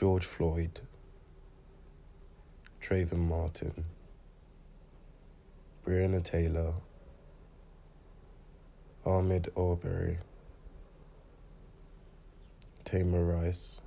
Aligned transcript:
George 0.00 0.24
Floyd, 0.24 0.80
Trayvon 2.80 3.28
Martin, 3.28 3.84
Breonna 5.84 6.24
Taylor, 6.24 6.72
Ahmaud 9.04 9.48
Arbery, 9.58 10.16
Tamir 12.86 13.44
Rice, 13.44 13.78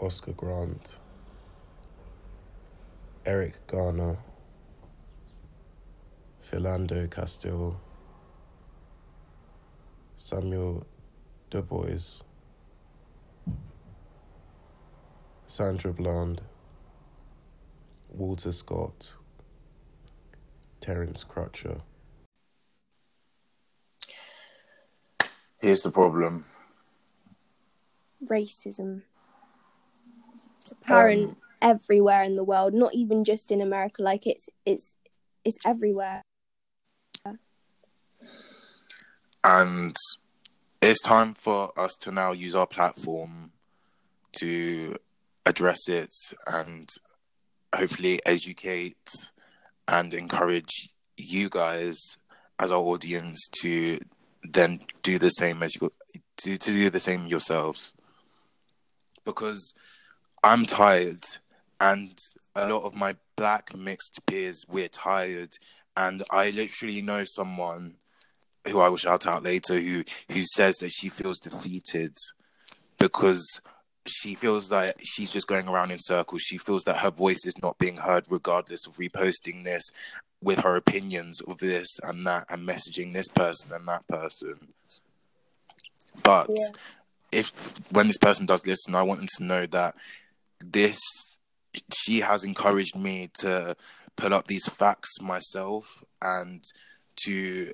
Oscar 0.00 0.32
Grant, 0.32 0.98
Eric 3.24 3.54
Garner, 3.68 4.18
Philando 6.46 7.10
Castile, 7.10 7.80
Samuel 10.18 10.84
DuBose, 11.50 12.20
Sandra 15.52 15.92
Bland, 15.92 16.40
Walter 18.08 18.52
Scott, 18.52 19.12
Terence 20.80 21.24
Crutcher. 21.24 21.82
Here's 25.60 25.82
the 25.82 25.90
problem. 25.90 26.46
racism. 28.24 29.02
It's 30.62 30.72
apparent 30.72 31.32
Um, 31.32 31.36
everywhere 31.60 32.22
in 32.22 32.34
the 32.36 32.44
world, 32.44 32.72
not 32.72 32.94
even 32.94 33.22
just 33.22 33.52
in 33.52 33.60
America. 33.60 34.02
Like 34.02 34.26
it's 34.26 34.48
it's 34.64 34.94
it's 35.44 35.58
everywhere. 35.66 36.22
And 39.44 39.94
it's 40.80 41.02
time 41.02 41.34
for 41.34 41.78
us 41.78 41.94
to 41.96 42.10
now 42.10 42.32
use 42.32 42.54
our 42.54 42.66
platform 42.66 43.52
to 44.38 44.96
address 45.46 45.88
it 45.88 46.14
and 46.46 46.88
hopefully 47.74 48.20
educate 48.26 49.30
and 49.88 50.14
encourage 50.14 50.90
you 51.16 51.48
guys 51.48 52.18
as 52.58 52.70
our 52.70 52.78
audience 52.78 53.48
to 53.60 53.98
then 54.42 54.80
do 55.02 55.18
the 55.18 55.30
same 55.30 55.62
as 55.62 55.74
you 55.76 55.90
to, 56.36 56.58
to 56.58 56.70
do 56.70 56.90
the 56.90 57.00
same 57.00 57.26
yourselves. 57.26 57.92
Because 59.24 59.74
i'm 60.44 60.66
tired 60.66 61.24
and 61.80 62.18
a 62.56 62.68
lot 62.68 62.82
of 62.82 62.94
my 62.94 63.14
black 63.36 63.74
mixed 63.76 64.24
peers 64.26 64.64
we're 64.68 64.88
tired. 64.88 65.50
And 65.96 66.22
i 66.30 66.50
literally 66.50 67.02
know 67.02 67.24
someone 67.24 67.94
who 68.68 68.80
i 68.80 68.88
will 68.88 68.96
shout 68.96 69.26
out 69.26 69.42
later 69.42 69.78
who 69.78 70.04
who 70.30 70.44
says 70.44 70.76
that 70.76 70.92
she 70.92 71.08
feels 71.08 71.38
defeated 71.40 72.16
because 72.98 73.60
she 74.06 74.34
feels 74.34 74.70
like 74.70 74.96
she's 75.02 75.30
just 75.30 75.46
going 75.46 75.68
around 75.68 75.90
in 75.90 75.98
circles. 76.00 76.42
She 76.42 76.58
feels 76.58 76.84
that 76.84 76.98
her 76.98 77.10
voice 77.10 77.46
is 77.46 77.60
not 77.62 77.78
being 77.78 77.96
heard, 77.98 78.26
regardless 78.28 78.86
of 78.86 78.94
reposting 78.96 79.64
this 79.64 79.82
with 80.42 80.58
her 80.60 80.74
opinions 80.74 81.40
of 81.42 81.58
this 81.58 81.88
and 82.02 82.26
that 82.26 82.46
and 82.50 82.66
messaging 82.66 83.14
this 83.14 83.28
person 83.28 83.72
and 83.72 83.86
that 83.86 84.06
person. 84.08 84.72
But 86.22 86.48
Yeah. 86.50 86.76
if 87.30 87.52
when 87.90 88.08
this 88.08 88.18
person 88.18 88.46
does 88.46 88.66
listen, 88.66 88.94
I 88.94 89.02
want 89.02 89.20
them 89.20 89.28
to 89.38 89.44
know 89.44 89.66
that 89.66 89.94
this 90.58 90.98
she 91.94 92.20
has 92.20 92.44
encouraged 92.44 92.96
me 92.96 93.30
to 93.40 93.76
put 94.16 94.32
up 94.32 94.46
these 94.46 94.68
facts 94.68 95.20
myself 95.20 96.02
and 96.20 96.62
to 97.24 97.72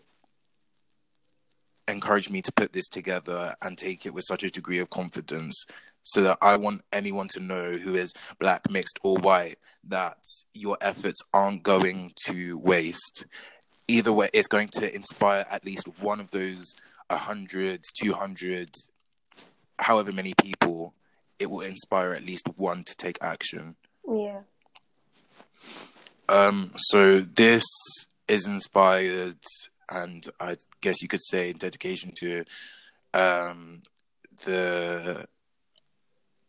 encourage 1.89 2.31
me 2.31 2.42
to 2.42 2.53
put 2.53 2.72
this 2.72 2.89
together 2.89 3.55
and 3.62 3.77
take 3.77 4.06
it 4.06 4.14
with 4.14 4.25
such 4.25 4.42
a 4.42 4.50
degree 4.50 4.78
of 4.78 4.91
confidence 4.91 5.64
so 6.03 6.22
that 6.22 6.39
I 6.41 6.56
want 6.56 6.83
anyone 6.92 7.28
to 7.28 7.41
know 7.41 7.72
who 7.72 7.94
is 7.94 8.14
black, 8.39 8.70
mixed, 8.70 8.98
or 9.03 9.19
white 9.19 9.56
that 9.84 10.19
your 10.55 10.78
efforts 10.81 11.20
aren't 11.33 11.62
going 11.62 12.12
to 12.27 12.59
waste. 12.59 13.26
Either 13.88 14.12
way, 14.12 14.28
it's 14.32 14.49
going 14.49 14.69
to 14.72 14.94
inspire 14.94 15.47
at 15.50 15.65
least 15.65 15.88
one 16.00 16.21
of 16.21 16.31
those 16.31 16.75
100, 17.09 17.82
200, 18.00 18.70
however 19.78 20.12
many 20.12 20.34
people. 20.34 20.94
It 21.38 21.50
will 21.50 21.60
inspire 21.60 22.15
at 22.15 22.25
least 22.25 22.49
one 22.56 22.84
to 22.84 22.97
take 22.97 23.19
action. 23.20 23.76
Yeah. 24.10 24.41
Um, 26.28 26.72
so 26.76 27.20
this 27.20 27.65
is 28.26 28.47
inspired, 28.47 29.38
and 29.91 30.26
I 30.41 30.56
guess 30.81 31.03
you 31.03 31.09
could 31.09 31.22
say 31.22 31.53
dedication 31.53 32.12
to 32.16 32.44
um, 33.15 33.82
the 34.44 35.26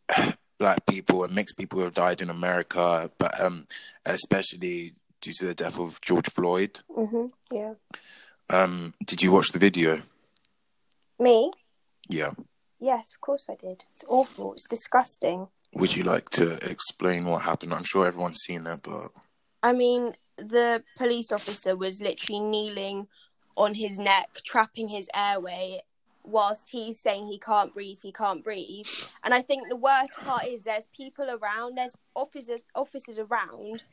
black 0.58 0.84
people 0.86 1.24
and 1.24 1.34
mixed 1.34 1.56
people 1.56 1.78
who 1.78 1.84
have 1.84 1.94
died 1.94 2.20
in 2.20 2.30
America, 2.30 3.10
but 3.18 3.40
um, 3.40 3.66
especially 4.06 4.94
due 5.20 5.32
to 5.34 5.46
the 5.46 5.54
death 5.54 5.78
of 5.78 6.00
George 6.00 6.28
Floyd. 6.30 6.80
Mhm. 6.96 7.32
Yeah. 7.50 7.74
Um, 8.48 8.94
did 9.04 9.22
you 9.22 9.32
watch 9.32 9.52
the 9.52 9.58
video? 9.58 10.02
Me? 11.18 11.50
Yeah. 12.08 12.32
Yes, 12.80 13.12
of 13.14 13.20
course 13.20 13.46
I 13.48 13.54
did. 13.56 13.84
It's 13.92 14.04
awful. 14.08 14.52
It's 14.54 14.66
disgusting. 14.66 15.48
Would 15.74 15.94
you 15.94 16.02
like 16.02 16.30
to 16.30 16.54
explain 16.68 17.26
what 17.26 17.42
happened? 17.42 17.72
I'm 17.74 17.84
sure 17.84 18.06
everyone's 18.06 18.40
seen 18.40 18.66
it, 18.66 18.80
but 18.82 19.12
I 19.62 19.72
mean, 19.72 20.14
the 20.36 20.82
police 20.96 21.30
officer 21.30 21.76
was 21.76 22.00
literally 22.00 22.40
kneeling 22.40 23.06
on 23.56 23.74
his 23.74 23.98
neck, 23.98 24.28
trapping 24.44 24.88
his 24.88 25.08
airway, 25.14 25.80
whilst 26.24 26.70
he's 26.70 27.00
saying 27.00 27.26
he 27.26 27.38
can't 27.38 27.74
breathe, 27.74 27.98
he 28.02 28.12
can't 28.12 28.44
breathe. 28.44 28.86
And 29.24 29.34
I 29.34 29.42
think 29.42 29.68
the 29.68 29.76
worst 29.76 30.12
part 30.16 30.44
is 30.46 30.62
there's 30.62 30.86
people 30.96 31.26
around, 31.30 31.76
there's 31.76 31.96
officers 32.14 32.64
officers 32.74 33.18
around 33.18 33.84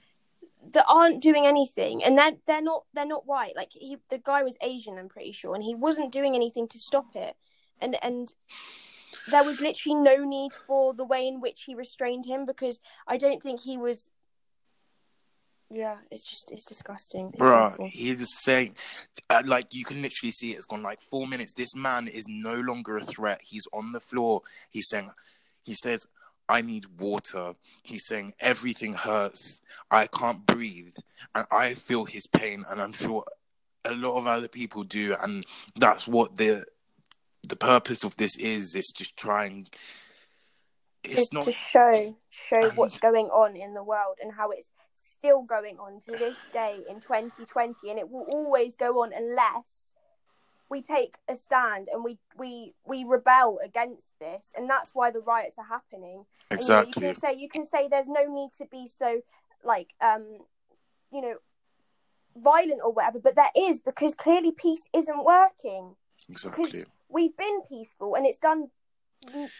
that 0.72 0.86
aren't 0.92 1.22
doing 1.22 1.46
anything, 1.46 2.04
and 2.04 2.18
they're 2.18 2.38
they're 2.46 2.62
not 2.62 2.84
they're 2.94 3.06
not 3.06 3.28
white. 3.28 3.56
Like 3.56 3.70
he, 3.72 3.98
the 4.10 4.20
guy 4.20 4.44
was 4.44 4.58
Asian, 4.62 4.98
I'm 4.98 5.10
pretty 5.10 5.32
sure, 5.32 5.56
and 5.56 5.64
he 5.64 5.76
wasn't 5.76 6.12
doing 6.12 6.36
anything 6.36 6.68
to 6.70 6.80
stop 6.80 7.16
it. 7.16 7.36
And 7.80 7.96
and 8.02 8.34
there 9.30 9.44
was 9.44 9.62
literally 9.62 9.96
no 9.96 10.18
need 10.18 10.52
for 10.66 10.94
the 10.94 11.06
way 11.06 11.28
in 11.28 11.42
which 11.42 11.64
he 11.64 11.76
restrained 11.76 12.26
him 12.26 12.46
because 12.46 12.80
I 13.08 13.18
don't 13.18 13.42
think 13.42 13.62
he 13.62 13.78
was 13.78 14.10
yeah, 15.70 15.98
it's 16.12 16.24
just 16.24 16.52
it's 16.52 16.66
disgusting. 16.66 17.32
It's 17.34 17.42
Bruh, 17.42 17.72
awful. 17.74 17.90
saying, 18.24 18.76
uh, 19.30 19.44
like, 19.46 19.74
you 19.74 19.84
can 19.84 20.02
literally 20.02 20.32
see 20.32 20.52
it. 20.52 20.58
It's 20.58 20.66
gone 20.66 20.84
like 20.84 21.02
four 21.02 21.28
minutes. 21.28 21.54
This 21.54 21.76
man 21.76 22.08
is 22.08 22.26
no 22.30 22.56
longer 22.56 22.98
a 22.98 23.04
threat. 23.04 23.42
He's 23.44 23.68
on 23.74 23.92
the 23.92 24.00
floor. 24.00 24.42
He's 24.72 24.88
saying, 24.90 25.12
he 25.66 25.74
says, 25.76 26.06
I 26.48 26.62
need 26.62 26.86
water. 27.00 27.54
He's 27.84 28.06
saying, 28.08 28.34
everything 28.40 28.94
hurts. 28.94 29.62
I 29.92 30.08
can't 30.08 30.46
breathe. 30.46 30.96
And 31.36 31.46
I 31.52 31.74
feel 31.74 32.06
his 32.06 32.28
pain. 32.28 32.64
And 32.70 32.82
I'm 32.82 32.94
sure 32.94 33.26
a 33.84 33.94
lot 33.94 34.18
of 34.18 34.28
other 34.28 34.48
people 34.48 34.84
do. 34.84 35.16
And 35.22 35.46
that's 35.76 36.08
what 36.08 36.38
the 36.38 36.66
the 37.48 37.56
purpose 37.56 38.04
of 38.04 38.16
this 38.18 38.36
is, 38.38 38.76
is 38.76 38.88
to 38.98 39.06
try 39.16 39.46
and. 39.46 39.70
It's 41.04 41.30
to, 41.30 41.36
not 41.36 41.44
to 41.46 41.52
show 41.54 42.18
show 42.30 42.60
And- 42.62 42.78
what's 42.78 43.00
going 43.00 43.28
on 43.28 43.56
in 43.56 43.74
the 43.74 43.84
world 43.84 44.18
and 44.22 44.34
how 44.34 44.50
it's 44.52 44.70
still 44.98 45.42
going 45.44 45.78
on 45.80 46.00
to 46.02 46.12
this 46.18 46.46
day 46.52 46.80
in 46.90 47.00
2020 47.00 47.90
and 47.90 48.00
it 48.00 48.10
will 48.10 48.26
always 48.28 48.76
go 48.76 49.02
on 49.02 49.12
unless 49.14 49.94
we 50.70 50.82
take 50.82 51.18
a 51.30 51.36
stand 51.36 51.88
and 51.92 52.04
we 52.04 52.18
we 52.38 52.74
we 52.86 53.06
rebel 53.06 53.58
against 53.64 54.20
this 54.20 54.54
and 54.58 54.70
that's 54.70 54.92
why 54.94 55.10
the 55.12 55.22
riots 55.22 55.56
are 55.58 55.66
happening 55.66 56.26
And, 56.52 56.60
you 56.62 56.68
know, 56.68 56.82
exactly. 56.82 57.08
you 57.08 57.12
can 57.12 57.14
say 57.14 57.34
you 57.36 57.50
can 57.50 57.64
say 57.64 57.88
there's 57.88 58.10
no 58.10 58.26
need 58.26 58.50
to 58.58 58.66
be 58.66 58.88
so 58.88 59.22
like 59.64 59.94
um 60.02 60.40
you 61.12 61.22
know 61.22 61.36
violent 62.36 62.82
or 62.84 62.92
whatever 62.92 63.20
but 63.20 63.36
there 63.36 63.50
is 63.58 63.80
because 63.80 64.14
clearly 64.14 64.52
peace 64.52 64.88
isn't 64.94 65.24
working 65.24 65.96
Exactly. 66.30 66.84
we've 67.08 67.36
been 67.38 67.62
peaceful 67.68 68.16
and 68.16 68.26
it's 68.26 68.38
done 68.40 68.70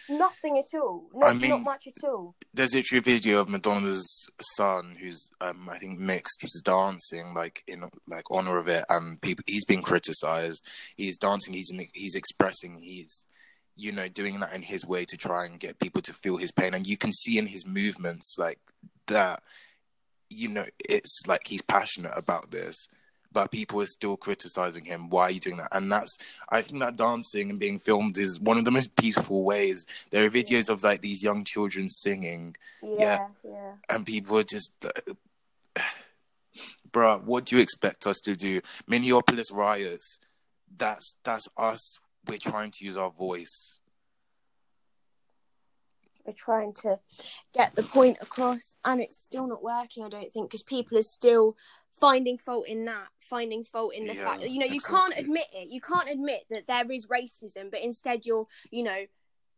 nothing 0.08 0.58
at 0.58 0.78
all 0.78 1.08
not, 1.14 1.30
I 1.30 1.34
mean- 1.34 1.50
not 1.50 1.62
much 1.62 1.86
at 1.88 2.04
all 2.04 2.34
there's 2.54 2.74
literally 2.74 2.98
a 2.98 3.02
video 3.02 3.40
of 3.40 3.48
Madonna's 3.48 4.28
son, 4.40 4.96
who's 5.00 5.30
um, 5.40 5.68
I 5.70 5.78
think 5.78 5.98
mixed, 5.98 6.42
who's 6.42 6.60
dancing 6.64 7.34
like 7.34 7.62
in 7.68 7.88
like 8.08 8.24
honor 8.30 8.58
of 8.58 8.66
it, 8.68 8.84
and 8.88 9.20
people 9.20 9.44
he's 9.46 9.64
being 9.64 9.82
criticized. 9.82 10.64
He's 10.96 11.18
dancing. 11.18 11.54
He's 11.54 11.72
he's 11.92 12.14
expressing. 12.14 12.80
He's 12.80 13.26
you 13.76 13.92
know 13.92 14.08
doing 14.08 14.40
that 14.40 14.54
in 14.54 14.62
his 14.62 14.84
way 14.84 15.04
to 15.04 15.16
try 15.16 15.46
and 15.46 15.60
get 15.60 15.78
people 15.78 16.02
to 16.02 16.12
feel 16.12 16.36
his 16.38 16.52
pain, 16.52 16.74
and 16.74 16.86
you 16.86 16.96
can 16.96 17.12
see 17.12 17.38
in 17.38 17.46
his 17.46 17.66
movements 17.66 18.36
like 18.38 18.58
that. 19.06 19.42
You 20.30 20.48
know, 20.48 20.64
it's 20.88 21.22
like 21.26 21.42
he's 21.46 21.62
passionate 21.62 22.12
about 22.16 22.50
this, 22.50 22.88
but 23.32 23.50
people 23.50 23.80
are 23.80 23.86
still 23.86 24.16
criticizing 24.16 24.84
him. 24.84 25.08
Why 25.10 25.24
are 25.24 25.30
you 25.30 25.40
doing 25.40 25.58
that? 25.58 25.68
And 25.72 25.90
that's 25.90 26.18
I 26.48 26.62
think 26.62 26.80
that 26.80 26.96
dancing 26.96 27.50
and 27.50 27.58
being 27.58 27.78
filmed 27.78 28.18
is 28.18 28.40
one 28.40 28.58
of 28.58 28.64
the 28.64 28.70
most 28.70 28.96
peaceful 28.96 29.44
ways. 29.44 29.86
There 30.10 30.24
are 30.26 30.30
videos 30.30 30.68
of 30.68 30.82
like 30.82 31.00
these 31.00 31.22
young 31.22 31.44
children 31.44 31.88
singing, 31.88 32.56
yeah 32.82 33.28
yeah 33.44 33.74
and 33.88 34.06
people 34.06 34.38
are 34.38 34.44
just, 34.44 34.72
uh, 34.84 35.12
bruh, 36.90 37.22
what 37.22 37.46
do 37.46 37.56
you 37.56 37.62
expect 37.62 38.06
us 38.06 38.20
to 38.20 38.36
do? 38.36 38.60
Minneapolis 38.86 39.50
riots. 39.52 40.18
That's 40.76 41.16
that's 41.24 41.48
us. 41.56 41.98
We're 42.26 42.38
trying 42.38 42.72
to 42.72 42.84
use 42.84 42.96
our 42.96 43.10
voice. 43.10 43.80
we're 46.28 46.34
trying 46.34 46.74
to 46.74 47.00
get 47.54 47.74
the 47.74 47.82
point 47.82 48.18
across, 48.20 48.76
and 48.84 49.00
it's 49.00 49.18
still 49.18 49.48
not 49.48 49.62
working. 49.62 50.04
I 50.04 50.10
don't 50.10 50.32
think 50.32 50.50
because 50.50 50.62
people 50.62 50.98
are 50.98 51.02
still 51.02 51.56
finding 52.00 52.38
fault 52.38 52.66
in 52.68 52.84
that, 52.86 53.08
finding 53.20 53.64
fault 53.64 53.94
in 53.94 54.06
the 54.06 54.14
Yeah, 54.14 54.24
fact 54.24 54.40
that 54.42 54.50
you 54.50 54.58
know 54.58 54.66
you 54.66 54.80
can't 54.80 55.14
admit 55.16 55.46
it. 55.52 55.68
You 55.68 55.80
can't 55.80 56.08
admit 56.10 56.42
that 56.50 56.66
there 56.66 56.90
is 56.90 57.06
racism, 57.06 57.70
but 57.70 57.80
instead 57.80 58.26
you're 58.26 58.46
you 58.70 58.82
know 58.82 59.06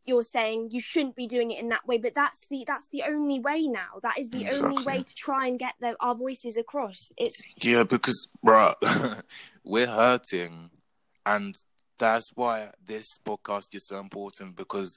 you're 0.06 0.22
saying 0.22 0.70
you 0.72 0.80
shouldn't 0.80 1.14
be 1.14 1.26
doing 1.26 1.50
it 1.50 1.60
in 1.60 1.68
that 1.68 1.86
way. 1.86 1.98
But 1.98 2.14
that's 2.14 2.46
the 2.46 2.64
that's 2.66 2.88
the 2.88 3.02
only 3.06 3.38
way 3.38 3.66
now. 3.68 4.00
That 4.02 4.18
is 4.18 4.30
the 4.30 4.46
only 4.52 4.82
way 4.82 5.02
to 5.02 5.14
try 5.14 5.46
and 5.46 5.58
get 5.58 5.74
the, 5.80 5.96
our 6.00 6.14
voices 6.14 6.56
across. 6.56 7.10
It's 7.16 7.40
Yeah, 7.62 7.84
because 7.84 8.28
bruh, 8.44 8.74
we're 9.64 9.86
hurting, 9.86 10.70
and 11.26 11.54
that's 11.98 12.30
why 12.34 12.70
this 12.84 13.18
podcast 13.24 13.74
is 13.74 13.86
so 13.86 14.00
important. 14.00 14.56
Because 14.56 14.96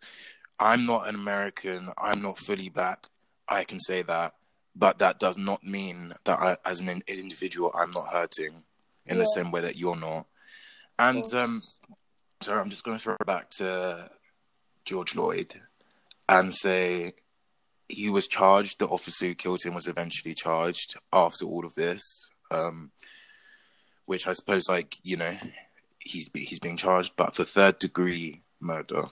I'm 0.60 0.86
not 0.86 1.07
an 1.10 1.16
American, 1.16 1.90
I'm 1.98 2.22
not 2.22 2.38
fully 2.38 2.69
black. 2.69 3.07
I 3.50 3.66
can 3.66 3.80
say 3.80 4.01
that, 4.04 4.34
but 4.75 4.99
that 4.99 5.19
does 5.19 5.37
not 5.37 5.63
mean 5.63 6.13
that 6.25 6.39
I, 6.39 6.57
as 6.65 6.81
an 6.81 7.01
individual, 7.07 7.71
I'm 7.75 7.91
not 7.91 8.07
hurting 8.11 8.63
in 9.05 9.19
the 9.19 9.25
same 9.25 9.51
way 9.51 9.61
that 9.61 9.77
you're 9.77 9.95
not. 9.95 10.27
And 10.97 11.23
course. 11.23 11.33
um, 11.33 11.61
so 12.41 12.53
I'm 12.53 12.69
just 12.69 12.83
going 12.83 12.97
to 12.97 13.03
throw 13.03 13.15
it 13.19 13.25
back 13.25 13.49
to 13.51 14.09
George 14.85 15.11
Floyd 15.11 15.53
and 16.27 16.53
say 16.53 17.13
he 17.87 18.09
was 18.09 18.27
charged. 18.27 18.79
The 18.79 18.87
officer 18.87 19.27
who 19.27 19.35
killed 19.35 19.63
him 19.63 19.73
was 19.73 19.87
eventually 19.87 20.33
charged 20.33 20.95
after 21.11 21.45
all 21.45 21.65
of 21.65 21.75
this, 21.75 22.29
um, 22.51 22.91
which 24.05 24.27
I 24.27 24.33
suppose, 24.33 24.67
like 24.69 24.97
you 25.03 25.17
know, 25.17 25.35
he's 25.99 26.29
he's 26.33 26.59
being 26.59 26.77
charged, 26.77 27.13
but 27.15 27.35
for 27.35 27.43
third 27.43 27.79
degree 27.79 28.41
murder. 28.59 29.05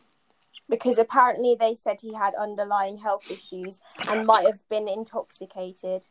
Because 0.72 0.98
apparently 0.98 1.56
they 1.60 1.76
said 1.76 2.00
he 2.02 2.16
had 2.16 2.34
underlying 2.34 2.98
health 2.98 3.30
issues 3.30 3.80
and 4.10 4.26
might 4.26 4.48
have 4.48 4.68
been 4.70 4.88
intoxicated 4.88 6.08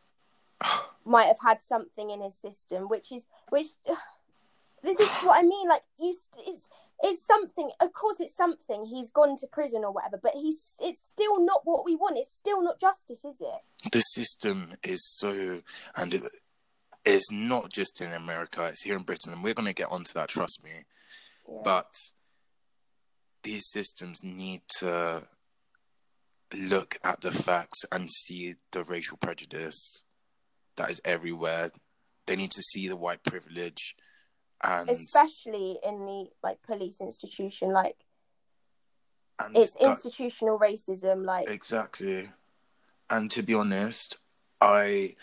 might 1.04 1.24
have 1.24 1.40
had 1.42 1.60
something 1.60 2.10
in 2.10 2.20
his 2.20 2.36
system 2.36 2.84
which 2.84 3.10
is 3.10 3.24
which 3.48 3.66
this 4.82 5.00
is 5.00 5.12
what 5.24 5.38
i 5.38 5.42
mean 5.42 5.68
like 5.68 5.82
you 5.98 6.14
it's 6.46 6.70
it's 7.02 7.26
something 7.26 7.70
of 7.80 7.92
course 7.92 8.20
it's 8.20 8.36
something 8.36 8.84
he's 8.84 9.10
gone 9.10 9.36
to 9.36 9.46
prison 9.46 9.82
or 9.84 9.92
whatever 9.92 10.18
but 10.22 10.32
he's 10.34 10.76
it's 10.80 11.02
still 11.02 11.44
not 11.44 11.62
what 11.64 11.84
we 11.84 11.96
want 11.96 12.18
it's 12.18 12.32
still 12.32 12.62
not 12.62 12.80
justice 12.80 13.24
is 13.24 13.36
it 13.40 13.60
The 13.92 14.00
system 14.00 14.74
is 14.84 15.02
so, 15.18 15.62
and 15.96 16.12
it, 16.14 16.22
it's 17.04 17.30
not 17.32 17.72
just 17.72 18.00
in 18.00 18.12
America; 18.12 18.66
it's 18.66 18.82
here 18.82 18.96
in 18.96 19.02
Britain, 19.02 19.32
and 19.32 19.42
we're 19.42 19.54
going 19.54 19.68
to 19.68 19.74
get 19.74 19.90
onto 19.90 20.12
that. 20.12 20.28
Trust 20.28 20.62
me. 20.62 20.84
yeah. 21.48 21.60
but 21.64 22.12
these 23.42 23.70
systems 23.70 24.22
need 24.22 24.62
to 24.78 25.22
look 26.54 26.96
at 27.04 27.20
the 27.20 27.30
facts 27.30 27.84
and 27.92 28.10
see 28.10 28.54
the 28.72 28.84
racial 28.84 29.16
prejudice 29.16 30.02
that 30.76 30.90
is 30.90 31.00
everywhere. 31.04 31.70
They 32.26 32.36
need 32.36 32.50
to 32.52 32.62
see 32.62 32.88
the 32.88 32.96
white 32.96 33.22
privilege 33.22 33.96
and, 34.62 34.90
especially 34.90 35.78
in 35.86 36.04
the 36.04 36.26
like 36.42 36.62
police 36.62 37.00
institution 37.00 37.72
like 37.72 37.96
it's 39.54 39.74
that- 39.76 39.88
institutional 39.88 40.58
racism 40.58 41.24
like 41.24 41.48
exactly. 41.48 42.30
And 43.08 43.30
to 43.32 43.42
be 43.42 43.54
honest, 43.54 44.18
I 44.60 45.16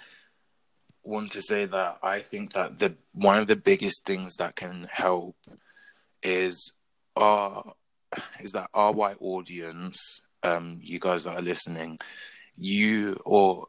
want 1.03 1.31
to 1.33 1.41
say 1.41 1.65
that 1.65 1.99
I 2.03 2.19
think 2.19 2.53
that 2.53 2.79
the 2.79 2.97
one 3.13 3.37
of 3.37 3.47
the 3.47 3.55
biggest 3.55 4.05
things 4.05 4.35
that 4.37 4.55
can 4.55 4.87
help 4.91 5.37
is 6.21 6.73
our 7.15 7.73
is 8.41 8.51
that 8.51 8.69
our 8.73 8.91
white 8.91 9.17
audience, 9.19 10.21
um, 10.43 10.77
you 10.81 10.99
guys 10.99 11.23
that 11.23 11.37
are 11.37 11.41
listening, 11.41 11.97
you 12.55 13.17
or 13.25 13.67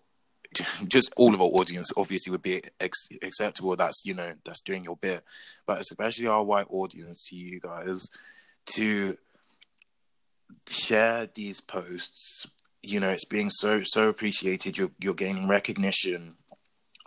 just 0.88 1.12
all 1.16 1.34
of 1.34 1.40
our 1.40 1.48
audience 1.48 1.90
obviously 1.96 2.30
would 2.30 2.42
be 2.42 2.62
ex- 2.80 3.08
acceptable. 3.22 3.76
That's 3.76 4.02
you 4.04 4.14
know 4.14 4.34
that's 4.44 4.62
doing 4.62 4.84
your 4.84 4.96
bit, 4.96 5.24
but 5.66 5.80
especially 5.80 6.26
our 6.26 6.42
white 6.42 6.66
audience 6.70 7.22
to 7.28 7.36
you 7.36 7.60
guys 7.60 8.08
to 8.74 9.16
share 10.68 11.28
these 11.34 11.60
posts. 11.60 12.46
You 12.82 13.00
know, 13.00 13.10
it's 13.10 13.24
being 13.24 13.50
so 13.50 13.82
so 13.84 14.08
appreciated. 14.08 14.78
You're 14.78 14.92
you're 15.00 15.14
gaining 15.14 15.48
recognition 15.48 16.34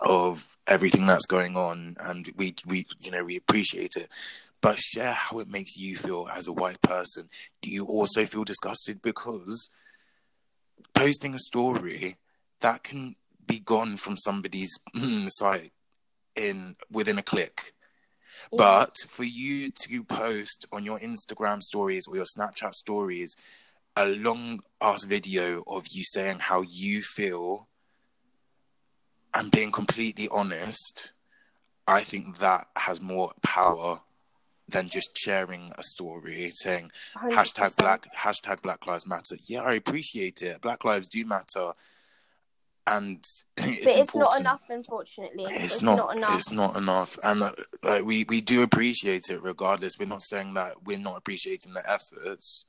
of 0.00 0.56
everything 0.66 1.06
that's 1.06 1.26
going 1.26 1.56
on, 1.56 1.96
and 2.00 2.28
we 2.36 2.54
we 2.66 2.86
you 3.00 3.10
know 3.10 3.24
we 3.24 3.36
appreciate 3.36 3.92
it. 3.96 4.08
But 4.62 4.78
share 4.78 5.12
how 5.12 5.40
it 5.40 5.48
makes 5.48 5.76
you 5.76 5.96
feel 5.96 6.28
as 6.32 6.46
a 6.46 6.52
white 6.52 6.80
person. 6.80 7.28
Do 7.60 7.70
you 7.70 7.84
also 7.84 8.24
feel 8.24 8.44
disgusted 8.44 9.02
because 9.02 9.68
posting 10.94 11.34
a 11.34 11.38
story 11.38 12.16
that 12.60 12.84
can 12.84 13.16
be 13.44 13.58
gone 13.58 13.96
from 13.96 14.16
somebody's 14.16 14.78
site 15.26 15.72
in 16.36 16.76
within 16.90 17.18
a 17.18 17.22
click? 17.22 17.74
But 18.50 18.96
for 19.08 19.24
you 19.24 19.70
to 19.82 20.04
post 20.04 20.66
on 20.72 20.84
your 20.84 20.98
Instagram 21.00 21.60
stories 21.60 22.06
or 22.08 22.16
your 22.16 22.24
Snapchat 22.24 22.74
stories 22.74 23.34
a 23.96 24.06
long 24.06 24.60
ass 24.80 25.04
video 25.04 25.62
of 25.66 25.86
you 25.90 26.02
saying 26.04 26.38
how 26.38 26.62
you 26.62 27.02
feel 27.02 27.68
and 29.34 29.50
being 29.50 29.70
completely 29.70 30.28
honest, 30.30 31.12
I 31.86 32.00
think 32.00 32.38
that 32.38 32.68
has 32.76 33.00
more 33.00 33.32
power 33.42 34.00
than 34.72 34.88
just 34.88 35.16
sharing 35.16 35.70
a 35.78 35.82
story 35.82 36.50
saying 36.52 36.88
100%. 37.16 37.32
hashtag 37.32 37.76
black 37.76 38.06
hashtag 38.16 38.62
black 38.62 38.86
lives 38.86 39.06
matter. 39.06 39.36
Yeah, 39.46 39.62
I 39.62 39.74
appreciate 39.74 40.42
it. 40.42 40.60
Black 40.60 40.84
lives 40.84 41.08
do 41.08 41.24
matter. 41.24 41.72
And 42.86 43.18
it's 43.56 43.84
but 43.84 43.96
it's 43.96 44.14
not 44.14 44.40
enough 44.40 44.62
unfortunately 44.68 45.44
it's, 45.48 45.82
not, 45.82 45.98
not 45.98 46.16
enough 46.16 46.34
it's 46.34 46.50
not 46.50 46.76
enough 46.76 47.16
and 47.22 47.44
uh, 47.44 47.52
like 47.84 48.04
we 48.04 48.24
we 48.28 48.40
do 48.40 48.64
appreciate 48.64 49.30
it 49.30 49.40
regardless 49.40 49.92
we're 50.00 50.08
not 50.08 50.20
saying 50.20 50.54
that 50.54 50.82
we're 50.84 50.98
not 50.98 51.16
appreciating 51.16 51.74
the 51.74 51.88
efforts 51.88 52.64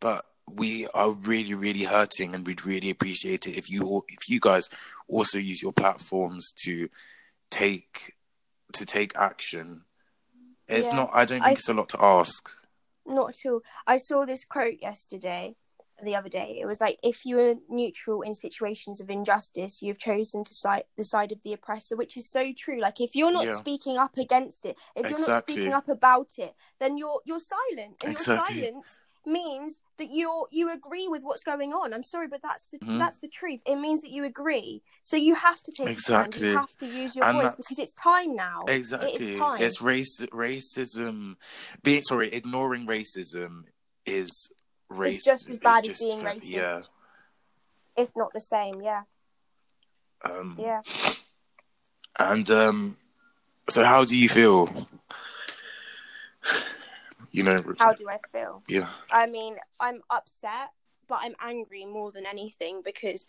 but 0.00 0.24
we 0.52 0.88
are 0.92 1.12
really 1.12 1.54
really 1.54 1.84
hurting 1.84 2.34
and 2.34 2.44
we'd 2.44 2.66
really 2.66 2.90
appreciate 2.90 3.46
it 3.46 3.56
if 3.56 3.70
you 3.70 4.02
if 4.08 4.28
you 4.28 4.40
guys 4.40 4.68
also 5.06 5.38
use 5.38 5.62
your 5.62 5.72
platforms 5.72 6.52
to 6.64 6.88
take 7.48 8.14
to 8.72 8.84
take 8.84 9.16
action 9.16 9.82
it's 10.68 10.88
Yeah. 10.88 10.96
not 10.96 11.10
i 11.12 11.24
don't 11.24 11.42
I- 11.42 11.46
think 11.48 11.58
it's 11.58 11.68
a 11.68 11.74
lot 11.74 11.88
to 11.90 12.02
ask 12.02 12.50
Not 13.06 13.30
at 13.30 13.50
all. 13.50 13.60
I 13.86 13.98
saw 13.98 14.24
this 14.24 14.44
quote 14.46 14.80
yesterday, 14.80 15.56
the 16.02 16.16
other 16.16 16.30
day. 16.30 16.58
It 16.60 16.64
was 16.66 16.80
like, 16.80 16.96
if 17.02 17.26
you 17.26 17.38
are 17.38 17.54
neutral 17.68 18.22
in 18.22 18.34
situations 18.34 18.98
of 18.98 19.10
injustice, 19.10 19.82
you've 19.82 19.98
chosen 19.98 20.42
to 20.44 20.54
side 20.54 20.84
the 20.96 21.04
side 21.04 21.30
of 21.30 21.42
the 21.44 21.52
oppressor, 21.52 21.96
which 21.96 22.16
is 22.16 22.30
so 22.30 22.52
true. 22.56 22.80
Like, 22.80 23.00
if 23.02 23.10
you're 23.14 23.30
not 23.30 23.44
Yeah. 23.46 23.58
speaking 23.60 23.98
up 23.98 24.16
against 24.16 24.64
it, 24.64 24.78
if 24.96 25.08
you're 25.10 25.28
not 25.28 25.42
speaking 25.44 25.74
up 25.74 25.88
about 25.88 26.30
it, 26.38 26.54
then 26.80 26.96
you're 26.96 27.20
you're 27.26 27.38
silent, 27.56 27.96
and 28.02 28.12
Exactly. 28.12 28.54
your 28.56 28.64
silence 28.64 29.00
means 29.26 29.80
that 29.98 30.08
you're 30.10 30.46
you 30.50 30.72
agree 30.72 31.08
with 31.08 31.22
what's 31.22 31.44
going 31.44 31.72
on. 31.72 31.92
I'm 31.94 32.02
sorry, 32.04 32.28
but 32.28 32.42
that's 32.42 32.70
the 32.70 32.78
Mhm. 32.78 32.98
that's 32.98 33.20
the 33.20 33.28
truth. 33.28 33.60
It 33.66 33.76
means 33.76 34.00
that 34.02 34.10
you 34.10 34.24
agree. 34.24 34.82
So 35.02 35.16
you 35.16 35.34
have 35.34 35.62
to 35.62 35.72
take 35.72 35.98
stand. 35.98 36.28
Exactly. 36.28 36.48
You 36.50 36.56
have 36.56 36.76
to 36.78 36.86
use 36.86 37.14
your 37.16 37.24
And 37.24 37.36
voice 37.38 37.54
because 37.54 37.78
it's 37.78 37.94
time 37.94 38.34
now. 38.36 38.64
Exactly. 38.68 39.10
is 39.12 39.38
time. 39.38 39.62
It's 39.62 39.80
race 39.80 40.20
racism 40.32 41.36
being 41.82 42.02
sorry, 42.02 42.28
ignoring 42.32 42.86
racism 42.86 43.64
is 44.06 44.50
race 44.88 45.16
It's 45.16 45.24
just 45.24 45.50
as 45.50 45.58
bad 45.58 45.86
as 45.86 45.98
being 46.00 46.20
racist. 46.20 46.40
Yeah. 46.44 46.82
If 47.96 48.10
not 48.16 48.32
the 48.32 48.40
same, 48.40 48.82
yeah, 48.82 49.02
Um 50.24 50.56
yeah. 50.58 50.82
and 52.18 52.50
um 52.50 52.96
so 53.68 53.82
how 53.84 54.04
do 54.04 54.16
you 54.16 54.28
feel? 54.28 54.88
You 57.34 57.42
know 57.42 57.58
How 57.80 57.92
do 57.92 58.08
I 58.08 58.18
feel? 58.30 58.62
yeah. 58.68 58.88
I 59.10 59.26
mean, 59.26 59.56
I'm 59.80 60.02
upset, 60.08 60.70
but 61.08 61.18
I'm 61.20 61.34
angry 61.40 61.84
more 61.84 62.12
than 62.12 62.26
anything 62.26 62.80
because 62.84 63.26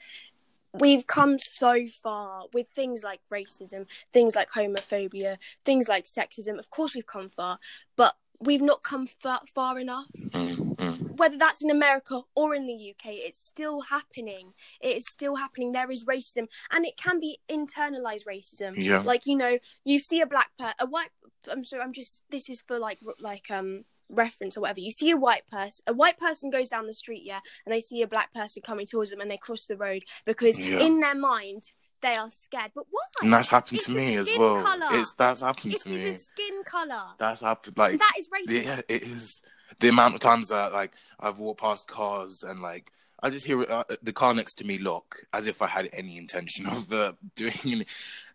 we've 0.74 1.08
come 1.08 1.40
so 1.40 1.88
far 2.04 2.44
with 2.54 2.68
things 2.76 3.04
like 3.04 3.22
racism, 3.34 3.88
things 4.14 4.36
like 4.36 4.52
homophobia, 4.52 5.38
things 5.66 5.88
like 5.88 6.06
sexism. 6.06 6.60
Of 6.60 6.70
course, 6.70 6.94
we've 6.94 7.08
come 7.08 7.30
far, 7.30 7.58
but 7.96 8.14
we've 8.40 8.62
not 8.62 8.84
come 8.84 9.08
far, 9.08 9.42
far 9.56 9.80
enough. 9.80 10.12
Mm, 10.30 10.76
mm. 10.76 11.18
Whether 11.18 11.40
that's 11.40 11.64
in 11.64 11.72
America 11.72 12.22
or 12.36 12.54
in 12.54 12.68
the 12.68 12.92
UK, 12.92 13.06
it's 13.14 13.44
still 13.44 13.82
happening. 13.82 14.54
It 14.82 14.98
is 14.98 15.08
still 15.08 15.38
happening. 15.38 15.72
There 15.72 15.90
is 15.90 16.06
racism, 16.06 16.46
and 16.72 16.86
it 16.86 16.96
can 16.96 17.20
be 17.20 17.40
internalized 17.50 18.26
racism. 18.30 18.74
Yeah. 18.78 19.00
Like 19.00 19.26
you 19.26 19.36
know, 19.36 19.58
you 19.84 19.98
see 19.98 20.22
a 20.22 20.28
black 20.28 20.52
per 20.60 20.74
a 20.80 20.86
white. 20.86 21.10
I'm 21.52 21.64
sorry. 21.64 21.82
I'm 21.82 21.94
just. 21.94 22.22
This 22.30 22.52
is 22.52 22.62
for 22.62 22.78
like 22.78 23.00
like 23.20 23.50
um 23.50 23.86
reference 24.10 24.58
or 24.58 24.62
whatever. 24.62 24.80
You 24.80 24.92
see 24.92 25.10
a 25.12 25.18
white 25.18 25.48
person. 25.48 25.84
A 25.88 25.94
white 25.94 26.18
person 26.20 26.50
goes 26.50 26.70
down 26.70 26.88
the 26.88 26.94
street, 26.94 27.24
yeah, 27.24 27.40
and 27.66 27.74
they 27.74 27.82
see 27.82 28.02
a 28.02 28.08
black 28.08 28.34
person 28.34 28.62
coming 28.66 28.86
towards 28.86 29.12
them, 29.12 29.22
and 29.22 29.30
they 29.30 29.38
cross 29.38 29.66
the 29.68 29.78
road 29.78 30.04
because 30.26 30.58
Yeah. 30.58 30.80
in 30.80 31.00
their 31.00 31.16
mind 31.16 31.72
they 32.02 32.16
are 32.16 32.30
scared. 32.30 32.72
But 32.76 32.86
why? 32.92 33.02
And 33.22 33.34
that's 33.34 33.50
happened 33.50 33.78
It's 33.78 33.86
to 33.86 33.92
me 33.96 34.16
as 34.16 34.30
well. 34.38 34.64
colour. 34.64 34.88
It's 34.92 35.14
that's 35.14 35.42
happened 35.42 35.74
It 35.74 35.82
to 35.82 35.90
me. 35.90 36.14
skin 36.14 36.64
color. 36.66 37.04
That's 37.18 37.42
happened. 37.42 37.78
Like 37.78 37.98
that 38.00 38.14
is 38.18 38.30
racist. 38.30 38.64
yeah, 38.66 38.82
it 38.88 39.02
is. 39.04 39.42
The 39.80 39.90
amount 39.90 40.14
of 40.14 40.20
times 40.20 40.50
that 40.50 40.72
like 40.74 40.94
I've 41.20 41.40
walked 41.40 41.62
past 41.62 41.88
cars 41.88 42.44
and 42.44 42.62
like 42.62 42.92
I 43.24 43.30
just 43.32 43.48
hear 43.48 43.62
uh, 43.64 43.84
the 44.04 44.14
car 44.14 44.34
next 44.36 44.56
to 44.56 44.66
me 44.66 44.78
lock 44.78 45.24
as 45.34 45.48
if 45.48 45.62
I 45.62 45.68
had 45.68 45.90
any 45.94 46.18
intention 46.18 46.68
of 46.68 46.92
uh, 46.92 47.14
doing 47.36 47.54
it. 47.82 47.88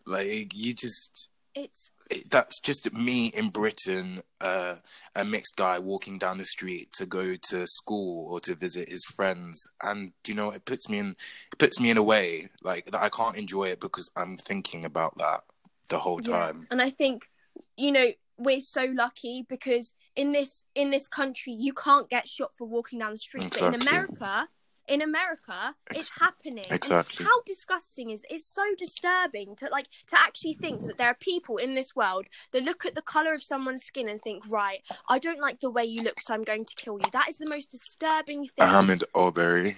Like 0.07 0.53
you 0.57 0.75
just 0.75 1.31
It's 1.55 1.89
it, 1.89 2.00
that's 2.29 2.61
just 2.61 2.93
me 2.93 3.29
in 3.29 3.51
Britain, 3.51 4.21
uh, 4.41 4.77
a 5.15 5.25
mixed 5.25 5.57
guy 5.57 5.79
walking 5.79 6.19
down 6.19 6.39
the 6.39 6.45
street 6.45 6.93
to 6.95 7.07
go 7.07 7.35
to 7.51 7.67
school 7.67 8.33
or 8.33 8.41
to 8.41 8.55
visit 8.55 8.89
his 8.89 9.05
friends, 9.05 9.69
and 9.83 10.13
you 10.27 10.35
know 10.35 10.51
it 10.51 10.65
puts 10.65 10.89
me 10.89 10.99
in 10.99 11.17
it 11.53 11.59
puts 11.59 11.81
me 11.81 11.91
in 11.91 11.97
a 11.97 12.03
way 12.03 12.49
like 12.63 12.87
that 12.87 13.03
I 13.03 13.09
can't 13.09 13.37
enjoy 13.37 13.65
it 13.69 13.81
because 13.81 14.11
I'm 14.17 14.37
thinking 14.37 14.85
about 14.85 15.17
that 15.19 15.43
the 15.89 15.99
whole 15.99 16.21
time. 16.21 16.67
And 16.71 16.81
I 16.81 16.91
think, 16.91 17.29
you 17.77 17.93
know, 17.93 18.09
we're 18.39 18.61
so 18.61 18.87
lucky 18.95 19.45
because 19.49 19.93
in 20.17 20.33
this 20.33 20.65
in 20.75 20.91
this 20.91 21.07
country 21.07 21.53
you 21.53 21.75
can't 21.75 22.09
get 22.09 22.27
shot 22.27 22.53
for 22.57 22.67
walking 22.67 22.99
down 22.99 23.13
the 23.13 23.19
street. 23.19 23.51
But 23.51 23.75
in 23.75 23.83
America, 23.83 24.49
in 24.91 25.03
America, 25.03 25.77
it's 25.95 26.11
happening. 26.19 26.65
And 26.69 26.77
Exactly. 26.77 27.25
how 27.25 27.43
disgusting 27.47 28.11
is 28.11 28.23
it's 28.29 28.53
so 28.53 28.63
disturbing 28.77 29.55
to 29.57 29.69
like 29.71 29.87
to 30.09 30.19
actually 30.19 30.55
think 30.55 30.87
that 30.87 30.99
there 30.99 31.07
are 31.07 31.15
people 31.15 31.57
in 31.59 31.77
this 31.77 31.95
world 31.95 32.27
that 32.51 32.65
look 32.65 32.85
at 32.85 32.97
the 32.97 33.03
colour 33.03 33.33
of 33.33 33.43
someone's 33.43 33.85
skin 33.85 34.09
and 34.09 34.21
think, 34.21 34.43
right, 34.51 34.81
I 35.09 35.21
don't 35.21 35.41
like 35.41 35.61
the 35.61 35.71
way 35.71 35.85
you 35.85 36.03
look, 36.03 36.21
so 36.21 36.35
I'm 36.35 36.43
going 36.43 36.65
to 36.65 36.75
kill 36.75 36.95
you. 36.95 37.11
That 37.13 37.29
is 37.29 37.39
the 37.39 37.49
most 37.49 37.71
disturbing 37.71 38.43
thing. 38.47 38.69
Ahmaud 38.69 39.05
Arbery, 39.15 39.77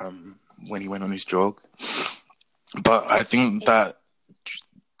um, 0.00 0.40
when 0.66 0.80
he 0.82 0.88
went 0.88 1.04
on 1.04 1.12
his 1.12 1.24
jog. 1.24 1.60
But 2.82 3.04
I 3.08 3.20
think 3.20 3.64
that 3.66 4.00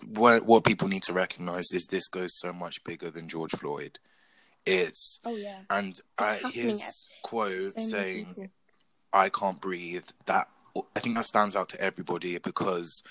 what 0.06 0.46
what 0.46 0.64
people 0.64 0.86
need 0.86 1.02
to 1.02 1.12
recognize 1.12 1.72
is 1.72 1.88
this 1.88 2.06
goes 2.08 2.38
so 2.38 2.52
much 2.52 2.84
bigger 2.84 3.10
than 3.10 3.28
George 3.28 3.52
Floyd. 3.52 3.98
It's 4.64 5.18
oh 5.24 5.34
yeah. 5.34 5.62
and 5.68 5.98
I, 6.18 6.36
his 6.52 7.08
quote 7.22 7.72
So 7.80 7.88
saying 7.88 8.26
people. 8.26 8.50
I 9.12 9.28
can't 9.28 9.60
breathe. 9.60 10.06
That 10.26 10.48
I 10.94 11.00
think 11.00 11.16
that 11.16 11.24
stands 11.24 11.56
out 11.56 11.68
to 11.70 11.80
everybody 11.80 12.38
because 12.38 13.02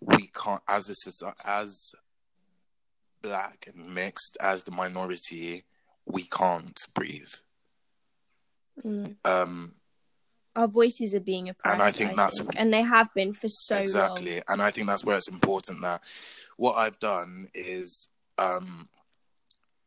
we 0.00 0.28
can't, 0.28 0.62
as 0.68 0.90
a 1.22 1.34
as 1.44 1.92
black 3.22 3.66
and 3.72 3.94
mixed, 3.94 4.36
as 4.40 4.62
the 4.62 4.72
minority, 4.72 5.64
we 6.06 6.22
can't 6.22 6.78
breathe. 6.94 7.32
Mm. 8.84 9.16
Um, 9.24 9.74
Our 10.54 10.68
voices 10.68 11.14
are 11.14 11.20
being 11.20 11.48
oppressed. 11.48 11.72
And 11.72 11.82
I 11.82 11.90
think 11.90 12.16
that's- 12.16 12.38
think, 12.38 12.50
and 12.56 12.72
they 12.72 12.82
have 12.82 13.12
been 13.14 13.32
for 13.32 13.48
so 13.48 13.76
exactly, 13.78 14.34
long. 14.34 14.42
and 14.48 14.62
I 14.62 14.70
think 14.70 14.86
that's 14.86 15.04
where 15.04 15.16
it's 15.16 15.28
important 15.28 15.80
that 15.82 16.02
what 16.56 16.74
I've 16.74 16.98
done 16.98 17.48
is, 17.54 18.08
um, 18.38 18.88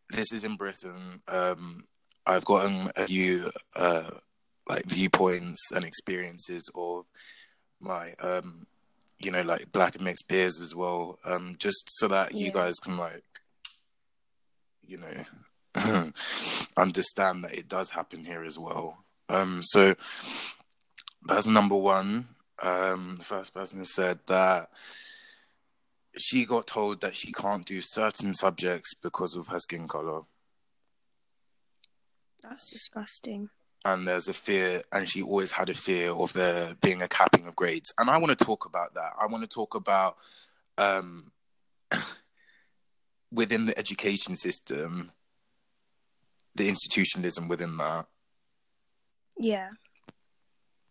this 0.10 0.32
is 0.32 0.44
in 0.44 0.56
Britain. 0.56 1.22
Um, 1.28 1.88
I've 2.26 2.46
gotten 2.46 2.92
a 2.96 3.06
few 3.08 3.52
uh, 3.76 4.12
like 4.70 4.86
viewpoints 4.86 5.72
and 5.72 5.84
experiences 5.84 6.70
of 6.76 7.06
my 7.82 8.14
um 8.22 8.68
you 9.18 9.32
know 9.32 9.42
like 9.42 9.72
black 9.72 9.96
and 9.96 10.04
mixed 10.04 10.28
peers 10.30 10.60
as 10.60 10.76
well 10.76 11.18
um 11.26 11.56
just 11.58 11.86
so 11.90 12.08
that 12.08 12.34
you 12.34 12.52
guys 12.52 12.76
can 12.80 12.98
like 12.98 13.24
you 14.86 14.98
know 14.98 15.24
understand 16.78 17.44
that 17.44 17.54
it 17.54 17.68
does 17.68 17.92
happen 17.92 18.24
here 18.24 18.44
as 18.44 18.58
well. 18.58 19.06
Um 19.30 19.62
so 19.64 19.96
person 21.28 21.54
number 21.54 21.76
one. 21.76 22.28
Um 22.62 23.16
the 23.20 23.24
first 23.24 23.54
person 23.54 23.86
said 23.86 24.20
that 24.28 24.70
she 26.18 26.46
got 26.46 26.68
told 26.68 27.02
that 27.02 27.16
she 27.16 27.32
can't 27.32 27.66
do 27.66 27.82
certain 27.82 28.34
subjects 28.34 28.94
because 28.96 29.36
of 29.36 29.48
her 29.48 29.60
skin 29.60 29.88
color. 29.88 30.22
That's 32.42 32.66
disgusting. 32.66 33.50
And 33.86 34.08
there's 34.08 34.28
a 34.28 34.34
fear 34.34 34.82
and 34.92 35.08
she 35.08 35.22
always 35.22 35.52
had 35.52 35.70
a 35.70 35.74
fear 35.74 36.12
of 36.12 36.34
there 36.34 36.76
being 36.82 37.02
a 37.02 37.08
capping 37.08 37.48
of 37.48 37.56
grades. 37.56 37.94
And 37.98 38.10
i 38.10 38.18
want 38.18 38.38
to 38.38 38.46
talk 38.46 38.66
about 38.66 38.94
that. 38.96 39.14
I 39.20 39.26
want 39.28 39.44
to 39.44 39.50
talk 39.50 39.76
about 39.76 40.18
um 40.78 41.32
within 43.32 43.66
the 43.66 43.78
education 43.78 44.36
system 44.36 45.12
the 46.56 46.68
institutionalism 46.68 47.48
within 47.48 47.78
that. 47.78 48.06
Yeah. 49.38 49.70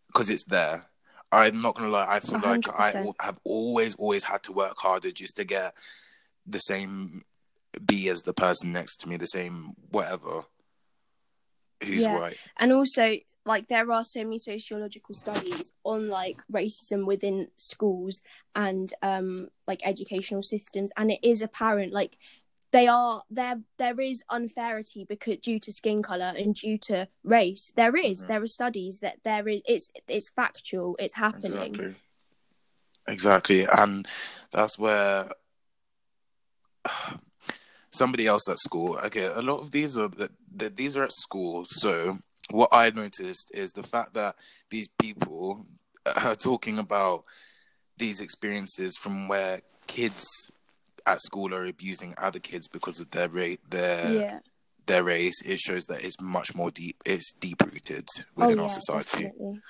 because 0.07 0.31
it's 0.31 0.45
there. 0.45 0.87
I'm 1.31 1.61
not 1.61 1.75
gonna 1.75 1.91
lie 1.91 2.07
i 2.09 2.21
feel 2.21 2.41
like 2.41 2.67
i 2.71 2.93
100%. 2.93 3.15
have 3.21 3.39
always 3.45 3.95
always 3.97 4.25
had 4.25 4.43
to 4.45 4.53
work 4.53 4.79
harder 4.79 5.11
just 5.11 5.37
to 5.37 5.45
get 5.45 5.77
the 6.47 6.59
same 6.59 7.23
b 7.85 8.09
as 8.09 8.23
the 8.23 8.33
person 8.33 8.73
next 8.73 8.97
to 8.99 9.09
me 9.09 9.19
the 9.19 9.27
same 9.27 9.73
whatever 9.91 10.45
who's 11.83 12.03
Yeah. 12.05 12.17
right 12.19 12.37
And 12.57 12.73
also, 12.73 13.17
like, 13.45 13.69
there 13.69 13.91
are 13.91 14.05
so 14.05 14.23
many 14.25 14.39
sociological 14.39 15.15
studies 15.15 15.73
on 15.85 16.09
like 16.09 16.39
racism 16.53 17.07
within 17.07 17.49
schools 17.57 18.21
and 18.55 18.93
um 19.03 19.49
like 19.67 19.81
educational 19.85 20.43
systems, 20.43 20.91
and 20.97 21.11
it 21.11 21.21
is 21.23 21.41
apparent 21.43 21.93
like 21.93 22.19
they 22.71 22.87
are 22.87 23.23
there 23.31 23.61
there 23.79 23.99
is 23.99 24.23
unfairity 24.29 25.07
because 25.09 25.39
due 25.39 25.59
to 25.61 25.73
skin 25.73 26.03
color 26.03 26.35
and 26.37 26.55
due 26.55 26.77
to 26.77 27.09
race 27.25 27.73
there 27.77 27.97
is 27.97 28.25
Mhm. 28.25 28.29
there 28.29 28.43
are 28.43 28.47
studies 28.47 29.01
that 29.01 29.17
there 29.25 29.49
is 29.49 29.63
it's 29.67 29.91
it's 30.07 30.29
factual 30.29 30.95
it's 30.99 31.15
happening 31.15 31.75
Exactly. 31.75 31.97
Exactly. 33.07 33.65
And 33.65 34.07
that's 34.53 34.79
where 34.79 35.31
somebody 37.91 38.27
else 38.27 38.49
at 38.49 38.59
school, 38.59 38.99
okay, 39.05 39.27
a 39.27 39.41
lot 39.43 39.61
of 39.61 39.71
these 39.71 39.97
are 39.99 40.09
the, 40.09 40.31
the 40.55 40.69
these 40.71 40.97
are 40.97 41.05
at 41.05 41.13
school. 41.13 41.65
So 41.67 42.19
what 42.51 42.71
I 42.73 42.91
noticed 42.91 43.51
is 43.55 43.73
the 43.73 43.83
fact 43.83 44.15
that 44.15 44.37
these 44.71 44.89
people 44.99 45.67
are 46.25 46.35
talking 46.35 46.79
about 46.79 47.25
these 47.99 48.21
experiences 48.21 48.97
from 48.97 49.29
where 49.29 49.61
kids 49.87 50.25
at 51.07 51.21
school 51.21 51.55
are 51.55 51.67
abusing 51.67 52.15
other 52.19 52.39
kids 52.39 52.69
because 52.69 53.01
of 53.01 53.11
their 53.11 53.29
rate 53.29 53.61
their 53.71 54.13
yeah 54.13 54.39
their 54.87 55.05
race 55.05 55.43
it 55.45 55.59
shows 55.61 55.85
that 55.87 56.03
it's 56.03 56.19
much 56.21 56.55
more 56.55 56.71
deep 56.71 56.97
it's 57.05 57.33
deep 57.35 57.61
rooted 57.63 58.07
Oh, 58.17 58.25
within 58.37 58.59
our 58.59 58.69
society 58.71 59.25
definitely. 59.25 59.61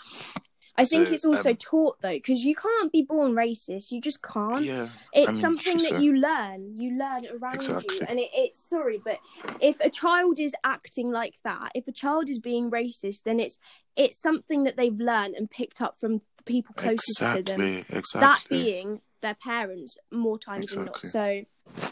I 0.78 0.85
think 0.85 1.08
So, 1.08 1.12
it's 1.14 1.25
also 1.25 1.50
um, 1.50 1.56
taught 1.56 2.00
though, 2.00 2.12
because 2.12 2.44
you 2.44 2.54
can't 2.54 2.92
be 2.92 3.02
born 3.02 3.32
racist. 3.32 3.90
You 3.90 4.00
just 4.00 4.23
can't. 4.23 4.64
yeah 4.64 4.88
It's 5.12 5.28
I 5.28 5.32
mean, 5.32 5.40
something 5.42 5.78
that 5.78 6.00
you 6.00 6.14
learn. 6.16 6.78
You 6.78 6.90
learn 6.97 7.26
around 7.26 7.54
Exactly. 7.56 7.97
you, 7.97 8.02
and 8.08 8.18
it, 8.20 8.28
it's 8.32 8.58
sorry, 8.62 9.00
but 9.04 9.18
if 9.61 9.80
a 9.80 9.90
child 9.90 10.38
is 10.38 10.54
acting 10.64 11.11
like 11.11 11.35
that, 11.42 11.73
if 11.75 11.88
a 11.88 11.92
child 11.92 12.30
is 12.30 12.38
being 12.38 12.70
racist, 12.70 13.25
then 13.25 13.40
it's 13.40 13.58
it's 13.97 14.18
something 14.23 14.62
that 14.64 14.76
they've 14.76 15.00
learned 15.00 15.35
and 15.35 15.50
picked 15.50 15.80
up 15.82 15.99
from 15.99 16.18
the 16.18 16.42
people 16.44 16.75
closest 16.76 17.18
to 17.18 17.25
them. 17.25 17.61
exactly 17.61 17.78
exactly 17.88 18.20
That 18.20 18.44
being 18.49 19.00
their 19.20 19.35
parents, 19.35 19.99
more 20.12 20.38
times 20.38 20.73
Exactly. 20.73 21.11
than 21.11 21.12
not. 21.12 21.44
So 21.87 21.90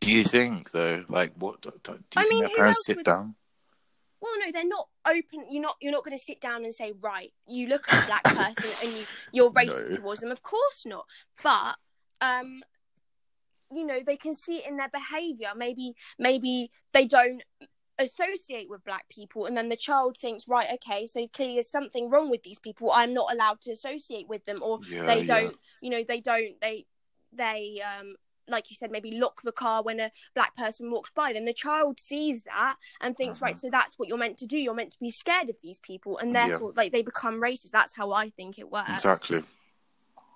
Do 0.00 0.10
you 0.10 0.24
think 0.24 0.70
though, 0.72 1.04
like, 1.08 1.32
what 1.36 1.60
do, 1.60 1.70
do 1.84 1.92
you 1.92 1.98
I 2.16 2.22
think 2.22 2.30
mean, 2.30 2.40
their 2.40 2.56
parents 2.56 2.82
sit 2.86 2.96
would- 2.96 3.06
down? 3.06 3.34
Well, 4.20 4.32
no, 4.40 4.50
they're 4.52 4.66
not 4.66 4.88
open. 5.06 5.44
You're 5.50 5.62
not. 5.62 5.76
You're 5.80 5.92
not 5.92 6.04
going 6.04 6.16
to 6.16 6.22
sit 6.22 6.40
down 6.40 6.64
and 6.64 6.74
say, 6.74 6.92
right, 7.00 7.32
you 7.46 7.68
look 7.68 7.84
at 7.88 8.02
a 8.02 8.06
black 8.06 8.24
person 8.24 8.88
and 8.88 8.92
you, 8.96 9.04
you're 9.32 9.50
racist 9.52 9.90
No. 9.90 9.96
towards 9.96 10.20
them. 10.20 10.30
Of 10.30 10.42
course 10.42 10.84
not. 10.84 11.06
But 11.42 11.76
um, 12.20 12.62
you 13.72 13.84
know, 13.86 14.00
they 14.04 14.16
can 14.16 14.34
see 14.34 14.56
it 14.58 14.66
in 14.66 14.76
their 14.76 14.88
behaviour. 14.88 15.50
Maybe, 15.56 15.94
maybe 16.18 16.70
they 16.92 17.04
don't 17.06 17.42
associate 17.98 18.70
with 18.70 18.84
black 18.84 19.08
people, 19.08 19.46
and 19.46 19.56
then 19.56 19.68
the 19.68 19.76
child 19.76 20.16
thinks, 20.16 20.48
right, 20.48 20.68
okay, 20.74 21.06
so 21.06 21.26
clearly 21.28 21.54
there's 21.54 21.70
something 21.70 22.08
wrong 22.08 22.30
with 22.30 22.42
these 22.42 22.58
people. 22.58 22.90
I'm 22.92 23.12
not 23.12 23.32
allowed 23.32 23.60
to 23.62 23.70
associate 23.72 24.28
with 24.28 24.44
them, 24.44 24.62
or 24.62 24.80
Yeah, 24.88 25.06
they 25.06 25.24
don't. 25.26 25.56
You 25.80 25.90
know, 25.90 26.02
they 26.06 26.20
don't. 26.20 26.60
They 26.60 26.86
they 27.32 27.80
um 27.98 28.14
like 28.48 28.70
you 28.70 28.76
said, 28.76 28.90
maybe 28.90 29.12
lock 29.18 29.42
the 29.42 29.52
car 29.52 29.82
when 29.82 30.00
a 30.00 30.10
black 30.34 30.56
person 30.56 30.90
walks 30.90 31.10
by, 31.14 31.32
then 31.32 31.44
the 31.44 31.52
child 31.52 32.00
sees 32.00 32.44
that 32.44 32.76
and 33.00 33.16
thinks, 33.16 33.38
Uh-huh. 33.38 33.46
right, 33.46 33.56
so 33.56 33.68
that's 33.70 33.98
what 33.98 34.08
you're 34.08 34.18
meant 34.18 34.38
to 34.38 34.46
do. 34.46 34.56
You're 34.56 34.74
meant 34.74 34.92
to 34.92 34.98
be 35.00 35.10
scared 35.10 35.48
of 35.48 35.56
these 35.62 35.78
people, 35.80 36.18
and 36.18 36.34
Yeah. 36.34 36.48
therefore, 36.48 36.72
like 36.76 36.92
they 36.92 37.02
become 37.02 37.40
racist. 37.40 37.70
That's 37.72 37.94
how 37.96 38.12
I 38.12 38.30
think 38.30 38.58
it 38.58 38.70
works. 38.70 38.90
Exactly. 38.90 39.42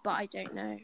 But 0.04 0.11
I 0.11 0.26
don't 0.26 0.54
know. 0.54 0.78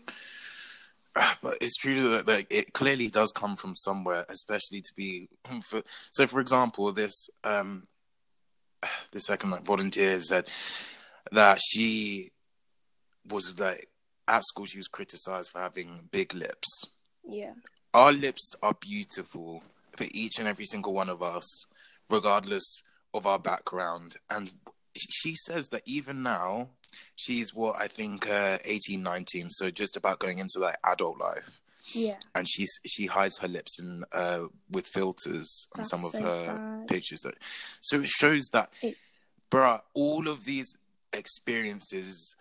But 1.42 1.56
it's 1.60 1.76
true 1.76 2.10
that 2.10 2.28
like 2.28 2.46
it 2.50 2.72
clearly 2.72 3.08
does 3.08 3.32
come 3.32 3.56
from 3.56 3.74
somewhere, 3.74 4.24
especially 4.28 4.80
to 4.80 4.92
be. 4.96 5.28
For, 5.64 5.82
so, 6.10 6.26
for 6.26 6.40
example, 6.40 6.92
this 6.92 7.28
um, 7.44 7.84
the 9.12 9.20
second 9.20 9.50
like 9.50 9.64
volunteer 9.64 10.18
said 10.20 10.48
that 11.32 11.60
she 11.60 12.30
was 13.26 13.58
like 13.58 13.88
at 14.28 14.44
school. 14.44 14.66
She 14.66 14.78
was 14.78 14.88
criticized 14.88 15.50
for 15.50 15.60
having 15.60 16.08
big 16.12 16.34
lips. 16.34 16.84
Yeah. 17.28 17.52
our 17.94 18.12
lips 18.12 18.54
are 18.62 18.74
beautiful 18.74 19.62
for 19.96 20.06
each 20.12 20.38
and 20.38 20.48
every 20.48 20.64
single 20.64 20.92
one 20.94 21.08
of 21.08 21.22
us, 21.22 21.66
regardless 22.10 22.82
of 23.12 23.26
our 23.26 23.38
background. 23.38 24.16
And 24.30 24.52
she 24.96 25.34
says 25.36 25.68
that 25.68 25.82
even 25.86 26.22
now, 26.22 26.70
she's 27.16 27.54
what 27.54 27.76
I 27.80 27.88
think 27.88 28.28
uh, 28.28 28.58
18, 28.64 29.02
19, 29.02 29.50
so 29.50 29.70
just 29.70 29.96
about 29.96 30.18
going 30.18 30.38
into 30.38 30.58
like 30.60 30.76
adult 30.84 31.18
life. 31.18 31.58
Yeah. 31.92 32.16
And 32.34 32.46
she's 32.48 32.78
she 32.86 33.06
hides 33.06 33.38
her 33.38 33.48
lips 33.48 33.78
in 33.80 34.04
uh, 34.12 34.46
with 34.70 34.86
filters 34.86 35.68
on 35.74 35.78
That's 35.78 35.90
some 35.90 36.04
of 36.04 36.12
so 36.12 36.22
her 36.22 36.44
sad. 36.44 36.88
pictures. 36.88 37.20
That 37.22 37.34
so 37.80 38.00
it 38.00 38.08
shows 38.08 38.48
that, 38.52 38.70
It- 38.82 38.96
bruh, 39.50 39.80
all 39.94 40.28
of 40.28 40.44
these 40.44 40.76
experiences 41.12 42.36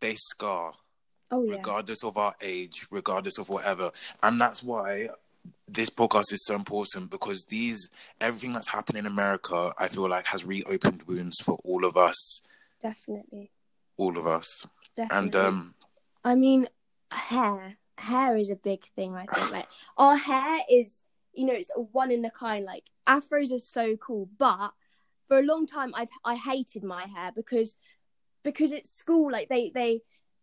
they 0.00 0.14
scar 0.16 0.72
Oh 1.32 1.42
yeah. 1.42 1.56
regardless 1.56 2.04
of 2.04 2.16
our 2.18 2.34
age, 2.42 2.86
regardless 2.90 3.38
of 3.38 3.48
whatever. 3.48 3.90
And 4.22 4.38
that's 4.40 4.62
why 4.62 5.08
this 5.66 5.88
podcast 5.88 6.32
is 6.32 6.44
so 6.44 6.54
important 6.54 7.10
because 7.10 7.46
these 7.46 7.88
everything 8.20 8.52
that's 8.52 8.68
happened 8.68 8.98
in 8.98 9.06
America, 9.06 9.72
I 9.78 9.88
feel 9.88 10.08
like 10.08 10.26
has 10.26 10.46
reopened 10.46 11.02
wounds 11.04 11.40
for 11.40 11.58
all 11.64 11.86
of 11.86 11.96
us. 11.96 12.42
Definitely. 12.82 13.50
All 13.96 14.18
of 14.18 14.26
us. 14.26 14.66
Definitely. 14.94 15.18
And 15.18 15.36
um 15.36 15.74
I 16.22 16.34
mean, 16.34 16.68
hair. 17.10 17.78
Hair 17.96 18.36
is 18.36 18.50
a 18.50 18.56
big 18.56 18.84
thing. 18.94 19.14
I 19.14 19.24
think 19.26 19.52
like 19.52 19.68
our 19.96 20.16
hair 20.16 20.58
is, 20.70 21.00
you 21.32 21.46
know, 21.46 21.54
it's 21.54 21.70
a 21.74 21.80
one 21.80 22.10
in 22.10 22.24
a 22.24 22.30
kind. 22.30 22.64
Like 22.64 22.84
afros 23.06 23.52
are 23.52 23.58
so 23.58 23.96
cool, 23.96 24.28
but 24.38 24.72
for 25.28 25.38
a 25.38 25.42
long 25.42 25.66
time, 25.66 25.94
I've 25.94 26.10
I 26.24 26.34
hated 26.34 26.84
my 26.84 27.06
hair 27.06 27.32
because 27.34 27.76
because 28.42 28.72
at 28.72 28.86
school, 28.86 29.32
like 29.32 29.48
they 29.48 29.70
they 29.70 30.02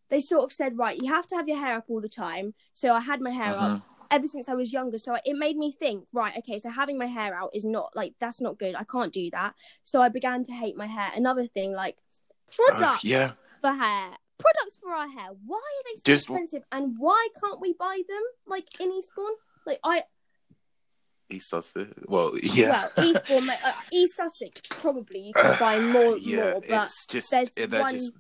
they 0.09 0.19
sort 0.19 0.43
of 0.43 0.51
said, 0.51 0.77
right, 0.77 0.97
you 0.97 1.13
have 1.13 1.27
to 1.27 1.35
have 1.35 1.47
your 1.47 1.57
hair 1.57 1.75
up 1.75 1.85
all 1.87 2.01
the 2.01 2.09
time. 2.09 2.53
So 2.73 2.93
I 2.93 2.99
had 2.99 3.21
my 3.21 3.31
hair 3.31 3.55
up 3.55 3.77
mhm. 3.79 3.83
ever 4.11 4.27
since 4.27 4.49
I 4.49 4.55
was 4.55 4.73
younger. 4.73 4.97
So 4.97 5.15
it 5.23 5.35
made 5.35 5.57
me 5.57 5.71
think, 5.71 6.05
right, 6.11 6.35
okay, 6.39 6.59
so 6.59 6.69
having 6.69 6.97
my 6.97 7.05
hair 7.05 7.35
out 7.35 7.51
is 7.53 7.63
not 7.65 7.91
like 7.95 8.13
that's 8.19 8.41
not 8.41 8.57
good. 8.57 8.75
I 8.75 8.83
can't 8.83 9.13
do 9.13 9.29
that. 9.31 9.53
So 9.83 10.01
I 10.01 10.09
began 10.09 10.43
to 10.45 10.51
hate 10.51 10.75
my 10.75 10.87
hair. 10.87 11.11
Another 11.15 11.47
thing, 11.47 11.73
like 11.73 11.97
Uh, 12.49 12.51
products 12.55 13.03
yeah. 13.03 13.31
for 13.61 13.71
hair. 13.71 14.09
Products 14.39 14.79
for 14.81 14.91
our 14.91 15.07
hair. 15.09 15.29
Why 15.45 15.57
are 15.57 15.83
they 15.85 15.95
so 15.97 16.01
Just- 16.05 16.29
expensive? 16.29 16.63
And 16.71 16.95
why 16.97 17.27
can't 17.43 17.59
we 17.59 17.73
buy 17.73 18.01
them 18.07 18.23
like 18.47 18.79
in 18.79 18.91
Eastbourne? 18.91 19.35
Like 19.65 19.79
I, 19.83 20.03
East 21.29 21.49
Sussex. 21.49 21.91
Well, 22.07 22.31
yeah. 22.41 22.87
well, 22.97 23.05
Eastbourne, 23.05 23.45
like, 23.45 23.63
uh, 23.63 23.73
East 23.91 24.17
Sussex, 24.17 24.61
probably 24.69 25.19
you 25.19 25.33
can 25.33 25.59
buy 25.59 25.79
more, 25.79 26.17
yeah, 26.17 26.53
more. 26.53 26.61
But 26.67 26.83
it's 26.85 27.05
just 27.05 27.31
there's 27.31 27.51
they're 27.51 27.81
one- 27.81 27.93
just 27.93 28.13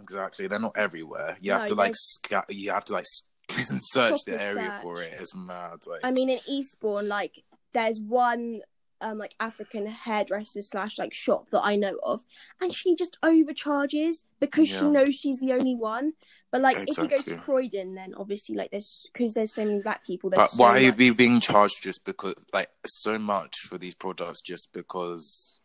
exactly 0.00 0.46
they're 0.48 0.58
not 0.58 0.76
everywhere. 0.76 1.36
You 1.40 1.52
have 1.52 1.66
to 1.66 1.74
like 1.74 1.94
sca- 1.96 2.46
you 2.48 2.70
have 2.70 2.84
to 2.86 2.92
like 2.94 3.06
search 3.48 4.24
the 4.26 4.40
area 4.40 4.66
search. 4.66 4.82
for 4.82 5.02
it. 5.02 5.14
It's 5.18 5.34
mad. 5.36 5.78
Like 5.86 6.00
I 6.04 6.10
mean, 6.10 6.28
in 6.28 6.38
Eastbourne, 6.48 7.08
like 7.08 7.42
there's 7.72 8.00
one 8.00 8.60
um 9.00 9.16
like 9.16 9.32
African 9.38 9.86
hairdresser 9.86 10.60
slash 10.62 10.98
like 10.98 11.14
shop 11.14 11.50
that 11.50 11.62
I 11.62 11.76
know 11.76 11.98
of, 12.02 12.22
and 12.60 12.74
she 12.74 12.94
just 12.96 13.16
overcharges 13.22 14.24
because 14.40 14.68
she 14.68 14.82
knows 14.82 15.14
she's 15.14 15.38
the 15.40 15.52
only 15.52 15.74
one. 15.74 16.14
But 16.50 16.62
like 16.62 16.76
if 16.88 16.96
you 16.96 17.08
go 17.08 17.20
to 17.22 17.36
Croydon, 17.36 17.94
then 17.94 18.14
obviously 18.16 18.54
like 18.56 18.70
there's 18.70 19.06
because 19.12 19.34
there's 19.34 19.52
so 19.54 19.64
many 19.64 19.82
black 19.82 20.04
people. 20.04 20.30
There's 20.30 20.40
But 20.40 20.50
so 20.50 20.62
why 20.62 20.80
are 20.82 20.86
much- 20.88 20.96
we 20.96 21.10
being 21.10 21.40
charged 21.40 21.82
just 21.82 22.04
because, 22.04 22.44
like, 22.52 22.70
so 22.86 23.18
much 23.18 23.58
for 23.60 23.76
these 23.78 23.94
products 23.94 24.40
just 24.40 24.72
because 24.72 25.60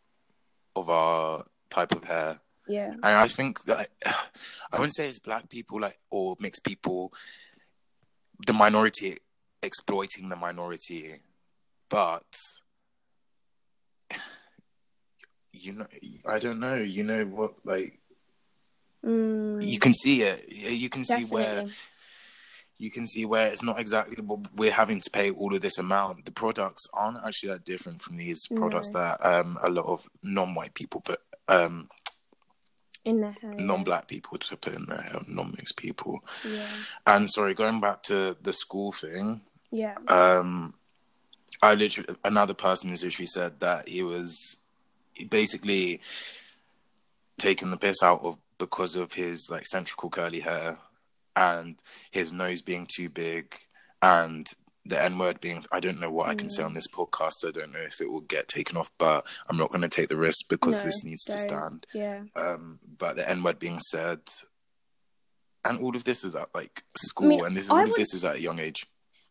of 0.76 0.90
our 0.90 1.44
type 1.70 1.92
of 1.92 2.04
hair? 2.04 2.40
Yeah, 2.66 2.92
And 2.92 3.04
I 3.04 3.28
think 3.28 3.64
that 3.64 3.88
I 4.72 4.76
wouldn't 4.76 4.94
say 4.94 5.08
it's 5.08 5.18
black 5.18 5.50
people, 5.50 5.80
like, 5.80 5.98
or 6.10 6.34
mixed 6.40 6.64
people, 6.64 7.12
the 8.46 8.52
minority 8.52 9.16
exploiting 9.62 10.28
the 10.28 10.36
minority, 10.36 11.14
but 11.88 12.24
you 15.52 15.72
know, 15.72 15.86
I 16.28 16.38
don't 16.38 16.60
know. 16.60 16.74
You 16.76 17.04
know 17.04 17.24
what? 17.24 17.54
Like, 17.64 18.00
Mm, 19.04 19.62
you 19.62 19.78
can 19.78 19.92
see 19.92 20.22
it. 20.22 20.46
You 20.48 20.88
can 20.88 21.04
see 21.04 21.24
where 21.24 21.64
you 22.78 22.90
can 22.90 23.06
see 23.06 23.26
where 23.26 23.48
it's 23.48 23.62
not 23.62 23.78
exactly 23.78 24.16
what 24.24 24.40
we're 24.56 24.72
having 24.72 24.98
to 25.00 25.10
pay 25.10 25.30
all 25.30 25.54
of 25.54 25.60
this 25.60 25.76
amount. 25.78 26.24
The 26.24 26.32
products 26.32 26.86
aren't 26.94 27.18
actually 27.24 27.50
that 27.50 27.64
different 27.64 28.00
from 28.00 28.16
these 28.16 28.46
products 28.56 28.90
No. 28.92 29.00
that 29.00 29.24
um, 29.24 29.58
a 29.62 29.68
lot 29.68 29.84
of 29.84 30.08
non-white 30.22 30.74
people, 30.74 31.02
but 31.04 31.20
um, 31.48 31.88
in 33.04 33.20
their 33.20 33.36
hair. 33.40 33.54
yeah. 33.56 33.64
non-black 33.64 34.08
people 34.08 34.38
to 34.38 34.56
put 34.56 34.74
in 34.74 34.86
their 34.86 34.98
there, 34.98 35.20
non-mixed 35.26 35.76
people. 35.76 36.24
Yeah, 36.48 36.66
And 37.06 37.30
sorry, 37.30 37.54
going 37.54 37.80
back 37.80 38.02
to 38.04 38.36
the 38.42 38.52
school 38.52 38.92
thing, 38.92 39.42
yeah, 39.70 39.96
um, 40.08 40.74
I 41.62 41.74
literally 41.74 42.14
another 42.24 42.54
person 42.54 42.90
has 42.90 43.02
literally 43.02 43.26
said 43.26 43.60
that 43.60 43.88
he 43.88 44.02
was 44.02 44.58
basically 45.30 46.00
taking 47.38 47.70
the 47.70 47.76
piss 47.76 48.02
out 48.02 48.22
of 48.22 48.38
because 48.58 48.96
of 48.96 49.12
his 49.12 49.48
like 49.50 49.66
centrical 49.66 50.10
curly 50.10 50.40
hair 50.40 50.78
and 51.36 51.78
his 52.10 52.32
nose 52.32 52.62
being 52.62 52.86
too 52.86 53.08
big 53.08 53.56
and 54.02 54.46
the 54.86 55.02
N 55.02 55.18
word 55.18 55.40
being 55.40 55.64
I 55.72 55.80
don't 55.80 55.98
know 56.00 56.10
what 56.10 56.28
I 56.28 56.34
can 56.34 56.50
say 56.50 56.62
Mm. 56.62 56.66
on 56.66 56.74
this 56.74 56.88
podcast. 56.88 57.46
I 57.46 57.50
don't 57.52 57.72
know 57.72 57.80
if 57.80 58.00
it 58.00 58.10
will 58.10 58.20
get 58.20 58.48
taken 58.48 58.76
off, 58.76 58.90
but 58.98 59.26
I'm 59.48 59.56
not 59.56 59.72
gonna 59.72 59.88
take 59.88 60.08
the 60.10 60.16
risk 60.16 60.48
because 60.48 60.78
No, 60.80 60.84
this 60.84 61.04
needs 61.04 61.24
to 61.24 61.32
don't. 61.32 61.40
stand. 61.40 61.86
yeah. 61.94 62.22
Um 62.36 62.80
but 62.98 63.16
the 63.16 63.28
N 63.28 63.42
word 63.42 63.58
being 63.58 63.78
said 63.80 64.20
and 65.64 65.78
all 65.80 65.96
of 65.96 66.04
this 66.04 66.24
is 66.24 66.34
at 66.34 66.48
like 66.54 66.84
school 66.96 67.28
mean, 67.28 67.44
and 67.44 67.56
this 67.56 67.70
I 67.70 67.74
all 67.76 67.82
of 67.82 67.88
would- 67.88 67.96
this 67.96 68.12
is 68.14 68.24
at 68.24 68.36
a 68.36 68.40
young 68.40 68.58
age. 68.58 68.86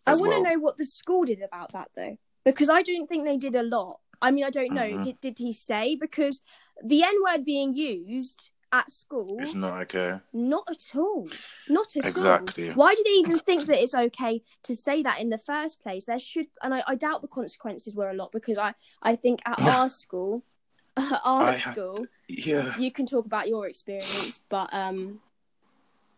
I 0.05 0.11
want 0.11 0.23
to 0.23 0.27
well. 0.29 0.43
know 0.43 0.59
what 0.59 0.77
the 0.77 0.85
school 0.85 1.23
did 1.23 1.41
about 1.41 1.71
that 1.73 1.89
though, 1.95 2.17
because 2.43 2.67
I 2.69 2.81
don't 2.81 3.07
think 3.07 3.23
they 3.25 3.37
did 3.37 3.55
a 3.55 3.63
lot. 3.63 4.01
I 4.21 4.31
mean, 4.31 4.43
I 4.43 4.49
don't 4.49 4.73
know. 4.73 4.81
Mhm. 4.89 5.03
Did 5.03 5.21
did 5.21 5.37
he 5.39 5.53
say 5.53 5.95
because 5.95 6.41
the 6.83 7.03
N 7.03 7.13
word 7.23 7.45
being 7.45 7.73
used 7.75 8.49
at 8.73 8.91
school? 8.91 9.37
It's 9.39 9.53
not 9.55 9.79
okay. 9.83 10.19
Not 10.33 10.63
at 10.69 10.83
all. 10.99 11.27
Not 11.69 11.95
at 11.95 12.05
Exactly. 12.05 12.29
all. 12.29 12.43
Exactly. 12.43 12.69
Why 12.71 12.95
do 12.95 13.03
they 13.05 13.11
even 13.11 13.37
think 13.37 13.67
that 13.67 13.81
it's 13.81 13.93
okay 13.95 14.41
to 14.63 14.75
say 14.75 15.01
that 15.03 15.21
in 15.21 15.29
the 15.29 15.37
first 15.37 15.81
place? 15.81 16.05
There 16.05 16.19
should, 16.19 16.47
and 16.61 16.73
I, 16.73 16.83
I 16.87 16.95
doubt 16.95 17.21
the 17.21 17.27
consequences 17.29 17.95
were 17.95 18.09
a 18.09 18.13
lot 18.13 18.31
because 18.33 18.57
I, 18.57 18.73
I 19.01 19.15
think 19.15 19.39
at 19.45 19.61
our 19.61 19.87
school, 19.87 20.43
our 21.23 21.43
I- 21.49 21.57
school, 21.59 22.05
Yeah. 22.27 22.75
you 22.77 22.91
can 22.91 23.05
talk 23.05 23.25
about 23.25 23.47
your 23.47 23.67
experience, 23.67 24.41
but 24.49 24.73
um, 24.73 25.21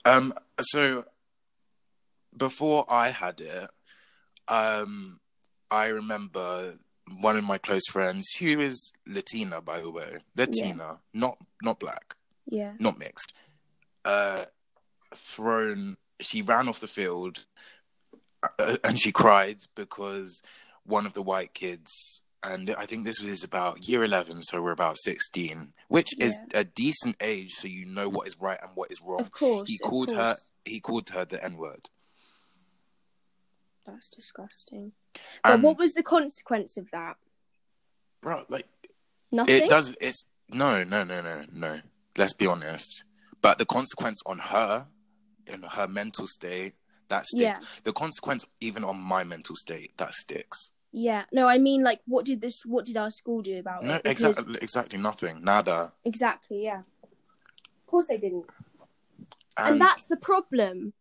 Um. 0.06 0.34
So 0.62 1.06
before 2.38 2.86
I 2.90 3.10
had 3.10 3.42
it, 3.42 3.70
um, 4.48 5.20
I 5.72 5.88
remember 5.88 6.76
one 7.20 7.38
of 7.38 7.44
my 7.44 7.58
close 7.58 7.88
friends 7.90 8.26
who 8.40 8.60
is 8.60 8.92
Latina, 9.08 9.62
by 9.62 9.80
the 9.82 9.92
way, 9.92 10.18
Latina, 10.36 11.00
not 11.14 11.38
not 11.62 11.80
black, 11.80 12.16
yeah, 12.48 12.74
not 12.80 13.00
mixed. 13.00 13.34
Uh, 14.04 14.46
thrown. 15.14 15.98
She 16.20 16.42
ran 16.42 16.68
off 16.68 16.80
the 16.80 16.88
field, 16.88 17.46
uh, 18.60 18.78
and 18.84 19.00
she 19.00 19.12
cried 19.12 19.58
because 19.76 20.42
one 20.86 21.06
of 21.06 21.14
the 21.14 21.22
white 21.22 21.54
kids. 21.54 22.22
And 22.44 22.76
I 22.78 22.86
think 22.86 23.06
this 23.06 23.20
was 23.20 23.44
about 23.44 23.88
year 23.88 24.04
11, 24.04 24.44
so 24.44 24.62
we're 24.62 24.70
about 24.72 25.00
16, 25.00 25.74
which 25.88 26.14
is 26.20 26.38
a 26.54 26.64
decent 26.64 27.16
age, 27.20 27.50
so 27.50 27.68
you 27.68 27.88
know 27.88 28.08
what 28.08 28.28
is 28.28 28.38
right 28.40 28.60
and 28.62 28.70
what 28.76 28.92
is 28.92 29.02
wrong 29.04 29.20
of 29.20 29.32
course. 29.32 29.68
he 29.68 29.80
called 29.80 30.10
course. 30.10 30.20
her 30.20 30.36
he 30.64 30.80
called 30.80 31.10
her 31.10 31.26
the 31.26 31.44
N 31.44 31.58
word. 31.58 31.90
That's 33.86 34.12
disgusting. 34.12 34.92
But 35.44 35.54
And 35.54 35.64
what 35.64 35.80
was 35.80 35.96
the 35.96 36.04
consequence 36.04 36.78
of 36.78 36.92
that? 36.92 37.18
bro, 38.22 38.44
like 38.50 38.68
Nothing. 39.32 39.64
it 39.64 39.70
does 39.70 39.98
it's 40.00 40.26
no, 40.50 40.84
no, 40.84 41.04
no, 41.04 41.22
no, 41.22 41.46
no. 41.52 41.80
Let's 42.18 42.34
be 42.34 42.48
honest. 42.48 43.04
But 43.42 43.58
the 43.58 43.66
consequence 43.66 44.22
on 44.26 44.40
her, 44.40 44.88
in 45.48 45.64
her 45.64 45.88
mental 45.88 46.28
state, 46.28 46.74
that 47.10 47.26
sticks. 47.28 47.60
Yeah. 47.60 47.66
The 47.84 47.94
consequence 47.94 48.46
even 48.62 48.84
on 48.84 48.98
my 49.00 49.24
mental 49.24 49.56
state, 49.56 49.92
that 49.98 50.14
sticks. 50.14 50.72
Yeah. 50.92 51.26
No, 51.32 51.48
I 51.48 51.58
mean, 51.58 51.84
like, 51.84 52.00
what 52.06 52.26
did 52.26 52.42
this? 52.42 52.66
What 52.66 52.86
did 52.86 52.98
our 52.98 53.12
school 53.12 53.42
do 53.42 53.60
about 53.60 53.84
No, 53.84 53.96
it? 53.96 54.04
Because- 54.04 54.24
exactly 54.38 54.58
exactly 54.62 55.00
nothing. 55.00 55.44
Nada. 55.44 55.94
Exactly. 56.06 56.64
Yeah. 56.64 56.80
Of 56.80 57.86
course 57.86 58.08
they 58.08 58.18
didn't. 58.18 58.46
And, 59.58 59.74
And, 59.74 59.82
that's 59.82 60.06
the 60.06 60.18
problem. 60.18 60.94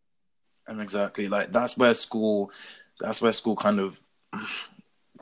and 0.66 0.80
exactly 0.80 1.28
like 1.28 1.52
that's 1.52 1.76
where 1.76 1.92
school 1.94 2.50
that's 3.00 3.20
where 3.20 3.32
school 3.32 3.56
kind 3.56 3.80
of 3.80 4.00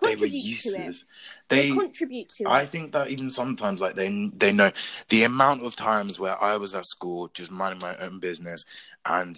they 0.00 0.16
were 0.16 0.26
Contributes 0.26 0.62
to 0.64 0.68
it. 0.70 0.74
useless. 0.74 1.05
They, 1.48 1.62
They 1.62 1.70
contribute 1.70 2.28
to 2.31 2.44
I 2.46 2.62
it. 2.62 2.68
think 2.68 2.92
that 2.92 3.09
even 3.09 3.31
sometimes, 3.31 3.81
like 3.81 3.94
they 3.94 4.31
they 4.35 4.52
know 4.52 4.70
the 5.09 5.24
amount 5.24 5.62
of 5.64 5.76
times 5.76 6.18
where 6.18 6.42
I 6.42 6.57
was 6.57 6.74
at 6.74 6.87
school 6.87 7.28
just 7.35 7.50
minding 7.50 7.81
my 7.81 7.96
own 7.96 8.18
business, 8.18 8.64
and 9.05 9.37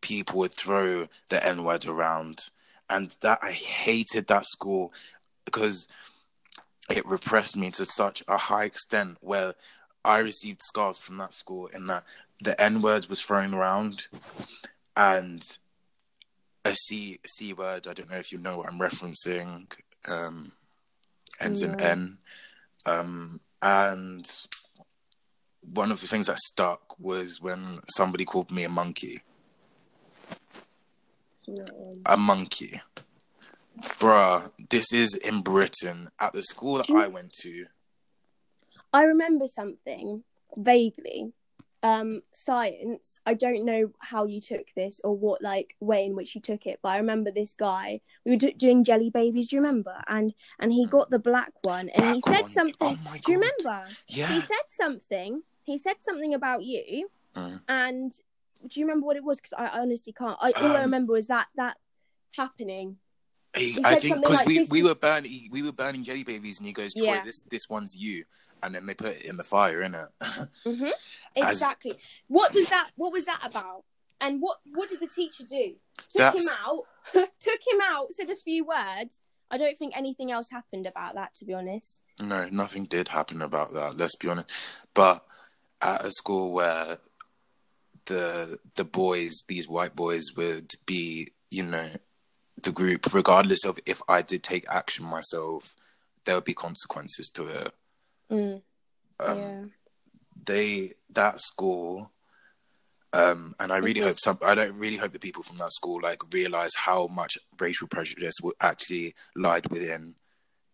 people 0.00 0.38
would 0.38 0.52
throw 0.52 1.06
the 1.28 1.46
N 1.46 1.64
word 1.64 1.86
around, 1.86 2.50
and 2.90 3.16
that 3.22 3.38
I 3.42 3.52
hated 3.52 4.26
that 4.28 4.46
school 4.46 4.92
because 5.44 5.88
it 6.90 7.06
repressed 7.06 7.56
me 7.56 7.70
to 7.70 7.86
such 7.86 8.22
a 8.28 8.36
high 8.36 8.64
extent 8.64 9.18
where 9.20 9.54
I 10.04 10.18
received 10.18 10.62
scars 10.62 10.98
from 10.98 11.16
that 11.18 11.32
school 11.32 11.68
in 11.68 11.86
that 11.86 12.04
the 12.40 12.60
N 12.60 12.82
word 12.82 13.06
was 13.06 13.20
thrown 13.20 13.54
around, 13.54 14.08
and 14.96 15.42
a 16.64 16.74
C 16.74 17.18
C 17.26 17.52
word. 17.52 17.86
I 17.86 17.92
don't 17.92 18.10
know 18.10 18.16
if 18.16 18.32
you 18.32 18.38
know 18.38 18.58
what 18.58 18.68
I'm 18.68 18.78
referencing. 18.78 19.72
Um, 20.08 20.52
ends 21.40 21.62
in 21.62 21.80
N. 21.80 22.18
Um, 22.86 23.40
and 23.60 24.28
one 25.60 25.92
of 25.92 26.00
the 26.00 26.06
things 26.06 26.26
that 26.26 26.38
stuck 26.38 26.98
was 26.98 27.40
when 27.40 27.80
somebody 27.94 28.24
called 28.24 28.50
me 28.50 28.64
a 28.64 28.68
monkey. 28.68 29.20
A 32.06 32.16
monkey. 32.16 32.80
Bruh, 33.98 34.50
this 34.70 34.92
is 34.92 35.14
in 35.14 35.40
Britain 35.40 36.08
at 36.18 36.32
the 36.32 36.42
school 36.42 36.76
that 36.76 36.90
I 36.90 37.06
went 37.08 37.32
to. 37.34 37.66
I 38.92 39.04
remember 39.04 39.46
something 39.46 40.24
vaguely. 40.56 41.32
Um, 41.84 42.22
science. 42.32 43.18
I 43.26 43.34
don't 43.34 43.64
know 43.64 43.90
how 43.98 44.24
you 44.24 44.40
took 44.40 44.66
this 44.76 45.00
or 45.02 45.16
what 45.16 45.42
like 45.42 45.74
way 45.80 46.04
in 46.06 46.14
which 46.14 46.34
you 46.36 46.40
took 46.40 46.64
it, 46.66 46.78
but 46.80 46.90
I 46.90 46.98
remember 46.98 47.32
this 47.32 47.54
guy. 47.54 48.00
We 48.24 48.30
were 48.32 48.36
do- 48.36 48.52
doing 48.52 48.84
jelly 48.84 49.10
babies. 49.10 49.48
Do 49.48 49.56
you 49.56 49.62
remember? 49.62 49.96
And 50.06 50.32
and 50.60 50.72
he 50.72 50.86
got 50.86 51.10
the 51.10 51.18
black 51.18 51.52
one, 51.62 51.88
and 51.88 52.14
he 52.14 52.20
said 52.20 52.42
one. 52.42 52.50
something. 52.50 52.76
Oh 52.80 53.16
do 53.24 53.32
you 53.32 53.40
God. 53.40 53.50
remember? 53.64 53.88
He 54.06 54.22
said 54.22 54.66
something. 54.68 55.42
He 55.64 55.76
said 55.76 55.96
something 56.00 56.34
about 56.34 56.62
you, 56.64 57.08
Mm. 57.34 57.60
and 57.68 58.12
do 58.68 58.78
you 58.78 58.86
remember 58.86 59.06
what 59.06 59.16
it 59.16 59.24
was? 59.24 59.38
Because 59.38 59.54
I 59.54 59.66
honestly 59.80 60.12
can't. 60.12 60.38
I, 60.40 60.52
all 60.52 60.70
I 60.72 60.76
Um, 60.76 60.82
remember 60.82 61.14
was 61.14 61.26
that 61.26 61.48
that 61.56 61.78
happening. 62.36 62.98
He, 63.56 63.72
He 63.72 63.80
I 63.84 63.96
think 63.96 64.16
because 64.22 64.38
like, 64.38 64.46
we, 64.46 64.58
"This 64.58 64.70
we 64.70 64.78
is-" 64.80 64.84
were 64.88 64.94
burning 64.94 65.48
we 65.50 65.62
were 65.62 65.72
burning 65.72 66.04
jelly 66.04 66.22
babies 66.24 66.58
and 66.58 66.66
he 66.66 66.72
goes 66.72 66.94
Troy 66.94 67.06
Yeah. 67.06 67.22
this 67.24 67.42
this 67.42 67.68
one's 67.68 67.96
you 67.96 68.24
and 68.62 68.74
then 68.74 68.86
they 68.86 68.94
put 68.94 69.08
it 69.16 69.24
in 69.24 69.36
the 69.36 69.44
fire 69.44 69.80
innit 69.80 70.08
hmm 70.64 70.84
As- 71.36 71.50
Exactly. 71.56 71.92
What 72.28 72.52
was 72.54 72.66
that? 72.68 72.90
What 72.96 73.12
was 73.12 73.24
that 73.24 73.40
about? 73.42 73.84
And 74.20 74.40
what 74.40 74.58
what 74.74 74.88
did 74.88 75.00
the 75.00 75.06
teacher 75.08 75.44
do? 75.44 75.74
Took 76.10 76.18
That's- 76.18 76.46
him 76.46 76.52
out. 76.64 76.82
took 77.40 77.60
him 77.66 77.80
out. 77.82 78.12
Said 78.12 78.30
a 78.30 78.36
few 78.36 78.64
words. 78.64 79.22
I 79.50 79.56
don't 79.58 79.76
think 79.76 79.96
anything 79.96 80.30
else 80.30 80.48
happened 80.50 80.86
about 80.86 81.14
that, 81.14 81.34
to 81.36 81.44
be 81.44 81.52
honest. 81.54 82.02
no 82.22 82.48
nothing 82.50 82.84
did 82.86 83.08
happen 83.08 83.42
about 83.42 83.72
that 83.74 83.96
let's 83.96 84.16
be 84.16 84.28
honest 84.28 84.48
but 84.94 85.24
at 85.80 86.04
a 86.04 86.10
school 86.12 86.52
where 86.52 86.98
the 88.06 88.58
the 88.76 88.84
boys 88.84 89.44
these 89.48 89.68
white 89.68 89.94
boys 89.96 90.24
would 90.36 90.70
be 90.86 91.28
you 91.50 91.64
know 91.64 91.88
the 92.62 92.72
group 92.72 93.12
regardless 93.14 93.64
of 93.64 93.78
if 93.86 94.00
I 94.08 94.22
did 94.22 94.42
take 94.42 94.64
action 94.68 95.04
myself 95.04 95.74
there 96.24 96.34
would 96.34 96.44
be 96.44 96.54
consequences 96.54 97.28
to 97.30 97.46
it 97.48 97.72
Mm, 98.32 98.62
um, 99.20 99.38
yeah. 99.38 99.64
they 100.46 100.92
that 101.10 101.40
school 101.40 102.10
um 103.12 103.54
and 103.60 103.70
i 103.72 103.76
really 103.76 104.00
Mhm. 104.00 104.04
hope 104.08 104.18
some 104.20 104.38
i 104.42 104.54
don't 104.54 104.76
really 104.78 104.96
hope 104.96 105.12
the 105.12 105.18
people 105.18 105.42
from 105.42 105.58
that 105.58 105.72
school 105.72 106.00
like 106.02 106.20
realize 106.32 106.74
how 106.74 107.06
much 107.08 107.36
racial 107.60 107.86
prejudice 107.88 108.36
would 108.42 108.54
actually 108.60 109.14
lied 109.36 109.68
within 109.70 110.14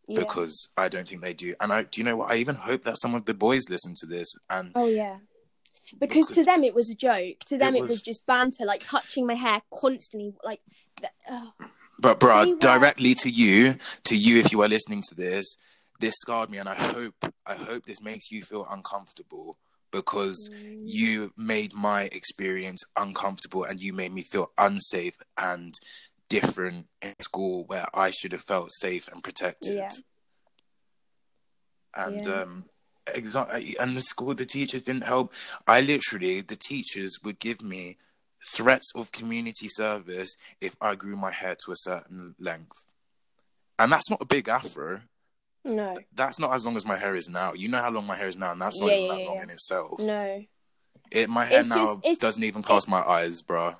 Yeah. 0.06 0.20
because 0.20 0.68
i 0.76 0.88
don't 0.88 1.08
think 1.08 1.20
they 1.22 1.34
do 1.34 1.54
and 1.60 1.72
i 1.72 1.82
do 1.82 2.00
you 2.00 2.04
know 2.04 2.16
what 2.16 2.30
i 2.30 2.36
even 2.36 2.54
hope 2.54 2.84
that 2.84 2.98
some 3.00 3.14
of 3.16 3.24
the 3.24 3.34
boys 3.34 3.68
listen 3.68 3.94
to 3.96 4.06
this 4.06 4.32
and 4.48 4.70
Oh 4.74 4.86
yeah. 4.86 5.18
Because, 5.98 6.28
to 6.28 6.44
them 6.44 6.64
it 6.64 6.74
was 6.74 6.90
a 6.90 6.94
joke. 6.94 7.38
To 7.46 7.56
them 7.56 7.74
it 7.74 7.80
was, 7.80 7.88
was- 7.90 8.02
just 8.02 8.26
banter, 8.26 8.66
like 8.66 8.84
touching 8.84 9.26
my 9.26 9.32
hair 9.34 9.62
constantly, 9.72 10.34
like. 10.44 10.60
oh. 11.30 11.54
but 11.98 12.20
bro 12.20 12.56
directly 12.58 13.14
to 13.14 13.30
you 13.30 13.76
to 14.04 14.14
you 14.14 14.38
if 14.38 14.52
you 14.52 14.60
are 14.60 14.68
listening 14.68 15.02
to 15.08 15.14
this 15.14 15.56
this 15.98 16.14
scarred 16.16 16.50
me 16.50 16.58
and 16.58 16.68
i 16.68 16.74
hope 16.74 17.14
i 17.46 17.54
hope 17.54 17.84
this 17.86 18.00
makes 18.02 18.30
you 18.30 18.42
feel 18.42 18.66
uncomfortable 18.70 19.58
because 19.90 20.50
Mm. 20.52 20.80
you 20.82 21.32
made 21.36 21.72
my 21.74 22.02
experience 22.12 22.82
uncomfortable 22.96 23.64
and 23.64 23.80
you 23.80 23.92
made 23.94 24.12
me 24.12 24.22
feel 24.22 24.50
unsafe 24.58 25.16
and 25.38 25.74
different 26.28 26.88
in 27.00 27.14
school 27.20 27.64
where 27.64 27.86
I 27.94 28.10
should 28.10 28.32
have 28.32 28.42
felt 28.42 28.70
safe 28.70 29.08
and 29.08 29.24
protected. 29.24 29.76
Yeah. 29.76 29.88
And 31.94 32.24
Yeah. 32.26 32.42
um 32.42 32.64
exa- 33.06 33.76
and 33.80 33.96
the 33.96 34.02
school 34.02 34.34
the 34.34 34.44
teachers 34.44 34.82
didn't 34.82 35.04
help. 35.04 35.32
I 35.66 35.80
literally 35.80 36.42
the 36.42 36.56
teachers 36.56 37.18
would 37.24 37.38
give 37.38 37.62
me 37.62 37.96
threats 38.54 38.92
of 38.94 39.10
community 39.12 39.68
service 39.68 40.36
if 40.60 40.76
I 40.80 40.94
grew 40.96 41.16
my 41.16 41.32
hair 41.32 41.56
to 41.64 41.72
a 41.72 41.76
certain 41.76 42.34
length. 42.38 42.84
And 43.78 43.90
that's 43.92 44.10
not 44.10 44.20
a 44.22 44.26
big 44.26 44.48
afro. 44.48 45.02
No, 45.68 45.94
That's 46.14 46.38
not 46.38 46.52
as 46.54 46.64
long 46.64 46.76
as 46.76 46.84
my 46.86 46.96
hair 46.96 47.14
is 47.14 47.28
now. 47.28 47.52
You 47.52 47.68
know 47.68 47.78
how 47.82 47.90
long 47.90 48.06
my 48.06 48.16
hair 48.16 48.28
is 48.28 48.36
now, 48.36 48.52
and 48.52 48.60
that's 48.60 48.80
not 48.80 48.88
Yeah, 48.90 48.96
even 48.96 49.06
yeah, 49.06 49.14
that 49.16 49.26
long 49.26 49.36
yeah. 49.36 49.42
in 49.44 49.50
itself. 49.50 50.00
no. 50.00 50.44
It 51.10 51.30
my 51.30 51.44
hair 51.46 51.60
It's 51.60 51.68
now 51.70 52.00
just- 52.04 52.20
doesn't 52.20 52.42
even 52.44 52.62
pass 52.62 52.86
my 52.86 53.00
eyes, 53.02 53.42
bruh. 53.42 53.76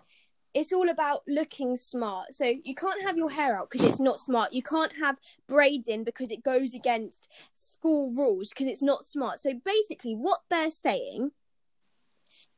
it's 0.55 0.73
all 0.73 0.89
about 0.89 1.23
looking 1.29 1.77
smart. 1.77 2.33
So 2.33 2.45
you 2.65 2.75
can't 2.75 3.03
have 3.03 3.17
your 3.19 3.31
hair 3.31 3.59
out 3.59 3.69
because 3.71 3.87
it's 3.87 4.01
not 4.01 4.19
smart. 4.19 4.53
You 4.55 4.63
can't 4.63 4.93
have 4.99 5.19
braids 5.47 5.89
in 5.89 6.05
because 6.05 6.31
it 6.31 6.43
goes 6.43 6.73
against 6.75 7.29
school 7.55 8.13
rules 8.13 8.49
because 8.49 8.67
it's 8.67 8.83
not 8.83 9.05
smart. 9.05 9.41
So 9.41 9.53
basically, 9.65 10.15
what 10.15 10.41
they're 10.51 10.71
saying 10.71 11.33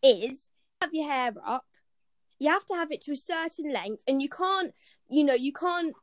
is 0.02 0.48
have 0.80 0.90
your 0.94 1.10
hair 1.10 1.32
up. 1.44 1.64
You 2.38 2.48
have 2.50 2.64
to 2.66 2.74
have 2.74 2.90
it 2.90 3.00
to 3.02 3.12
a 3.12 3.16
certain 3.16 3.72
length, 3.72 4.02
and 4.08 4.22
you 4.22 4.28
can't, 4.28 4.72
you 5.10 5.24
know, 5.24 5.34
you 5.34 5.52
can't 5.52 5.94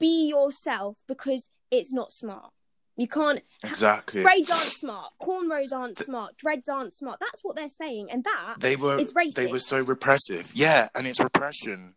be 0.00 0.28
yourself 0.28 0.98
because 1.06 1.50
it's 1.70 1.92
not 1.92 2.12
smart. 2.12 2.52
You 2.96 3.08
can't. 3.08 3.40
Exactly. 3.64 4.22
Braids 4.22 4.50
aren't 4.50 4.62
smart. 4.62 5.12
Cornrows 5.20 5.72
aren't 5.72 5.98
smart. 5.98 6.36
Dreads 6.36 6.68
aren't 6.68 6.92
smart. 6.92 7.18
That's 7.20 7.42
what 7.42 7.56
they're 7.56 7.68
saying, 7.68 8.08
and 8.10 8.22
that 8.24 8.56
They 8.60 8.76
were 8.76 8.98
It's 8.98 9.12
they 9.34 9.46
were 9.46 9.58
so 9.58 9.80
repressive. 9.80 10.52
Yeah, 10.54 10.88
and 10.94 11.06
it's 11.06 11.20
repression. 11.20 11.94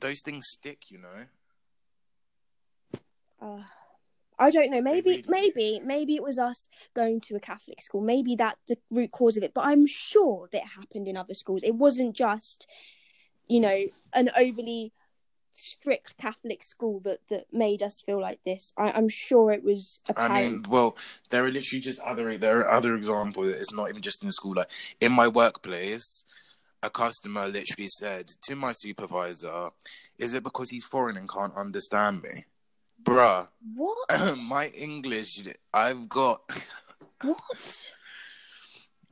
Those 0.00 0.20
things 0.22 0.48
stick, 0.48 0.90
you 0.90 0.98
know. 0.98 1.26
Uh, 3.40 3.62
I 4.38 4.50
don't 4.50 4.70
know. 4.70 4.82
Maybe, 4.82 5.24
maybe, 5.28 5.80
maybe 5.84 6.16
it 6.16 6.22
was 6.22 6.38
us 6.38 6.68
going 6.94 7.20
to 7.22 7.36
a 7.36 7.40
Catholic 7.40 7.80
school. 7.80 8.00
Maybe 8.00 8.34
that's 8.36 8.60
the 8.68 8.76
root 8.90 9.12
cause 9.12 9.36
of 9.36 9.42
it. 9.42 9.54
But 9.54 9.66
I'm 9.66 9.86
sure 9.86 10.48
that 10.52 10.62
it 10.62 10.68
happened 10.76 11.08
in 11.08 11.16
other 11.16 11.34
schools. 11.34 11.62
It 11.62 11.76
wasn't 11.76 12.14
just, 12.14 12.66
you 13.48 13.60
know, 13.60 13.84
an 14.14 14.30
overly 14.36 14.92
strict 15.52 16.16
Catholic 16.18 16.62
school 16.62 17.00
that 17.00 17.20
that 17.28 17.46
made 17.52 17.82
us 17.82 18.00
feel 18.00 18.20
like 18.20 18.40
this. 18.44 18.72
I, 18.76 18.90
I'm 18.92 19.08
sure 19.08 19.52
it 19.52 19.64
was 19.64 20.00
I 20.16 20.28
mean, 20.28 20.64
well, 20.68 20.96
there 21.30 21.44
are 21.44 21.50
literally 21.50 21.80
just 21.80 22.00
other 22.00 22.36
there 22.38 22.60
are 22.60 22.70
other 22.70 22.94
examples. 22.94 23.48
It's 23.48 23.72
not 23.72 23.88
even 23.90 24.02
just 24.02 24.22
in 24.22 24.28
the 24.28 24.32
school. 24.32 24.54
Like 24.54 24.70
in 25.00 25.12
my 25.12 25.28
workplace, 25.28 26.24
a 26.82 26.90
customer 26.90 27.46
literally 27.46 27.88
said 27.88 28.28
to 28.44 28.56
my 28.56 28.72
supervisor, 28.72 29.70
"Is 30.18 30.34
it 30.34 30.44
because 30.44 30.70
he's 30.70 30.84
foreign 30.84 31.16
and 31.16 31.28
can't 31.28 31.54
understand 31.56 32.22
me?" 32.22 32.44
Bruh, 33.02 33.48
what? 33.74 33.98
my 34.48 34.68
English, 34.68 35.42
I've 35.72 36.08
got. 36.08 36.42
what? 37.22 37.92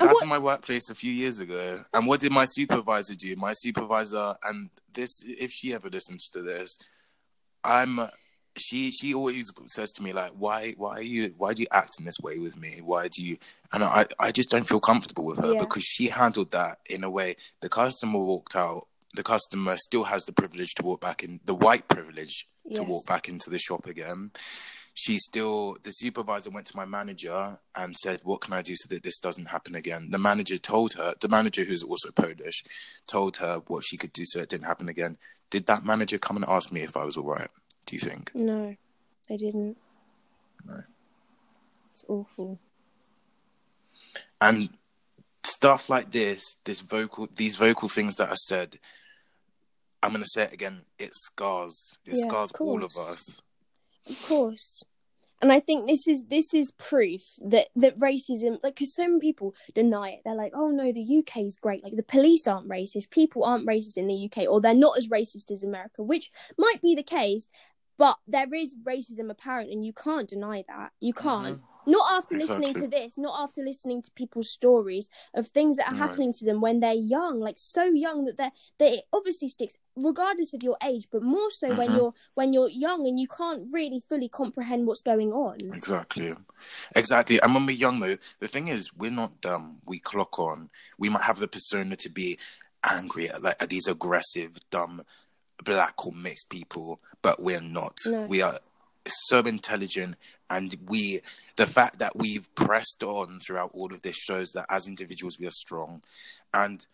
That's 0.00 0.22
in 0.22 0.28
my 0.28 0.38
workplace 0.38 0.90
a 0.90 0.94
few 0.94 1.12
years 1.12 1.38
ago. 1.40 1.80
And 1.94 2.06
what 2.06 2.20
did 2.20 2.32
my 2.32 2.46
supervisor 2.46 3.14
do? 3.14 3.34
My 3.36 3.52
supervisor, 3.54 4.34
and 4.44 4.70
this, 4.92 5.22
if 5.26 5.50
she 5.52 5.74
ever 5.74 5.88
listens 5.88 6.28
to 6.28 6.42
this, 6.42 6.78
I'm. 7.64 8.00
She 8.58 8.90
she 8.90 9.14
always 9.14 9.52
says 9.66 9.92
to 9.92 10.02
me 10.02 10.12
like, 10.12 10.32
why 10.36 10.74
why 10.76 10.94
are 10.96 11.02
you 11.02 11.32
why 11.38 11.54
do 11.54 11.62
you 11.62 11.68
act 11.70 11.92
in 12.00 12.04
this 12.04 12.18
way 12.20 12.40
with 12.40 12.58
me? 12.58 12.80
Why 12.82 13.06
do 13.06 13.22
you? 13.22 13.38
And 13.72 13.84
I 13.84 14.06
I 14.18 14.32
just 14.32 14.50
don't 14.50 14.66
feel 14.66 14.80
comfortable 14.80 15.24
with 15.24 15.38
her 15.38 15.52
Yeah. 15.52 15.60
because 15.60 15.84
she 15.84 16.08
handled 16.08 16.50
that 16.50 16.78
in 16.90 17.04
a 17.04 17.08
way. 17.10 17.36
The 17.60 17.68
customer 17.68 18.18
walked 18.18 18.56
out. 18.56 18.88
The 19.14 19.22
customer 19.22 19.76
still 19.76 20.04
has 20.04 20.24
the 20.24 20.32
privilege 20.32 20.74
to 20.74 20.82
walk 20.82 21.00
back 21.00 21.22
in 21.22 21.38
the 21.44 21.54
white 21.54 21.86
privilege 21.88 22.48
to 22.74 22.82
walk 22.82 23.06
back 23.06 23.28
into 23.28 23.50
the 23.50 23.58
shop 23.58 23.86
again. 23.86 24.32
She 24.94 25.18
still, 25.18 25.76
the 25.83 25.90
supervisor 25.90 26.50
went 26.50 26.66
to 26.66 26.76
my 26.76 26.85
manager 26.85 27.59
and 27.76 27.96
said, 27.96 28.20
What 28.22 28.40
can 28.40 28.53
I 28.53 28.62
do 28.62 28.74
so 28.76 28.88
that 28.94 29.03
this 29.03 29.18
doesn't 29.18 29.48
happen 29.48 29.74
again? 29.74 30.09
The 30.11 30.18
manager 30.18 30.59
told 30.59 30.94
her, 30.94 31.14
the 31.20 31.29
manager 31.29 31.64
who's 31.64 31.83
also 31.83 32.11
Polish, 32.11 32.64
told 33.07 33.38
her 33.38 33.62
what 33.66 33.85
she 33.85 33.96
could 33.96 34.12
do 34.12 34.24
so 34.26 34.40
it 34.40 34.48
didn't 34.48 34.66
happen 34.66 34.88
again. 34.88 35.16
Did 35.50 35.66
that 35.66 35.85
manager 35.85 36.18
come 36.18 36.37
and 36.37 36.44
ask 36.46 36.70
me 36.72 36.83
if 36.83 36.96
I 36.96 37.05
was 37.05 37.16
all 37.16 37.24
right? 37.24 37.50
Do 37.87 37.96
you 37.96 38.00
think? 38.00 38.31
No, 38.35 38.76
they 39.29 39.37
didn't. 39.37 39.76
No. 40.66 40.83
It's 41.90 42.05
awful. 42.09 42.59
And 44.40 44.70
stuff 45.42 45.88
like 45.88 46.11
this, 46.11 46.57
this 46.64 46.81
vocal, 46.81 47.29
these 47.35 47.57
vocal 47.57 47.88
things 47.88 48.16
that 48.16 48.31
I 48.31 48.35
said, 48.35 48.79
I'm 50.03 50.11
going 50.11 50.22
to 50.22 50.29
say 50.29 50.44
it 50.44 50.53
again. 50.53 50.83
It 50.98 51.11
scars. 51.14 51.98
It 52.07 52.14
Yeah, 52.14 52.24
of 52.26 52.31
scars 52.31 52.53
all 52.61 52.85
of 52.85 52.96
us. 52.96 53.42
Of 54.11 54.23
course. 54.27 54.85
And 55.42 55.51
I 55.51 55.61
think 55.61 55.87
this 55.88 56.07
is 56.07 56.27
this 56.27 56.53
is 56.53 56.70
proof 56.73 57.23
that 57.38 57.68
that 57.77 57.99
racism, 57.99 58.59
like, 58.62 58.75
because 58.75 58.94
so 58.94 59.05
many 59.09 59.20
people 59.20 59.55
deny 59.75 60.11
it. 60.11 60.20
They're 60.25 60.35
like, 60.35 60.53
"Oh 60.55 60.68
no, 60.68 60.92
the 60.92 61.18
UK 61.18 61.38
is 61.46 61.57
great. 61.57 61.83
Like, 61.83 61.96
the 61.96 62.03
police 62.03 62.46
aren't 62.46 62.68
racist. 62.68 63.11
People 63.11 63.44
aren't 63.44 63.66
racist 63.66 63.96
in 63.96 64.07
the 64.07 64.29
UK, 64.31 64.46
or 64.46 64.61
they're 64.61 64.75
not 64.75 64.99
as 64.99 65.09
racist 65.09 65.51
as 65.51 65.62
America," 65.62 66.03
which 66.03 66.31
might 66.59 66.83
be 66.83 66.94
the 66.94 67.03
case. 67.03 67.49
But 67.96 68.18
there 68.27 68.53
is 68.53 68.77
racism 68.83 69.31
apparent, 69.31 69.70
and 69.70 69.85
you 69.85 69.94
can't 69.94 70.29
deny 70.29 70.64
that. 70.68 70.92
You 71.01 71.14
can't. 71.14 71.57
Mm-hmm. 71.59 71.69
Not 71.87 72.12
after 72.12 72.35
listening 72.37 72.75
to 72.75 72.87
this, 72.88 73.16
not 73.19 73.40
after 73.43 73.62
listening 73.62 74.03
to 74.03 74.11
people's 74.12 74.51
stories 74.51 75.09
of 75.35 75.49
things 75.49 75.77
that 75.79 75.88
are 75.88 75.95
Right. 75.95 76.09
happening 76.09 76.33
to 76.35 76.45
them 76.45 76.61
when 76.61 76.81
they're 76.81 76.93
young, 76.93 77.40
like 77.40 77.59
so 77.59 77.85
young 77.85 78.25
that 78.27 78.37
they're 78.37 78.53
that 78.79 78.93
it 78.93 79.05
obviously 79.12 79.49
sticks 79.49 79.75
regardless 79.97 80.55
of 80.55 80.62
your 80.62 80.77
age, 80.85 81.09
but 81.11 81.23
more 81.23 81.51
so 81.51 81.75
when 81.75 81.90
Mhm. 81.90 81.97
you're 81.97 82.14
when 82.35 82.53
you're 82.53 82.69
young 82.69 83.07
and 83.07 83.19
you 83.19 83.27
can't 83.29 83.73
really 83.73 84.01
fully 84.01 84.29
comprehend 84.29 84.87
what's 84.87 85.03
going 85.03 85.33
on. 85.33 85.57
Exactly. 85.75 86.35
Exactly. 86.95 87.40
And 87.40 87.55
when 87.55 87.66
we're 87.66 87.73
young, 87.77 88.01
though, 88.01 88.16
the 88.38 88.49
thing 88.49 88.69
is, 88.69 88.93
we're 88.95 89.11
not 89.11 89.40
dumb. 89.40 89.81
We 89.85 89.99
clock 89.99 90.38
on. 90.38 90.71
We 90.99 91.09
might 91.09 91.23
have 91.23 91.38
the 91.38 91.49
persona 91.49 91.97
to 91.97 92.11
be 92.11 92.38
angry 92.85 93.29
at, 93.29 93.43
like, 93.43 93.57
at 93.62 93.69
these 93.71 93.87
aggressive, 93.87 94.59
dumb, 94.71 95.03
black 95.64 96.07
or 96.07 96.12
mixed 96.12 96.49
people, 96.51 97.01
but 97.23 97.43
we're 97.43 97.61
not. 97.61 97.97
No. 98.07 98.25
We 98.27 98.43
are 98.43 98.59
so 99.07 99.40
intelligent, 99.40 100.16
and 100.50 100.74
we, 100.86 101.20
the 101.56 101.66
fact 101.66 101.98
that 102.00 102.16
we've 102.16 102.52
pressed 102.54 103.02
on 103.02 103.38
throughout 103.38 103.70
all 103.72 103.92
of 103.94 104.02
this 104.02 104.16
shows 104.16 104.52
that 104.52 104.66
as 104.68 104.88
individuals 104.88 105.38
we 105.38 105.46
are 105.46 105.52
strong. 105.52 106.02
And 106.52 106.86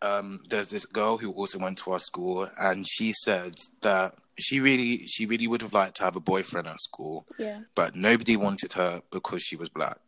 um, 0.00 0.38
there's 0.48 0.70
this 0.70 0.86
girl 0.86 1.18
who 1.18 1.32
also 1.32 1.58
went 1.58 1.78
to 1.78 1.92
our 1.92 1.98
school, 1.98 2.48
and 2.58 2.86
she 2.88 3.12
said 3.12 3.54
that 3.82 4.14
she 4.38 4.60
really, 4.60 5.06
she 5.06 5.26
really 5.26 5.46
would 5.48 5.62
have 5.62 5.72
liked 5.72 5.96
to 5.96 6.04
have 6.04 6.16
a 6.16 6.20
boyfriend 6.20 6.66
at 6.68 6.80
school 6.80 7.26
Yeah, 7.38 7.60
but 7.74 7.94
nobody 7.96 8.36
wanted 8.36 8.72
her 8.74 9.02
because 9.10 9.42
she 9.42 9.56
was 9.56 9.68
black. 9.68 9.98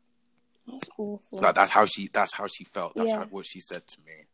that's 0.67 0.89
awful. 0.97 1.41
Like 1.41 1.55
that's 1.57 1.73
how 1.73 1.85
she 1.87 2.09
that's 2.13 2.35
how 2.35 2.47
she 2.47 2.65
felt. 2.65 2.95
That's 2.95 3.13
Yeah. 3.13 3.19
how, 3.21 3.25
what 3.27 3.47
she 3.47 3.61
said 3.61 3.87
to 3.89 3.99
me. 4.07 4.27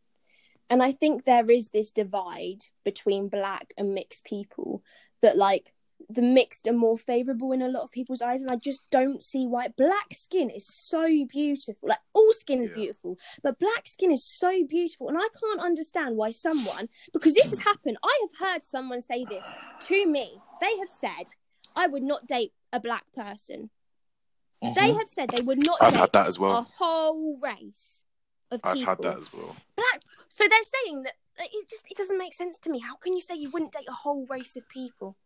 and 0.68 0.82
I 0.82 0.92
think 0.92 1.24
there 1.24 1.50
is 1.50 1.68
this 1.68 1.90
divide 1.92 2.62
between 2.84 3.28
black 3.28 3.72
and 3.78 3.94
mixed 3.94 4.24
people 4.24 4.82
that 5.22 5.38
like 5.38 5.72
the 6.10 6.22
mixed 6.22 6.66
are 6.68 6.72
more 6.72 6.96
favorable 6.98 7.52
in 7.52 7.62
a 7.62 7.68
lot 7.68 7.82
of 7.82 7.90
people's 7.90 8.20
eyes 8.22 8.42
and 8.42 8.50
I 8.50 8.56
just 8.56 8.88
don't 8.90 9.22
see 9.22 9.46
why 9.46 9.68
black 9.68 10.12
skin 10.12 10.50
is 10.50 10.66
so 10.66 11.08
beautiful 11.26 11.88
like 11.88 11.98
all 12.14 12.32
skin 12.32 12.62
is 12.62 12.68
Yeah. 12.70 12.76
beautiful 12.76 13.18
but 13.42 13.58
black 13.58 13.86
skin 13.86 14.12
is 14.12 14.24
so 14.24 14.64
beautiful 14.68 15.08
and 15.08 15.16
I 15.18 15.26
can't 15.40 15.60
understand 15.60 16.16
why 16.16 16.30
someone 16.32 16.88
because 17.12 17.34
this 17.34 17.50
has 17.50 17.60
happened 17.60 17.96
I 18.04 18.26
have 18.28 18.48
heard 18.48 18.64
someone 18.64 19.00
say 19.00 19.24
this 19.24 19.46
to 19.88 20.06
me 20.06 20.38
they 20.60 20.76
have 20.78 20.88
said 20.90 21.34
I 21.74 21.86
would 21.86 22.02
not 22.02 22.26
date 22.26 22.52
a 22.72 22.78
black 22.80 23.04
person 23.14 23.70
they 24.62 24.92
have 24.92 25.08
said 25.08 25.30
they 25.30 25.42
would 25.44 25.64
not 25.64 25.78
Mm-hmm. 25.80 25.84
I've 25.86 25.92
date 25.92 26.00
had 26.00 26.12
that 26.12 26.26
as 26.28 26.38
well 26.38 26.58
a 26.58 26.62
whole 26.62 27.38
race 27.38 28.04
of 28.50 28.60
I've 28.62 28.74
people 28.74 28.88
had 28.90 29.02
that 29.02 29.18
as 29.18 29.32
well. 29.32 29.56
black. 29.76 30.02
So 30.28 30.44
they're 30.48 30.58
saying 30.84 31.02
that 31.02 31.14
that 31.38 31.48
it 31.52 31.68
just 31.68 31.84
it 31.90 31.96
doesn't 31.96 32.16
make 32.16 32.32
sense 32.32 32.58
to 32.60 32.70
me. 32.70 32.78
How 32.80 32.96
can 32.96 33.14
you 33.14 33.20
say 33.22 33.34
you 33.34 33.50
wouldn't 33.50 33.72
date 33.72 33.84
a 33.88 33.92
whole 33.92 34.24
race 34.30 34.56
of 34.56 34.66
people? 34.68 35.16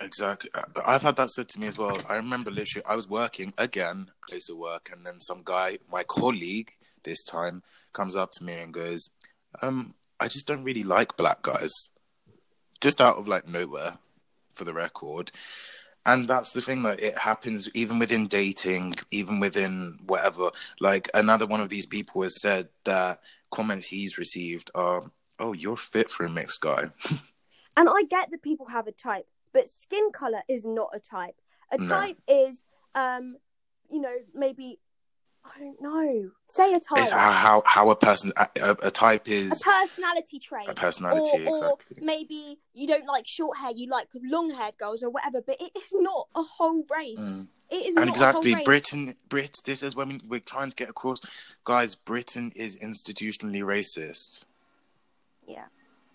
Exactly. 0.00 0.50
I've 0.86 1.02
had 1.02 1.16
that 1.16 1.30
said 1.30 1.48
to 1.50 1.60
me 1.60 1.66
as 1.68 1.78
well. 1.78 1.98
I 2.08 2.16
remember 2.16 2.50
literally 2.50 2.84
I 2.86 2.96
was 2.96 3.08
working 3.08 3.54
again, 3.56 4.10
place 4.28 4.50
of 4.50 4.58
work, 4.58 4.90
and 4.92 5.06
then 5.06 5.20
some 5.20 5.42
guy, 5.44 5.78
my 5.90 6.02
colleague 6.02 6.72
this 7.02 7.22
time, 7.24 7.62
comes 7.92 8.14
up 8.14 8.30
to 8.32 8.44
me 8.44 8.60
and 8.60 8.74
goes, 8.74 9.08
um, 9.62 9.94
I 10.20 10.28
just 10.28 10.46
don't 10.46 10.64
really 10.64 10.82
like 10.82 11.16
black 11.16 11.42
guys. 11.42 11.72
Just 12.80 13.00
out 13.00 13.16
of 13.16 13.26
like 13.26 13.48
nowhere, 13.48 13.98
for 14.56 14.64
the 14.64 14.74
record. 14.74 15.30
And 16.04 16.28
that's 16.28 16.52
the 16.52 16.62
thing 16.62 16.82
that 16.84 17.00
it 17.00 17.18
happens 17.18 17.68
even 17.74 17.98
within 17.98 18.26
dating, 18.26 18.94
even 19.10 19.40
within 19.40 19.98
whatever. 20.06 20.50
Like 20.80 21.10
another 21.14 21.46
one 21.46 21.60
of 21.60 21.68
these 21.68 21.86
people 21.86 22.22
has 22.22 22.40
said 22.40 22.68
that 22.84 23.20
comments 23.50 23.88
he's 23.88 24.18
received 24.18 24.70
are, 24.74 25.10
"Oh, 25.38 25.52
you're 25.52 25.76
fit 25.76 26.10
for 26.10 26.24
a 26.24 26.30
mixed 26.30 26.60
guy." 26.60 26.90
And 27.78 27.90
I 27.90 28.04
get 28.08 28.30
that 28.30 28.40
people 28.40 28.68
have 28.68 28.86
a 28.86 28.92
type, 28.92 29.28
but 29.56 29.68
skin 29.68 30.10
color 30.12 30.40
is 30.48 30.64
not 30.64 30.90
a 30.94 31.00
type. 31.00 31.36
A 31.72 31.78
No. 31.78 31.88
type 31.88 32.18
is, 32.28 32.62
um, 32.94 33.36
you 33.88 34.00
know, 34.00 34.14
maybe 34.34 34.78
I 35.44 35.60
don't 35.60 35.80
know. 35.80 36.30
Say 36.48 36.72
a 36.72 36.80
type, 36.80 36.98
It's 36.98 37.12
how 37.12 37.30
how, 37.30 37.62
how 37.66 37.90
a 37.90 37.96
person 37.96 38.32
a, 38.36 38.48
a- 38.82 38.90
type 38.90 39.28
a 39.28 39.48
personality 39.50 40.38
trait. 40.40 40.68
a 40.68 40.74
personality 40.74 41.46
or, 41.46 41.64
or 41.64 41.78
maybe 42.00 42.58
you 42.74 42.86
don't 42.88 43.06
like 43.06 43.26
short 43.28 43.56
hair, 43.58 43.70
you 43.70 43.86
like 43.88 44.08
long-haired 44.14 44.76
girls 44.76 45.04
or 45.04 45.10
whatever. 45.10 45.40
But 45.40 45.56
it 45.60 45.70
is 45.76 45.92
not 45.92 46.26
a 46.34 46.42
whole 46.42 46.84
race. 46.90 47.18
Mm. 47.18 47.46
It 47.70 47.76
is 47.86 47.94
And 47.96 48.06
not 48.06 48.08
exactly. 48.08 48.56
Britain, 48.64 49.14
Brit. 49.28 49.56
This 49.64 49.82
is 49.84 49.94
when 49.94 50.20
we're 50.26 50.40
trying 50.40 50.70
to 50.70 50.76
get 50.76 50.88
across, 50.90 51.20
guys. 51.64 51.94
Britain 51.94 52.52
is 52.56 52.76
institutionally 52.80 53.62
racist, 53.62 54.46
Yeah. 55.46 55.66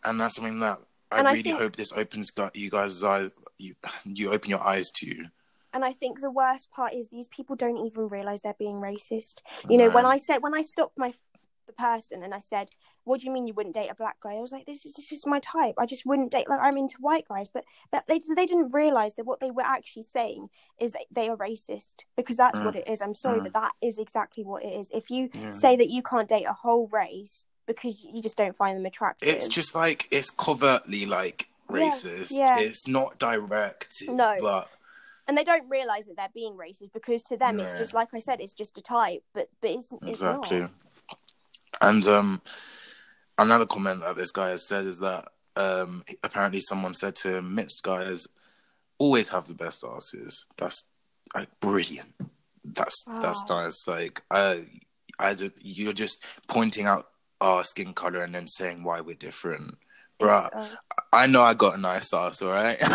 and 0.04 0.19
that's 0.19 0.36
something 0.36 0.60
that 0.60 0.80
I 1.12 1.19
And 1.19 1.28
I 1.28 1.32
really 1.32 1.43
think- 1.43 1.60
hope 1.60 1.76
this 1.76 1.91
opens 1.93 2.32
you 2.54 2.69
guys' 2.69 3.04
eyes. 3.04 3.32
You 3.58 3.76
you 4.06 4.32
open 4.32 4.50
your 4.50 4.65
eyes 4.65 4.91
to. 4.91 5.06
You. 5.08 5.26
And 5.74 5.86
I 5.86 5.93
think 5.93 6.19
the 6.19 6.32
worst 6.32 6.69
part 6.71 6.93
is 6.93 7.08
these 7.10 7.28
people 7.28 7.56
don't 7.56 7.78
even 7.78 8.08
realize 8.10 8.41
they're 8.41 8.54
being 8.60 8.82
racist. 8.82 9.41
You 9.69 9.78
know, 9.78 9.89
when 9.89 10.06
I 10.06 10.17
said 10.17 10.39
when 10.43 10.54
I 10.54 10.63
stopped 10.63 10.97
my 10.97 11.13
the 11.67 11.74
person 11.74 12.24
and 12.24 12.34
I 12.34 12.39
said, 12.39 12.71
"What 13.06 13.21
do 13.21 13.28
you 13.28 13.32
mean 13.32 13.45
you 13.47 13.54
wouldn't 13.54 13.76
date 13.76 13.89
a 13.89 13.95
black 13.95 14.19
guy?" 14.19 14.34
I 14.34 14.41
was 14.41 14.52
like, 14.52 14.65
"This 14.65 14.86
is 14.86 14.93
this 14.95 15.12
is 15.12 15.26
my 15.26 15.39
type. 15.39 15.76
I 15.78 15.86
just 15.86 16.06
wouldn't 16.06 16.32
date 16.32 16.50
like 16.50 16.60
I'm 16.62 16.76
into 16.76 16.97
white 17.00 17.28
guys." 17.30 17.47
But 17.54 17.63
but 17.91 18.04
they 18.08 18.19
they 18.36 18.45
didn't 18.47 18.74
realize 18.74 19.13
that 19.13 19.26
what 19.26 19.39
they 19.39 19.52
were 19.52 19.62
actually 19.62 20.04
saying 20.04 20.50
is 20.80 20.91
that 20.93 21.06
they 21.12 21.30
are 21.30 21.38
racist 21.38 22.04
because 22.17 22.36
that's 22.38 22.58
Mm. 22.60 22.65
what 22.65 22.76
it 22.76 22.88
is. 22.89 23.00
I'm 23.02 23.15
sorry, 23.15 23.39
Mm. 23.39 23.43
but 23.43 23.54
that 23.54 23.74
is 23.82 23.97
exactly 24.00 24.43
what 24.43 24.63
it 24.63 24.74
is. 24.74 24.91
If 24.91 25.10
you 25.10 25.30
Yeah. 25.34 25.52
say 25.52 25.76
that 25.78 25.89
you 25.89 26.02
can't 26.02 26.28
date 26.28 26.45
a 26.45 26.54
whole 26.54 26.88
race 26.89 27.45
because 27.75 28.03
you 28.03 28.21
just 28.21 28.38
don't 28.38 28.55
find 28.55 28.77
them 28.77 28.86
attractive, 28.86 29.27
It's 29.29 29.47
just 29.47 29.75
like 29.75 30.07
it's 30.12 30.29
covertly 30.29 31.05
like 31.05 31.47
racist. 31.69 32.31
yeah. 32.31 32.60
It's 32.60 32.88
not 32.88 33.19
direct. 33.19 34.03
No. 34.07 34.38
but 34.39 34.69
and 35.27 35.38
they 35.38 35.43
don't 35.43 35.69
realize 35.69 36.07
that 36.07 36.17
they're 36.17 36.27
being 36.34 36.53
racist 36.53 36.93
because 36.93 37.23
to 37.25 37.38
them 37.38 37.60
it's 37.60 37.71
just 37.73 37.93
like 37.93 38.10
I 38.13 38.19
said, 38.19 38.41
it's 38.41 38.53
just 38.53 38.77
a 38.77 38.81
type. 38.81 39.23
But 39.34 39.47
but 39.62 39.69
it's, 39.69 39.91
it's 39.91 40.21
exactly. 40.21 40.62
not. 40.62 40.71
And 41.81 42.05
um, 42.07 42.41
another 43.38 43.65
comment 43.65 44.01
that 44.01 44.15
this 44.15 44.31
guy 44.31 44.49
has 44.49 44.67
said 44.67 44.86
is 44.86 44.99
that 44.99 45.29
um, 45.55 46.03
apparently 46.23 46.60
someone 46.60 46.93
said 46.93 47.15
to 47.17 47.38
him, 47.38 47.55
"Mixed 47.55 47.84
guys 47.84 48.27
always 48.97 49.29
have 49.29 49.47
the 49.47 49.53
best 49.53 49.84
asses." 49.84 50.47
That's 50.57 50.86
like 51.34 51.47
brilliant. 51.60 52.13
That's 52.63 53.03
that's 53.05 53.47
nice. 53.49 53.88
Like 53.88 54.21
I, 54.29 54.63
I, 55.19 55.36
you're 55.62 55.93
just 55.93 56.23
pointing 56.47 56.86
out 56.86 57.07
our 57.41 57.63
skin 57.63 57.93
color 57.93 58.23
and 58.23 58.34
then 58.34 58.47
saying 58.47 58.84
why 58.84 59.01
we're 59.01 59.15
different. 59.15 59.75
Bruh, 60.19 60.49
uh, 60.54 60.67
I 61.12 61.25
know 61.25 61.41
I 61.41 61.56
got 61.56 61.77
a 61.77 61.82
nice 61.82 62.13
ass, 62.13 62.43
all 62.43 62.51
right. 62.51 62.77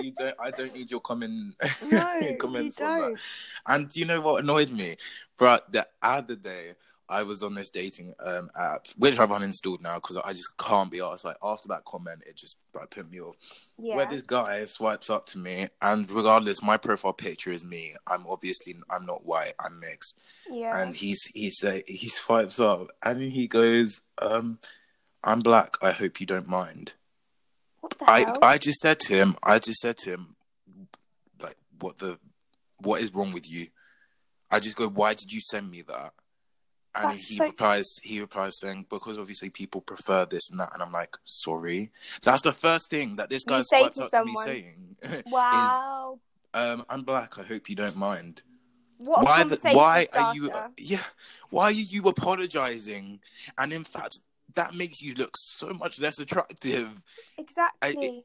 you 0.00 0.12
don't. 0.12 0.36
I 0.38 0.50
don't 0.50 0.74
need 0.74 0.90
your 0.90 1.00
comment. 1.00 1.54
no, 1.90 2.36
comments 2.38 2.78
you 2.78 2.86
on 2.86 2.98
that. 2.98 3.06
don't. 3.06 3.20
And 3.66 3.88
do 3.88 4.00
you 4.00 4.06
know 4.06 4.20
what 4.20 4.44
annoyed 4.44 4.70
me? 4.70 4.96
But 5.38 5.72
the 5.72 5.86
other 6.02 6.36
day, 6.36 6.72
I 7.08 7.22
was 7.22 7.42
on 7.42 7.54
this 7.54 7.70
dating 7.70 8.14
um, 8.24 8.50
app, 8.56 8.86
which 8.96 9.18
I've 9.18 9.30
uninstalled 9.30 9.80
now 9.80 9.96
because 9.96 10.16
I 10.18 10.32
just 10.32 10.56
can't 10.58 10.90
be 10.90 11.00
asked. 11.00 11.24
Like 11.24 11.38
after 11.42 11.68
that 11.68 11.84
comment, 11.84 12.22
it 12.26 12.36
just 12.36 12.58
like 12.74 12.90
put 12.90 13.10
me 13.10 13.20
off. 13.20 13.36
Yeah. 13.78 13.96
Where 13.96 14.06
this 14.06 14.22
guy 14.22 14.64
swipes 14.66 15.10
up 15.10 15.26
to 15.26 15.38
me, 15.38 15.68
and 15.80 16.10
regardless, 16.10 16.62
my 16.62 16.76
profile 16.76 17.12
picture 17.12 17.50
is 17.50 17.64
me. 17.64 17.94
I'm 18.06 18.26
obviously 18.26 18.76
I'm 18.90 19.06
not 19.06 19.24
white. 19.24 19.52
I'm 19.58 19.80
mixed. 19.80 20.18
yeah. 20.50 20.80
And 20.82 20.94
he's 20.94 21.24
he's 21.34 21.58
say 21.58 21.82
he 21.86 22.08
swipes 22.08 22.60
up, 22.60 22.88
and 23.02 23.20
he 23.20 23.46
goes, 23.46 24.02
um, 24.18 24.58
"I'm 25.24 25.40
black. 25.40 25.76
I 25.82 25.92
hope 25.92 26.20
you 26.20 26.26
don't 26.26 26.48
mind." 26.48 26.94
what 27.80 27.98
the 27.98 28.10
I 28.10 28.20
hell? 28.20 28.38
I 28.42 28.58
just 28.58 28.80
said 28.80 29.00
to 29.00 29.14
him, 29.14 29.36
I 29.42 29.58
just 29.58 29.80
said 29.80 29.98
to 29.98 30.10
him, 30.10 30.36
like, 31.42 31.56
what 31.80 31.98
the, 31.98 32.18
what 32.82 33.00
is 33.00 33.14
wrong 33.14 33.32
with 33.32 33.50
you? 33.50 33.66
I 34.50 34.60
just 34.60 34.76
go, 34.76 34.88
why 34.88 35.14
did 35.14 35.32
you 35.32 35.40
send 35.40 35.70
me 35.70 35.82
that? 35.82 36.12
And 36.98 37.12
That's 37.12 37.28
he 37.28 37.36
so- 37.36 37.44
replies, 37.44 37.98
he 38.02 38.20
replies 38.20 38.58
saying, 38.58 38.86
because 38.90 39.18
obviously 39.18 39.50
people 39.50 39.80
prefer 39.80 40.24
this 40.26 40.50
and 40.50 40.60
that, 40.60 40.70
and 40.74 40.82
I'm 40.82 40.92
like, 40.92 41.16
sorry. 41.24 41.90
That's 42.22 42.42
the 42.42 42.52
first 42.52 42.90
thing 42.90 43.16
that 43.16 43.30
this 43.30 43.44
guy 43.44 43.62
swiped 43.62 43.96
to 43.96 44.04
up 44.04 44.10
to 44.10 44.24
me 44.24 44.34
saying, 44.44 44.96
wow. 45.26 46.18
um, 46.54 46.84
I'm 46.88 47.02
black. 47.02 47.38
I 47.38 47.42
hope 47.42 47.68
you 47.68 47.76
don't 47.76 47.96
mind. 47.96 48.42
what 48.98 49.24
why? 49.24 49.44
The, 49.44 49.56
why 49.72 50.06
are 50.14 50.34
you? 50.34 50.46
starter. 50.46 50.72
yeah. 50.78 51.04
Why 51.50 51.64
are 51.64 51.72
you 51.72 52.02
apologizing? 52.02 53.20
And 53.56 53.72
in 53.72 53.84
fact, 53.84 54.18
that 54.54 54.74
makes 54.74 55.00
you 55.00 55.14
look 55.14 55.36
so 55.36 55.72
much 55.72 56.00
less 56.00 56.18
attractive. 56.18 56.88
Exactly. 57.38 58.08
I, 58.08 58.22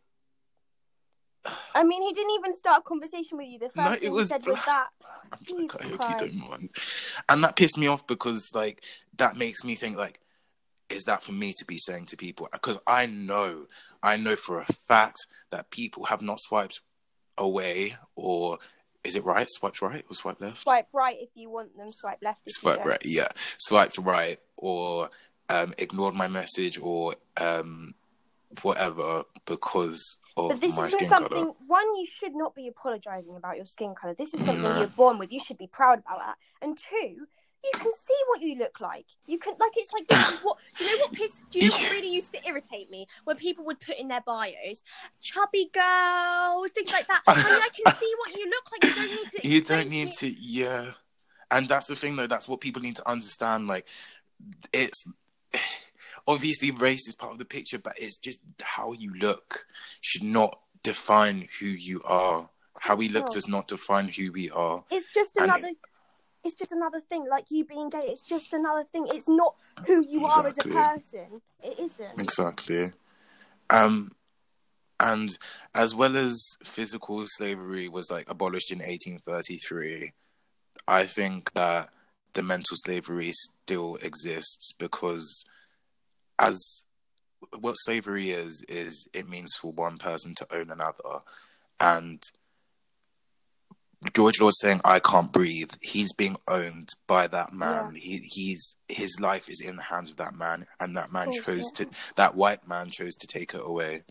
mean, 1.84 2.01
he 2.03 2.13
didn't 2.13 2.32
even 2.32 2.53
start 2.53 2.79
a 2.79 2.82
conversation 2.82 3.38
with 3.38 3.47
you. 3.47 3.60
The 3.60 3.65
first 3.65 3.77
No, 3.77 3.91
thing 3.91 4.03
it 4.03 4.12
was 4.12 4.29
he 4.29 4.34
said 4.34 4.45
was 4.45 4.60
that. 4.65 4.88
Like, 5.49 5.84
I 5.84 5.88
hope 5.88 6.10
you 6.10 6.15
don't 6.17 6.49
mind. 6.49 6.69
And 7.29 7.43
that 7.43 7.56
pissed 7.56 7.77
me 7.77 7.88
off 7.88 8.06
because, 8.08 8.51
like, 8.53 8.84
that 9.17 9.36
makes 9.36 9.63
me 9.63 9.75
think, 9.75 9.97
like, 9.97 10.19
is 10.89 11.03
that 11.06 11.23
for 11.23 11.32
me 11.32 11.53
to 11.58 11.65
be 11.65 11.77
saying 11.77 12.06
to 12.08 12.17
people? 12.17 12.47
Because 12.51 12.77
I 12.88 13.08
know, 13.08 13.65
I 14.01 14.15
know 14.17 14.36
for 14.36 14.60
a 14.60 14.65
fact 14.65 15.17
that 15.49 15.71
people 15.71 16.06
have 16.06 16.21
not 16.21 16.39
swiped 16.39 16.82
away, 17.38 17.95
or 18.15 18.60
is 19.03 19.15
it 19.15 19.23
right? 19.23 19.47
Swiped 19.49 19.82
right 19.82 20.06
or 20.10 20.15
swipe 20.15 20.39
left? 20.39 20.60
Swipe 20.60 20.88
right 20.93 21.17
if 21.19 21.29
you 21.36 21.49
want 21.49 21.75
them. 21.77 21.89
Swipe 21.89 22.19
left 22.21 22.41
Swipe 22.45 22.86
right, 22.86 23.01
yeah. 23.03 23.29
Swiped 23.58 23.97
right, 23.97 24.38
or 24.56 25.10
um, 25.49 25.73
ignored 25.77 26.13
my 26.13 26.27
message, 26.27 26.77
or 26.77 27.15
um, 27.38 27.95
whatever, 28.62 29.23
because 29.45 30.17
But 30.36 30.62
this 30.62 30.76
skin 30.76 31.08
something. 31.08 31.30
color. 31.30 31.54
One, 31.67 31.86
you 31.96 32.08
should 32.19 32.34
not 32.36 32.56
be 32.56 32.67
apologizing 32.67 33.36
about 33.36 33.58
your 33.58 33.65
skin 33.65 33.93
color. 33.96 34.13
This 34.13 34.34
is 34.34 34.39
something 34.39 34.62
No. 34.62 34.78
you're 34.80 34.88
born 34.88 35.19
with. 35.19 35.32
You 35.32 35.39
should 35.43 35.58
be 35.58 35.67
proud 35.67 36.00
about 36.00 36.19
that. 36.19 36.38
And 36.62 36.78
two, 36.78 37.28
you 37.63 37.72
can 37.74 37.91
see 37.91 38.19
what 38.28 38.41
you 38.41 38.56
look 38.56 38.82
like. 38.82 39.06
You 39.26 39.38
can 39.39 39.54
like 39.60 39.72
it's 39.76 39.93
like 39.93 40.08
this 40.08 40.30
is 40.30 40.39
what 40.39 40.58
you 40.80 40.86
know 40.86 41.04
what 41.06 41.13
piss 41.13 41.41
do 41.50 41.60
you 41.60 41.69
know 41.69 41.76
what 41.76 41.91
really 41.98 42.13
used 42.13 42.34
to 42.34 42.39
irritate 42.46 42.89
me 42.91 43.06
when 43.24 43.38
people 43.38 43.63
would 43.65 43.80
put 43.80 43.98
in 43.98 44.10
their 44.10 44.19
bios 44.19 44.82
chubby 45.22 45.69
girls 45.72 46.72
things 46.72 46.91
like 46.91 47.08
that. 47.08 47.22
I 47.28 47.36
mean, 47.36 47.46
I 47.46 47.69
can 47.74 47.93
see 48.00 48.13
what 48.19 48.36
you 48.36 48.50
look 48.50 48.72
like. 48.72 48.84
You 48.84 48.91
don't 48.96 49.10
need 49.10 49.30
to. 49.32 49.48
You 49.48 49.62
don't 49.62 49.89
need 49.89 50.12
to, 50.12 50.28
yeah. 50.30 50.91
And 51.52 51.69
that's 51.69 51.88
the 51.88 51.96
thing, 51.96 52.15
though. 52.15 52.28
That's 52.28 52.48
what 52.48 52.62
people 52.62 52.82
need 52.82 52.96
to 52.96 53.08
understand. 53.08 53.67
Like, 53.67 53.88
it's 54.74 55.08
obviously 56.28 56.72
race 56.72 57.08
is 57.08 57.16
part 57.16 57.34
of 57.34 57.40
the 57.40 57.46
picture, 57.46 57.80
but 57.80 57.94
it's 57.98 58.18
just 58.18 58.40
how 58.62 58.94
you 58.94 59.14
look 59.14 59.66
should 60.02 60.24
not 60.24 60.60
define 60.84 61.48
who 61.60 61.68
you 61.68 62.02
are. 62.06 62.50
How 62.80 62.96
we 62.96 63.08
look 63.10 63.30
does 63.30 63.48
not 63.48 63.68
define 63.68 64.10
who 64.10 64.32
we 64.32 64.50
are. 64.50 64.84
It's 64.92 65.12
just 65.14 65.38
another. 65.38 65.70
It's 66.44 66.56
just 66.56 66.74
another 66.74 67.00
thing, 67.00 67.26
like 67.30 67.46
you 67.50 67.64
being 67.64 67.90
gay. 67.90 68.00
It's 68.00 68.24
just 68.24 68.54
another 68.54 68.84
thing. 68.92 69.06
It's 69.08 69.30
not 69.30 69.56
who 69.88 70.06
you 70.06 70.26
are 70.26 70.46
as 70.46 70.58
a 70.60 70.64
person. 70.64 71.42
It 71.64 71.80
isn't. 71.80 72.22
Exactly. 72.22 72.92
Um, 73.70 74.12
and 75.00 75.30
as 75.74 75.96
well 75.96 76.18
as 76.18 76.58
physical 76.64 77.24
slavery 77.28 77.88
was 77.88 78.12
like 78.12 78.30
abolished 78.30 78.74
in 78.74 78.80
1833, 78.80 80.12
I 80.86 81.04
think 81.06 81.54
that 81.54 81.90
the 82.34 82.44
mental 82.44 82.76
slavery 82.76 83.32
still 83.32 83.96
exists 84.02 84.74
because 84.74 85.46
as 86.39 86.86
what 87.60 87.76
slavery 87.76 88.30
is 88.30 88.63
is 88.69 89.08
it 89.13 89.30
means 89.30 89.54
for 89.54 89.72
one 89.72 89.98
person 89.98 90.34
to 90.36 90.48
own 90.54 90.69
another 90.69 91.22
and 91.80 92.24
George 94.13 94.38
Floyd 94.38 94.54
saying 94.56 94.82
I 94.84 95.00
can't 95.00 95.32
breathe 95.32 95.72
he's 95.82 96.13
being 96.13 96.38
owned 96.48 96.89
by 97.08 97.28
that 97.28 97.54
man 97.54 97.96
he 97.96 98.17
he's 98.17 98.76
his 98.88 99.19
life 99.19 99.50
is 99.50 99.62
in 99.62 99.76
the 99.76 99.84
hands 99.84 100.10
of 100.10 100.17
that 100.17 100.36
man 100.36 100.65
and 100.80 100.96
that 100.98 101.12
man 101.12 101.26
course, 101.26 101.39
chose 101.39 101.72
yeah. 101.80 101.86
to 101.86 102.13
that 102.15 102.36
white 102.36 102.67
man 102.67 102.89
chose 102.89 103.15
to 103.17 103.28
take 103.28 103.54
it 103.54 103.62
away 103.63 104.02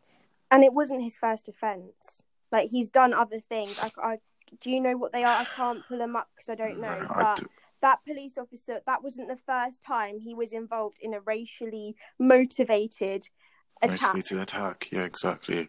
and 0.53 0.63
it 0.63 0.75
wasn't 0.75 1.03
his 1.03 1.17
first 1.17 1.49
offence. 1.49 2.23
Like 2.53 2.69
he's 2.71 2.91
done 2.91 3.15
other 3.15 3.41
things. 3.41 3.83
I, 3.83 3.91
I 4.01 4.19
do 4.61 4.71
you 4.71 4.81
know 4.81 4.99
what 4.99 5.13
they 5.13 5.25
are? 5.25 5.41
I 5.41 5.47
can't 5.47 5.83
pull 5.89 5.97
them 5.99 6.15
up 6.15 6.29
because 6.37 6.51
I 6.51 6.55
don't 6.55 6.79
know. 6.79 7.01
No, 7.01 7.07
I 7.09 7.23
but 7.23 7.37
d- 7.39 7.47
that 7.83 7.99
police 8.07 8.39
officer, 8.39 8.81
that 8.87 9.03
wasn't 9.03 9.29
the 9.29 9.39
first 9.47 9.83
time 9.85 10.19
he 10.19 10.35
was 10.35 10.53
involved 10.53 10.99
in 11.01 11.15
a 11.15 11.21
racially 11.21 11.95
motivated 12.19 13.29
attack, 13.83 14.01
motivated 14.01 14.39
attack 14.39 14.87
yeah 14.93 15.05
exactly 15.05 15.69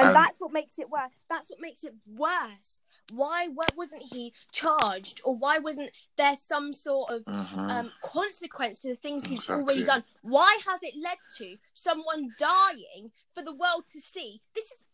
and 0.00 0.08
um, 0.08 0.14
that's 0.14 0.40
what 0.40 0.52
makes 0.52 0.78
it 0.78 0.88
worse. 0.88 1.10
That's 1.28 1.50
what 1.50 1.60
makes 1.60 1.84
it 1.84 1.94
worse. 2.16 2.80
Why, 3.12 3.48
why 3.54 3.66
wasn't 3.76 4.02
he 4.02 4.32
charged, 4.52 5.20
or 5.24 5.36
why 5.36 5.58
wasn't 5.58 5.90
there 6.16 6.36
some 6.36 6.72
sort 6.72 7.10
of 7.10 7.24
mhm. 7.24 7.70
um, 7.70 7.92
consequence 8.02 8.78
to 8.80 8.88
the 8.88 8.96
things 8.96 9.26
he's 9.26 9.40
Exactly. 9.40 9.62
already 9.62 9.84
done. 9.84 10.04
Why 10.22 10.58
has 10.66 10.82
it 10.82 10.94
led 10.96 11.18
to 11.38 11.56
someone 11.74 12.34
dying 12.38 13.10
for 13.34 13.42
the 13.42 13.54
world 13.54 13.84
to 13.92 14.00
see? 14.00 14.40
This 14.54 14.72
is 14.72 14.84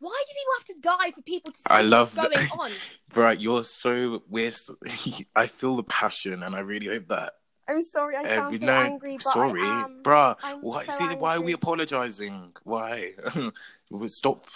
why 0.00 0.22
do 0.26 0.32
people 0.34 0.52
have 0.58 0.66
to 0.66 0.80
die 0.80 1.10
for 1.12 1.22
people 1.22 1.52
to 1.52 1.58
see 1.58 1.64
I 1.66 1.82
love 1.82 2.16
what's 2.16 2.28
going 2.28 2.48
that- 2.48 2.58
on? 2.58 2.70
Right, 3.14 3.40
you're 3.40 3.64
so 3.64 4.22
we're. 4.28 4.50
So, 4.50 4.76
I 5.36 5.46
feel 5.46 5.76
the 5.76 5.82
passion, 5.84 6.42
and 6.42 6.54
I 6.54 6.60
really 6.60 6.86
hope 6.86 7.08
that 7.08 7.32
I'm 7.68 7.82
sorry, 7.82 8.16
I 8.16 8.24
sound 8.24 8.46
every 8.46 8.58
so 8.58 8.66
no, 8.66 8.72
angry, 8.72 9.14
but 9.16 9.22
sorry, 9.22 9.60
I 9.60 9.84
am. 9.84 10.02
bruh. 10.02 10.36
I'm 10.42 10.60
Why? 10.60 10.84
so 10.84 11.08
see, 11.08 11.14
why 11.16 11.36
are 11.36 11.40
we 11.42 11.52
apologizing? 11.52 12.52
Why? 12.64 13.10
Stop. 14.06 14.46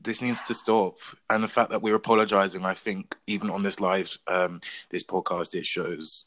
This 0.00 0.20
needs 0.20 0.42
to 0.42 0.54
stop. 0.54 0.98
And 1.30 1.44
the 1.44 1.48
fact 1.48 1.70
that 1.70 1.80
we're 1.80 1.94
apologizing, 1.94 2.64
I 2.64 2.74
think, 2.74 3.16
even 3.28 3.50
on 3.50 3.62
this 3.62 3.78
live, 3.78 4.18
um, 4.26 4.60
this 4.90 5.04
podcast, 5.04 5.54
it 5.54 5.64
shows 5.64 6.26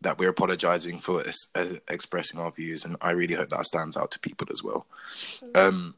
that 0.00 0.16
we're 0.16 0.28
apologizing 0.28 0.98
for 0.98 1.24
uh, 1.56 1.64
expressing 1.88 2.38
our 2.38 2.52
views, 2.52 2.84
and 2.84 2.96
I 3.00 3.10
really 3.10 3.34
hope 3.34 3.48
that 3.48 3.66
stands 3.66 3.96
out 3.96 4.12
to 4.12 4.20
people 4.20 4.46
as 4.52 4.62
well. 4.62 4.86
Um, 5.56 5.96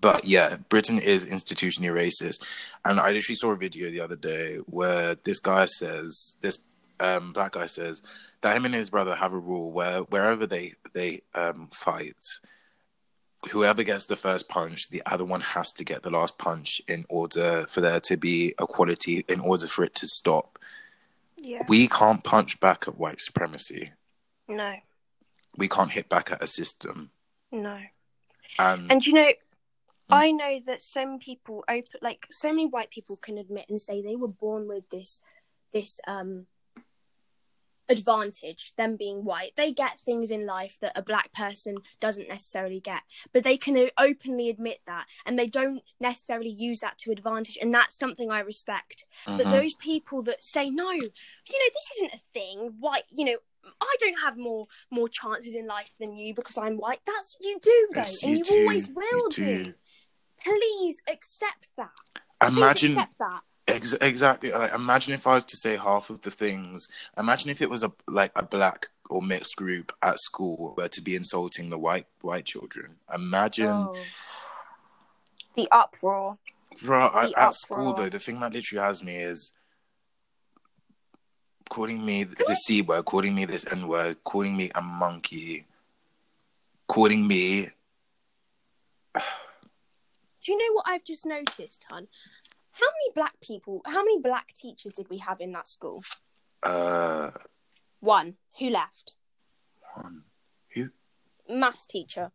but 0.00 0.24
yeah, 0.24 0.56
Britain 0.68 0.98
is 0.98 1.24
institutionally 1.24 1.92
racist, 1.92 2.42
and 2.84 3.00
I 3.00 3.12
literally 3.12 3.36
saw 3.36 3.52
a 3.52 3.56
video 3.56 3.90
the 3.90 4.00
other 4.00 4.16
day 4.16 4.58
where 4.66 5.14
this 5.14 5.38
guy 5.38 5.66
says, 5.66 6.36
this 6.40 6.58
um, 7.00 7.32
black 7.32 7.52
guy 7.52 7.66
says 7.66 8.02
that 8.40 8.56
him 8.56 8.64
and 8.64 8.74
his 8.74 8.90
brother 8.90 9.14
have 9.14 9.32
a 9.32 9.38
rule 9.38 9.72
where 9.72 10.00
wherever 10.00 10.46
they 10.46 10.74
they 10.92 11.22
um, 11.34 11.68
fight, 11.72 12.16
whoever 13.50 13.82
gets 13.82 14.06
the 14.06 14.16
first 14.16 14.48
punch, 14.48 14.88
the 14.90 15.02
other 15.06 15.24
one 15.24 15.40
has 15.40 15.72
to 15.72 15.84
get 15.84 16.02
the 16.02 16.10
last 16.10 16.38
punch 16.38 16.80
in 16.88 17.04
order 17.08 17.66
for 17.68 17.80
there 17.80 18.00
to 18.00 18.16
be 18.16 18.54
equality, 18.60 19.24
in 19.28 19.40
order 19.40 19.66
for 19.66 19.84
it 19.84 19.94
to 19.96 20.08
stop. 20.08 20.58
Yeah. 21.36 21.62
We 21.68 21.88
can't 21.88 22.24
punch 22.24 22.58
back 22.60 22.88
at 22.88 22.98
white 22.98 23.20
supremacy. 23.20 23.92
No. 24.48 24.76
We 25.56 25.68
can't 25.68 25.90
hit 25.90 26.08
back 26.08 26.32
at 26.32 26.42
a 26.42 26.46
system. 26.46 27.10
No. 27.52 27.78
And, 28.58 28.90
And 28.90 29.06
you 29.06 29.12
know. 29.12 29.30
I 30.14 30.30
know 30.32 30.60
that 30.66 30.82
some 30.82 31.18
people 31.18 31.64
open 31.68 31.84
like 32.02 32.26
so 32.30 32.48
many 32.48 32.66
white 32.66 32.90
people 32.90 33.16
can 33.16 33.38
admit 33.38 33.66
and 33.68 33.80
say 33.80 34.00
they 34.02 34.16
were 34.16 34.28
born 34.28 34.68
with 34.68 34.88
this 34.90 35.20
this 35.72 36.00
um 36.06 36.46
advantage 37.90 38.72
them 38.78 38.96
being 38.96 39.26
white 39.26 39.50
they 39.58 39.70
get 39.70 40.00
things 40.00 40.30
in 40.30 40.46
life 40.46 40.78
that 40.80 40.96
a 40.96 41.02
black 41.02 41.30
person 41.34 41.76
doesn't 42.00 42.28
necessarily 42.30 42.80
get 42.80 43.02
but 43.34 43.44
they 43.44 43.58
can 43.58 43.90
openly 43.98 44.48
admit 44.48 44.78
that 44.86 45.04
and 45.26 45.38
they 45.38 45.46
don't 45.46 45.82
necessarily 46.00 46.48
use 46.48 46.80
that 46.80 46.96
to 46.96 47.12
advantage 47.12 47.58
and 47.60 47.74
that's 47.74 47.98
something 47.98 48.30
i 48.30 48.40
respect 48.40 49.04
but 49.26 49.36
Mhm. 49.46 49.50
those 49.50 49.74
people 49.74 50.22
that 50.22 50.42
say 50.42 50.70
no 50.70 50.92
you 50.92 51.00
know 51.02 51.70
this 51.74 51.90
isn't 51.96 52.14
a 52.14 52.22
thing 52.32 52.74
white 52.80 53.04
you 53.10 53.26
know 53.26 53.36
i 53.82 53.96
don't 54.00 54.20
have 54.22 54.38
more 54.38 54.66
more 54.90 55.08
chances 55.08 55.54
in 55.54 55.66
life 55.66 55.90
than 56.00 56.16
you 56.16 56.32
because 56.34 56.56
i'm 56.56 56.78
white 56.78 57.00
that's 57.04 57.36
you 57.38 57.58
do 57.62 57.88
though 57.92 58.00
Yes, 58.00 58.22
and 58.22 58.38
you, 58.38 58.44
do. 58.44 58.52
always 58.60 58.88
You 58.88 58.94
will 58.94 59.28
do. 59.28 59.74
Please 60.44 61.00
accept 61.10 61.68
that 61.76 61.90
please 62.40 62.56
Imagine 62.58 62.90
accept 62.92 63.18
that 63.18 63.40
Ex- 63.66 63.94
exactly. 63.94 64.52
Like, 64.52 64.74
imagine 64.74 65.14
if 65.14 65.26
I 65.26 65.34
was 65.36 65.44
to 65.44 65.56
say 65.56 65.76
half 65.78 66.10
of 66.10 66.20
the 66.20 66.30
things. 66.30 66.90
Imagine 67.16 67.48
if 67.50 67.62
it 67.62 67.70
was 67.70 67.82
a 67.82 67.90
like 68.06 68.30
a 68.36 68.42
black 68.42 68.88
or 69.08 69.22
mixed 69.22 69.56
group 69.56 69.90
at 70.02 70.20
school 70.20 70.74
were 70.76 70.88
to 70.88 71.00
be 71.00 71.16
insulting 71.16 71.70
the 71.70 71.78
white 71.78 72.06
white 72.20 72.44
children. 72.44 72.96
Imagine, 73.14 73.88
Oh. 73.88 73.96
the 75.56 75.66
uproar 75.72 76.36
bro. 76.82 77.08
I, 77.08 77.28
the 77.28 77.38
at 77.40 77.54
school 77.54 77.94
though, 77.94 78.10
the 78.10 78.18
thing 78.18 78.38
that 78.40 78.52
literally 78.52 78.84
has 78.84 79.02
me 79.02 79.16
is 79.16 79.52
calling 81.70 82.04
me 82.04 82.24
the 82.24 82.54
c 82.54 82.82
word, 82.82 83.06
calling 83.06 83.34
me 83.34 83.46
this 83.46 83.64
n 83.72 83.88
word, 83.88 84.22
calling 84.24 84.54
me 84.56 84.70
a 84.74 84.82
monkey, 84.82 85.66
calling 86.86 87.26
me. 87.26 87.70
Do 90.44 90.52
you 90.52 90.58
know 90.58 90.72
what 90.74 90.84
i've 90.86 91.04
just 91.04 91.24
noticed 91.26 91.84
hun 91.90 92.06
how 92.72 92.86
many 92.86 93.12
black 93.14 93.34
people 93.40 93.80
how 93.86 94.02
many 94.04 94.20
black 94.20 94.48
teachers 94.54 94.92
did 94.92 95.08
we 95.08 95.18
have 95.18 95.40
in 95.40 95.52
that 95.52 95.68
school 95.68 96.02
Uh, 96.62 97.30
one 98.00 98.34
who 98.58 98.70
left 98.70 99.14
one, 99.96 100.24
who? 100.74 100.88
maths 101.48 101.86
teacher 101.86 102.30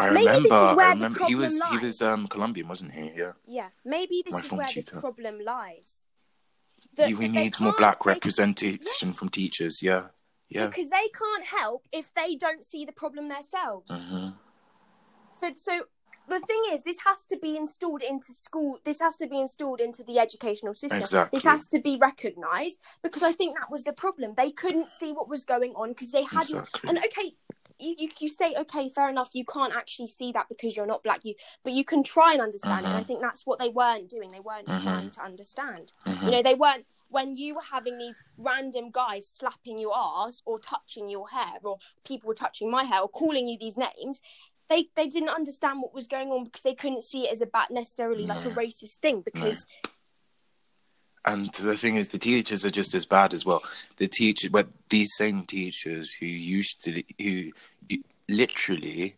I 0.00 0.10
Maybe 0.10 0.26
remember. 0.26 0.54
I 0.54 0.70
the 0.70 0.94
remember. 0.94 1.24
He 1.26 1.34
was. 1.34 1.60
He 1.72 1.78
was 1.78 2.00
um 2.02 2.28
Colombian, 2.28 2.68
wasn't 2.68 2.92
he? 2.92 3.10
Yeah. 3.16 3.32
yeah 3.46 3.70
maybe 3.84 4.22
this 4.24 4.34
My 4.34 4.40
is 4.46 4.52
where 4.52 4.66
tutor. 4.68 4.94
the 4.94 5.00
problem 5.00 5.40
lies 5.44 6.04
we 6.96 7.14
we 7.14 7.26
need 7.28 7.58
more 7.58 7.74
black 7.76 8.06
representation 8.06 9.08
Yes. 9.08 9.18
from 9.18 9.28
teachers. 9.28 9.82
Yeah. 9.82 10.04
Yeah. 10.48 10.68
because 10.68 10.88
they 10.90 11.08
can't 11.22 11.44
help 11.60 11.82
if 11.92 12.06
they 12.14 12.36
don't 12.36 12.64
see 12.64 12.84
the 12.84 12.92
problem 12.92 13.28
themselves 13.28 13.90
hmm 13.90 14.28
So, 15.38 15.46
so 15.52 15.72
the 16.28 16.40
thing 16.40 16.62
is, 16.72 16.84
this 16.84 16.98
has 17.06 17.26
to 17.26 17.38
be 17.38 17.56
installed 17.56 18.02
into 18.02 18.34
school. 18.34 18.78
This 18.84 19.00
has 19.00 19.16
to 19.16 19.26
be 19.26 19.40
installed 19.40 19.80
into 19.80 20.02
the 20.04 20.18
educational 20.18 20.74
system. 20.74 21.00
Exactly. 21.00 21.36
This 21.38 21.44
has 21.44 21.68
to 21.70 21.80
be 21.80 21.96
recognised 22.00 22.78
because 23.02 23.22
I 23.22 23.32
think 23.32 23.58
that 23.58 23.70
was 23.70 23.84
the 23.84 23.92
problem. 23.92 24.34
They 24.36 24.50
couldn't 24.50 24.90
see 24.90 25.12
what 25.12 25.28
was 25.28 25.44
going 25.44 25.72
on 25.72 25.90
because 25.90 26.12
they 26.12 26.24
hadn't. 26.24 26.56
Exactly. 26.58 26.88
And 26.88 26.98
okay, 26.98 27.34
you, 27.80 27.94
you 27.98 28.08
you 28.20 28.28
say 28.28 28.54
okay, 28.58 28.90
fair 28.94 29.08
enough. 29.08 29.30
You 29.32 29.44
can't 29.44 29.74
actually 29.74 30.08
see 30.08 30.32
that 30.32 30.46
because 30.48 30.76
you're 30.76 30.86
not 30.86 31.02
black. 31.02 31.20
You, 31.24 31.34
but 31.64 31.72
you 31.72 31.84
can 31.84 32.02
try 32.02 32.32
and 32.32 32.42
understand. 32.42 32.84
it. 32.84 32.88
And 32.88 32.98
I 32.98 33.02
Mhm. 33.02 33.06
think 33.06 33.22
that's 33.22 33.46
what 33.46 33.58
they 33.58 33.68
weren't 33.68 34.08
doing. 34.08 34.30
They 34.30 34.40
weren't 34.40 34.66
Mhm. 34.68 34.82
trying 34.82 35.10
to 35.12 35.20
understand. 35.22 35.92
Mhm. 36.06 36.26
You 36.26 36.30
know, 36.32 36.42
they 36.42 36.54
weren't 36.54 36.86
when 37.10 37.36
you 37.36 37.54
were 37.54 37.62
having 37.70 37.96
these 37.96 38.20
random 38.36 38.90
guys 38.90 39.26
slapping 39.26 39.78
your 39.78 39.96
ass 39.96 40.42
or 40.44 40.58
touching 40.58 41.08
your 41.08 41.28
hair, 41.30 41.54
or 41.62 41.78
people 42.04 42.28
were 42.28 42.34
touching 42.34 42.70
my 42.70 42.84
hair 42.84 43.00
or 43.00 43.08
calling 43.08 43.48
you 43.48 43.56
these 43.58 43.76
names. 43.78 44.20
They 44.68 44.88
they 44.94 45.06
didn't 45.08 45.30
understand 45.30 45.80
what 45.80 45.94
was 45.94 46.06
going 46.06 46.28
on 46.28 46.44
because 46.44 46.62
they 46.62 46.74
couldn't 46.74 47.04
see 47.04 47.26
it 47.26 47.32
as 47.32 47.40
a 47.40 47.46
bad 47.46 47.68
necessarily 47.70 48.26
like 48.26 48.44
a 48.44 48.50
racist 48.50 48.96
thing 49.00 49.22
because 49.22 49.64
And 51.24 51.52
the 51.54 51.76
thing 51.76 51.96
is, 51.96 52.08
the 52.08 52.18
teachers 52.18 52.64
are 52.64 52.70
just 52.70 52.94
as 52.94 53.04
bad 53.04 53.34
as 53.34 53.44
well. 53.44 53.62
The 53.96 54.08
teacher, 54.08 54.48
but 54.50 54.68
these 54.88 55.10
same 55.16 55.44
teachers 55.44 56.12
who 56.12 56.26
used 56.26 56.84
to, 56.84 57.02
who 57.20 57.50
literally 58.28 59.16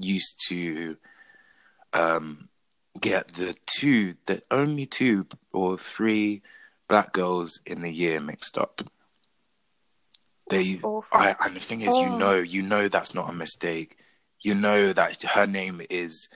used 0.00 0.40
to 0.48 0.96
um, 1.92 2.48
get 3.00 3.28
the 3.28 3.54
two, 3.66 4.14
the 4.26 4.42
only 4.50 4.86
two 4.86 5.26
or 5.52 5.76
three 5.76 6.42
black 6.88 7.12
girls 7.12 7.60
in 7.66 7.82
the 7.82 7.92
year 7.92 8.20
mixed 8.20 8.58
up. 8.58 8.82
They, 10.48 10.80
I, 11.12 11.36
and 11.44 11.56
the 11.56 11.60
thing 11.60 11.80
is, 11.82 12.00
you 12.00 12.10
Oh. 12.10 12.18
know, 12.18 12.36
you 12.38 12.62
know 12.62 12.88
that's 12.88 13.14
not 13.14 13.30
a 13.30 13.32
mistake. 13.32 13.96
You 14.42 14.54
know 14.54 14.92
that 14.92 15.22
her 15.22 15.46
name 15.46 15.80
is. 15.90 16.28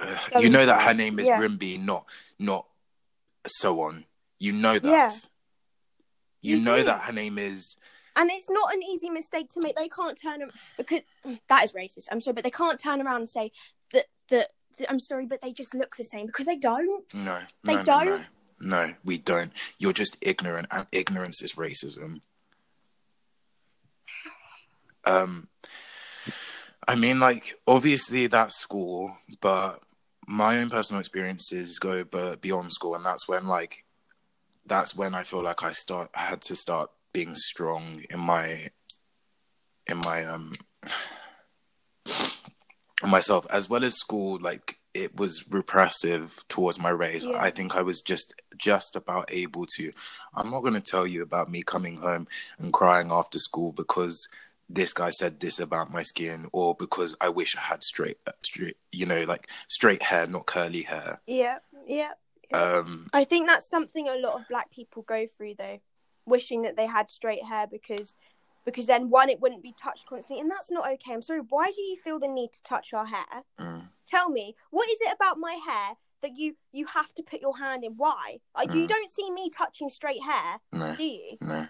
uh, 0.00 0.18
So 0.18 0.40
you 0.40 0.50
know 0.50 0.66
that 0.66 0.82
her 0.88 0.94
name 0.94 1.18
is 1.18 1.28
yeah. 1.28 1.40
Rimby, 1.40 1.78
not 1.82 2.06
not 2.38 2.66
so 3.46 3.80
on. 3.82 4.04
You 4.38 4.52
know 4.52 4.78
that. 4.78 4.84
Yeah. 4.84 5.10
You, 6.42 6.56
You 6.56 6.64
know 6.64 6.78
do. 6.78 6.84
that 6.84 7.02
her 7.02 7.12
name 7.12 7.38
is. 7.38 7.76
And 8.16 8.30
it's 8.30 8.50
not 8.50 8.74
an 8.74 8.82
easy 8.82 9.08
mistake 9.08 9.48
to 9.50 9.60
make. 9.60 9.74
They 9.76 9.88
can't 9.88 10.20
turn 10.20 10.42
around 10.42 10.52
because 10.76 11.00
that 11.48 11.64
is 11.64 11.72
racist. 11.72 12.08
I'm 12.10 12.20
sorry, 12.20 12.34
but 12.34 12.44
they 12.44 12.50
can't 12.50 12.78
turn 12.78 13.00
around 13.00 13.20
and 13.22 13.30
say 13.30 13.52
that 13.92 14.06
that. 14.28 14.48
I'm 14.88 14.98
sorry, 14.98 15.26
but 15.26 15.40
they 15.40 15.52
just 15.52 15.74
look 15.74 15.96
the 15.96 16.04
same 16.04 16.26
because 16.26 16.46
they 16.46 16.56
don't. 16.56 17.04
No, 17.14 17.40
They 17.64 17.74
no, 17.74 17.78
no, 17.80 17.84
don't? 17.84 18.06
no, 18.60 18.86
no. 18.86 18.94
We 19.04 19.18
don't. 19.18 19.52
You're 19.78 19.92
just 19.92 20.16
ignorant, 20.20 20.66
and 20.70 20.86
ignorance 20.92 21.42
is 21.42 21.52
racism. 21.54 22.20
Um, 25.04 25.48
I 26.88 26.96
mean, 26.96 27.20
like 27.20 27.54
obviously 27.66 28.26
that's 28.26 28.56
school, 28.56 29.12
but 29.40 29.82
my 30.26 30.58
own 30.58 30.70
personal 30.70 31.00
experiences 31.00 31.78
go 31.78 32.04
beyond 32.40 32.72
school, 32.72 32.94
and 32.94 33.04
that's 33.04 33.28
when 33.28 33.46
like 33.46 33.84
that's 34.66 34.96
when 34.96 35.14
I 35.14 35.22
feel 35.22 35.42
like 35.42 35.62
I 35.62 35.72
start 35.72 36.10
I 36.14 36.22
had 36.22 36.40
to 36.42 36.56
start 36.56 36.90
being 37.12 37.34
strong 37.34 38.00
in 38.10 38.20
my 38.20 38.68
in 39.88 39.98
my 40.04 40.24
um 40.24 40.52
myself. 43.02 43.46
As 43.50 43.68
well 43.68 43.84
as 43.84 43.96
school 43.96 44.38
like 44.40 44.78
it 44.94 45.16
was 45.16 45.50
repressive 45.50 46.44
towards 46.48 46.78
my 46.78 46.90
race. 46.90 47.26
Yeah. 47.26 47.38
i 47.40 47.48
think 47.48 47.74
i 47.74 47.80
was 47.80 48.02
just 48.02 48.34
just 48.56 48.96
about 48.96 49.32
able 49.32 49.66
to. 49.76 49.90
I'm 50.34 50.50
not 50.50 50.60
going 50.62 50.74
to 50.74 50.80
tell 50.80 51.06
you 51.06 51.22
about 51.22 51.50
me 51.50 51.62
coming 51.62 51.96
home 51.96 52.28
and 52.58 52.72
crying 52.72 53.10
after 53.10 53.38
school 53.38 53.72
because 53.72 54.28
this 54.68 54.92
guy 54.92 55.10
said 55.10 55.40
this 55.40 55.58
about 55.58 55.92
my 55.92 56.02
skin 56.02 56.46
or 56.52 56.74
because 56.74 57.14
i 57.20 57.28
wish 57.28 57.56
i 57.56 57.60
had 57.60 57.82
straight 57.82 58.18
straight 58.42 58.76
you 58.90 59.04
know 59.06 59.24
like 59.24 59.48
straight 59.68 60.02
hair 60.02 60.26
not 60.26 60.46
curly 60.46 60.82
hair 60.82 61.20
Yeah, 61.26 61.58
yeah. 61.86 62.12
um 62.52 63.06
I 63.12 63.24
think 63.24 63.46
that's 63.46 63.68
something 63.68 64.08
a 64.08 64.16
lot 64.16 64.34
of 64.40 64.48
black 64.48 64.70
people 64.70 65.02
go 65.02 65.26
through 65.36 65.54
though, 65.58 65.78
wishing 66.26 66.62
that 66.62 66.76
they 66.76 66.86
had 66.86 67.10
straight 67.10 67.44
hair 67.44 67.66
because 67.66 68.14
because 68.64 68.86
then 68.86 69.10
one 69.10 69.28
it 69.28 69.40
wouldn't 69.40 69.62
be 69.62 69.74
touched 69.80 70.06
constantly 70.06 70.40
and 70.40 70.50
that's 70.50 70.70
not 70.70 70.90
okay. 70.92 71.12
I'm 71.12 71.22
sorry, 71.22 71.40
why 71.48 71.70
do 71.76 71.82
you 71.82 71.96
feel 71.96 72.18
the 72.18 72.28
need 72.28 72.52
to 72.52 72.62
touch 72.62 72.94
our 72.94 73.06
hair? 73.06 73.42
mm, 73.60 73.82
Tell 74.06 74.28
me, 74.30 74.54
what 74.70 74.88
is 74.88 75.00
it 75.00 75.12
about 75.14 75.38
my 75.38 75.58
hair 75.68 75.96
that 76.22 76.32
you 76.36 76.56
you 76.72 76.86
have 76.86 77.12
to 77.14 77.22
put 77.22 77.40
your 77.40 77.58
hand 77.58 77.84
in? 77.84 77.92
Why? 77.96 78.38
Like 78.56 78.72
you 78.72 78.84
Mm. 78.86 78.88
don't 78.88 79.10
see 79.10 79.30
me 79.30 79.50
touching 79.50 79.88
straight 79.88 80.22
hair, 80.22 80.60
no 80.72 80.94
do 80.96 81.04
you? 81.04 81.36
no 81.40 81.66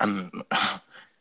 And 0.00 0.30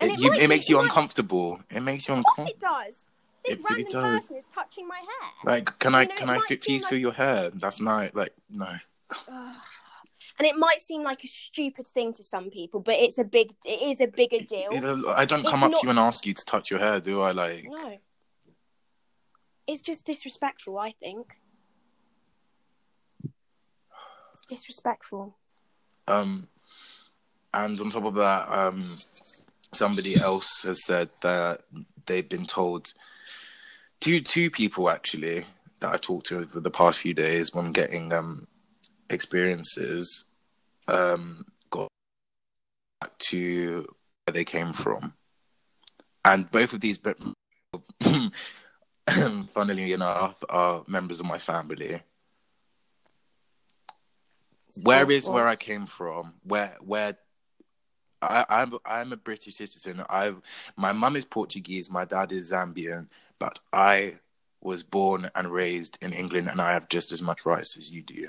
it, 0.00 0.10
it 0.12 0.18
you, 0.18 0.32
it 0.32 0.48
makes 0.48 0.68
you 0.68 0.78
uncomfortable 0.80 1.60
it 1.70 1.80
makes 1.82 2.08
you 2.08 2.14
Of 2.14 2.24
course 2.24 2.38
uncomfortable 2.38 2.80
it 2.82 2.86
does. 2.86 3.06
This 3.44 3.56
It 3.58 3.64
really 3.70 3.82
random 3.84 4.02
does. 4.02 4.20
person 4.20 4.36
is 4.36 4.44
touching 4.54 4.86
my 4.86 4.98
hair. 4.98 5.30
Like, 5.44 5.78
can 5.78 5.94
I 5.94 6.02
You 6.02 6.08
know, 6.08 6.14
can 6.16 6.28
it 6.28 6.32
I 6.32 6.36
might 6.36 6.42
fi- 6.48 6.54
seem 6.56 6.58
please 6.64 6.82
like- 6.82 6.90
feel 6.90 6.98
your 6.98 7.12
hair? 7.12 7.50
That's 7.50 7.80
not 7.80 8.14
like 8.14 8.34
no. 8.50 8.76
And 10.38 10.46
it 10.46 10.56
might 10.56 10.80
seem 10.80 11.02
like 11.02 11.22
a 11.22 11.26
stupid 11.28 11.86
thing 11.86 12.14
to 12.14 12.24
some 12.24 12.48
people, 12.50 12.80
but 12.80 12.94
it's 12.98 13.18
a 13.18 13.24
big 13.24 13.52
it 13.64 13.82
is 13.92 14.00
a 14.00 14.06
bigger 14.06 14.40
deal. 14.40 14.70
I 15.14 15.24
don't 15.26 15.40
It's 15.40 15.50
come 15.50 15.62
up 15.64 15.70
not- 15.72 15.80
to 15.80 15.86
you 15.86 15.90
and 15.90 15.98
ask 15.98 16.24
you 16.24 16.32
to 16.32 16.44
touch 16.44 16.70
your 16.70 16.80
hair, 16.80 16.98
do 17.00 17.20
I? 17.20 17.32
Like, 17.32 17.64
No. 17.68 17.98
It's 19.66 19.82
just 19.82 20.04
disrespectful, 20.06 20.78
I 20.78 20.92
think. 20.92 21.40
It's 24.32 24.40
disrespectful. 24.48 25.36
um, 26.08 26.48
and 27.52 27.80
on 27.80 27.90
top 27.90 28.04
of 28.04 28.14
that, 28.14 28.48
um, 28.48 28.80
somebody 29.72 30.16
else 30.16 30.62
has 30.62 30.84
said 30.84 31.10
that 31.22 31.62
they've 32.06 32.28
been 32.28 32.46
told 32.46 32.92
two 34.00 34.20
two 34.20 34.50
people 34.50 34.90
actually 34.90 35.44
that 35.80 35.94
I 35.94 35.96
talked 35.96 36.26
to 36.26 36.38
over 36.38 36.60
the 36.60 36.70
past 36.70 36.98
few 36.98 37.14
days 37.14 37.54
when 37.54 37.72
getting 37.72 38.12
um 38.12 38.46
experiences 39.08 40.24
um 40.88 41.44
got 41.70 41.88
back 43.00 43.16
to 43.18 43.86
where 44.24 44.32
they 44.32 44.44
came 44.44 44.72
from, 44.72 45.14
and 46.24 46.50
both 46.50 46.72
of 46.72 46.80
these, 46.80 46.98
funnily 49.52 49.92
enough, 49.92 50.42
are 50.48 50.84
members 50.86 51.20
of 51.20 51.26
my 51.26 51.38
family. 51.38 52.02
Where 54.82 55.10
is 55.10 55.26
where 55.26 55.48
I 55.48 55.56
came 55.56 55.86
from? 55.86 56.34
Where 56.44 56.76
where 56.80 57.18
I, 58.22 58.44
I'm 58.48 58.74
I'm 58.84 59.12
a 59.12 59.16
British 59.16 59.56
citizen. 59.56 60.02
I 60.08 60.34
my 60.76 60.92
mum 60.92 61.16
is 61.16 61.24
Portuguese, 61.24 61.90
my 61.90 62.04
dad 62.04 62.32
is 62.32 62.52
Zambian, 62.52 63.06
but 63.38 63.58
I 63.72 64.18
was 64.60 64.82
born 64.82 65.30
and 65.34 65.50
raised 65.50 65.96
in 66.02 66.12
England, 66.12 66.48
and 66.48 66.60
I 66.60 66.72
have 66.72 66.88
just 66.88 67.12
as 67.12 67.22
much 67.22 67.46
rights 67.46 67.76
as 67.78 67.90
you 67.90 68.02
do. 68.02 68.28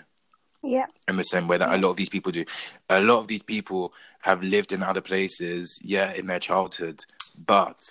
Yeah. 0.64 0.86
In 1.08 1.18
the 1.18 1.24
same 1.24 1.48
way 1.48 1.58
that 1.58 1.74
a 1.74 1.78
lot 1.82 1.90
of 1.90 1.98
these 1.98 2.10
people 2.10 2.32
do, 2.32 2.46
a 2.90 3.02
lot 3.02 3.20
of 3.20 3.28
these 3.28 3.44
people 3.44 3.94
have 4.22 4.42
lived 4.42 4.72
in 4.72 4.82
other 4.84 5.02
places, 5.02 5.80
yeah, 5.84 6.14
in 6.14 6.28
their 6.28 6.40
childhood, 6.40 7.04
but 7.46 7.84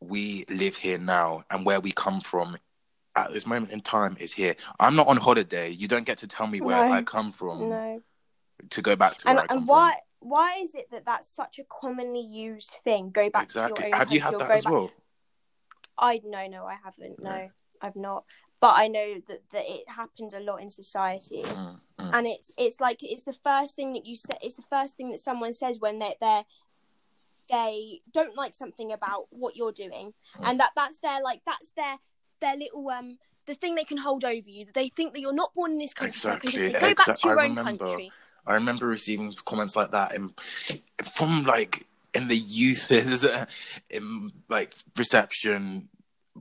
we 0.00 0.44
live 0.48 0.76
here 0.76 0.98
now, 0.98 1.44
and 1.50 1.64
where 1.64 1.80
we 1.80 1.92
come 1.92 2.20
from 2.20 2.56
at 3.14 3.32
this 3.32 3.46
moment 3.46 3.72
in 3.72 3.80
time 3.80 4.16
is 4.18 4.32
here. 4.32 4.54
I'm 4.80 4.96
not 4.96 5.06
on 5.08 5.16
holiday. 5.16 5.70
You 5.70 5.88
don't 5.88 6.04
get 6.06 6.18
to 6.18 6.26
tell 6.26 6.46
me 6.46 6.60
where 6.60 6.76
No. 6.76 6.92
I 6.92 7.02
come 7.02 7.30
from 7.30 7.70
No. 7.70 8.02
to 8.70 8.82
go 8.82 8.96
back 8.96 9.16
to 9.18 9.28
And 9.28 9.36
where 9.36 9.44
I 9.44 9.46
come 9.46 9.58
and 9.58 9.66
from. 9.66 9.74
why 9.74 9.94
why 10.20 10.56
is 10.60 10.74
it 10.74 10.90
that 10.90 11.04
that's 11.04 11.28
such 11.28 11.58
a 11.58 11.64
commonly 11.64 12.20
used 12.20 12.70
thing? 12.84 13.10
Go 13.10 13.30
back 13.30 13.48
to 13.50 13.58
your 13.60 13.84
own 13.86 13.92
Have 13.92 14.12
you 14.12 14.20
had 14.20 14.34
that 14.34 14.48
go 14.48 14.54
as 14.54 14.64
back- 14.64 14.72
well? 14.72 14.90
I 15.98 16.20
no 16.24 16.46
no 16.46 16.64
I 16.66 16.76
haven't. 16.84 17.22
No, 17.22 17.30
No. 17.30 17.48
I've 17.80 17.96
not. 17.96 18.24
But 18.58 18.74
I 18.76 18.88
know 18.88 19.20
that, 19.28 19.42
that 19.52 19.64
it 19.68 19.88
happens 19.88 20.32
a 20.34 20.40
lot 20.40 20.62
in 20.62 20.70
society. 20.70 21.42
Mm, 21.42 21.78
mm. 22.00 22.10
and 22.12 22.26
it's 22.26 22.52
it's 22.58 22.80
like 22.80 22.98
it's 23.02 23.22
the 23.24 23.36
first 23.44 23.76
thing 23.76 23.92
that 23.92 24.06
you 24.06 24.16
say 24.16 24.34
it's 24.42 24.56
the 24.56 24.64
first 24.70 24.96
thing 24.96 25.10
that 25.12 25.20
someone 25.20 25.52
says 25.54 25.78
when 25.78 25.98
they 25.98 26.14
they 26.20 26.42
they 27.50 28.00
don't 28.12 28.36
like 28.36 28.54
something 28.54 28.92
about 28.92 29.26
what 29.30 29.56
you're 29.56 29.72
doing 29.72 30.12
Mm. 30.38 30.50
and 30.50 30.60
that 30.60 30.70
that's 30.74 30.98
their 30.98 31.22
like 31.22 31.42
that's 31.46 31.70
their 31.76 31.96
their 32.40 32.56
little 32.56 32.88
um 32.90 33.18
the 33.46 33.54
thing 33.54 33.74
they 33.76 33.84
can 33.84 33.98
hold 33.98 34.24
over 34.24 34.48
you 34.48 34.64
that 34.64 34.74
they 34.74 34.88
think 34.88 35.12
that 35.12 35.20
you're 35.20 35.32
not 35.34 35.54
born 35.54 35.72
in 35.72 35.78
this 35.78 35.94
country 35.94 36.18
so 36.18 36.36
can 36.36 36.50
just 36.50 36.56
say, 36.64 36.66
Exactly, 36.90 36.94
go 36.94 36.94
back 37.06 37.16
to 37.20 37.28
your 37.28 37.40
I 37.40 37.44
own 37.44 37.56
remember. 37.56 37.84
country 37.86 38.12
I 38.46 38.54
remember 38.54 38.86
receiving 38.86 39.34
comments 39.44 39.76
like 39.76 39.90
that 39.90 40.14
in, 40.14 40.32
from 41.02 41.44
like 41.44 41.86
in 42.14 42.28
the 42.28 42.36
youth 42.36 42.90
in 43.90 44.32
like 44.48 44.74
reception, 44.96 45.88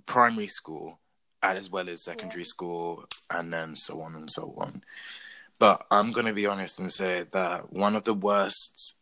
primary 0.06 0.48
school, 0.48 1.00
as 1.44 1.70
well 1.70 1.90
as 1.90 2.04
secondary 2.04 2.46
school, 2.46 3.06
and 3.30 3.52
then 3.52 3.76
so 3.76 4.02
on 4.02 4.16
and 4.16 4.30
so 4.30 4.54
on. 4.58 4.84
But 5.60 5.86
I'm 5.92 6.12
gonna 6.12 6.34
be 6.34 6.48
honest 6.48 6.80
and 6.80 6.92
say 6.92 7.26
that 7.32 7.72
one 7.72 7.96
of 7.96 8.04
the 8.04 8.14
worst. 8.14 9.02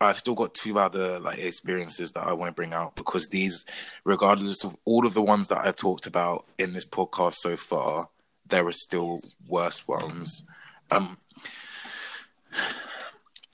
I've 0.00 0.18
still 0.18 0.34
got 0.34 0.52
two 0.52 0.80
other 0.80 1.20
like 1.20 1.38
experiences 1.38 2.10
that 2.12 2.26
I 2.26 2.32
want 2.32 2.48
to 2.48 2.52
bring 2.52 2.72
out 2.72 2.96
because 2.96 3.28
these, 3.28 3.64
regardless 4.04 4.64
of 4.64 4.76
all 4.84 5.06
of 5.06 5.14
the 5.14 5.22
ones 5.22 5.46
that 5.46 5.64
I've 5.64 5.76
talked 5.76 6.08
about 6.08 6.44
in 6.58 6.72
this 6.72 6.84
podcast 6.84 7.34
so 7.34 7.56
far, 7.56 8.08
there 8.44 8.66
are 8.66 8.72
still 8.72 9.20
worse 9.46 9.86
ones. 9.86 10.42
Um, 10.90 11.18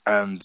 and 0.05 0.41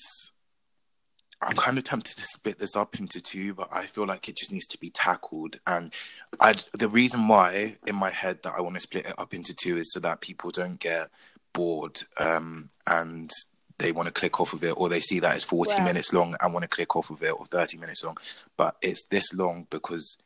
I'm 1.42 1.56
kind 1.56 1.76
of 1.76 1.84
tempted 1.84 2.16
to 2.16 2.22
split 2.22 2.58
this 2.58 2.74
up 2.76 2.98
into 2.98 3.20
two, 3.20 3.52
but 3.54 3.68
I 3.70 3.86
feel 3.86 4.06
like 4.06 4.28
it 4.28 4.36
just 4.36 4.52
needs 4.52 4.66
to 4.68 4.78
be 4.78 4.88
tackled. 4.90 5.56
And 5.66 5.92
I, 6.40 6.54
the 6.72 6.88
reason 6.88 7.28
why 7.28 7.76
in 7.86 7.96
my 7.96 8.10
head 8.10 8.42
that 8.44 8.54
I 8.56 8.62
want 8.62 8.76
to 8.76 8.80
split 8.80 9.06
it 9.06 9.18
up 9.18 9.34
into 9.34 9.54
two 9.54 9.76
is 9.76 9.92
so 9.92 10.00
that 10.00 10.20
people 10.22 10.50
don't 10.50 10.80
get 10.80 11.08
bored 11.52 12.02
um, 12.18 12.70
and 12.86 13.30
they 13.78 13.92
want 13.92 14.06
to 14.06 14.12
click 14.12 14.40
off 14.40 14.52
of 14.54 14.62
it, 14.64 14.70
or 14.76 14.88
they 14.88 15.00
see 15.00 15.18
that 15.20 15.34
it's 15.34 15.44
40 15.44 15.80
Wow. 15.80 15.84
minutes 15.84 16.12
long 16.12 16.36
and 16.40 16.52
want 16.54 16.62
to 16.62 16.68
click 16.68 16.94
off 16.96 17.10
of 17.10 17.22
it, 17.22 17.30
or 17.32 17.44
30 17.44 17.76
minutes 17.78 18.04
long. 18.04 18.16
But 18.56 18.76
it's 18.80 19.02
this 19.08 19.34
long 19.34 19.66
because 19.68 20.16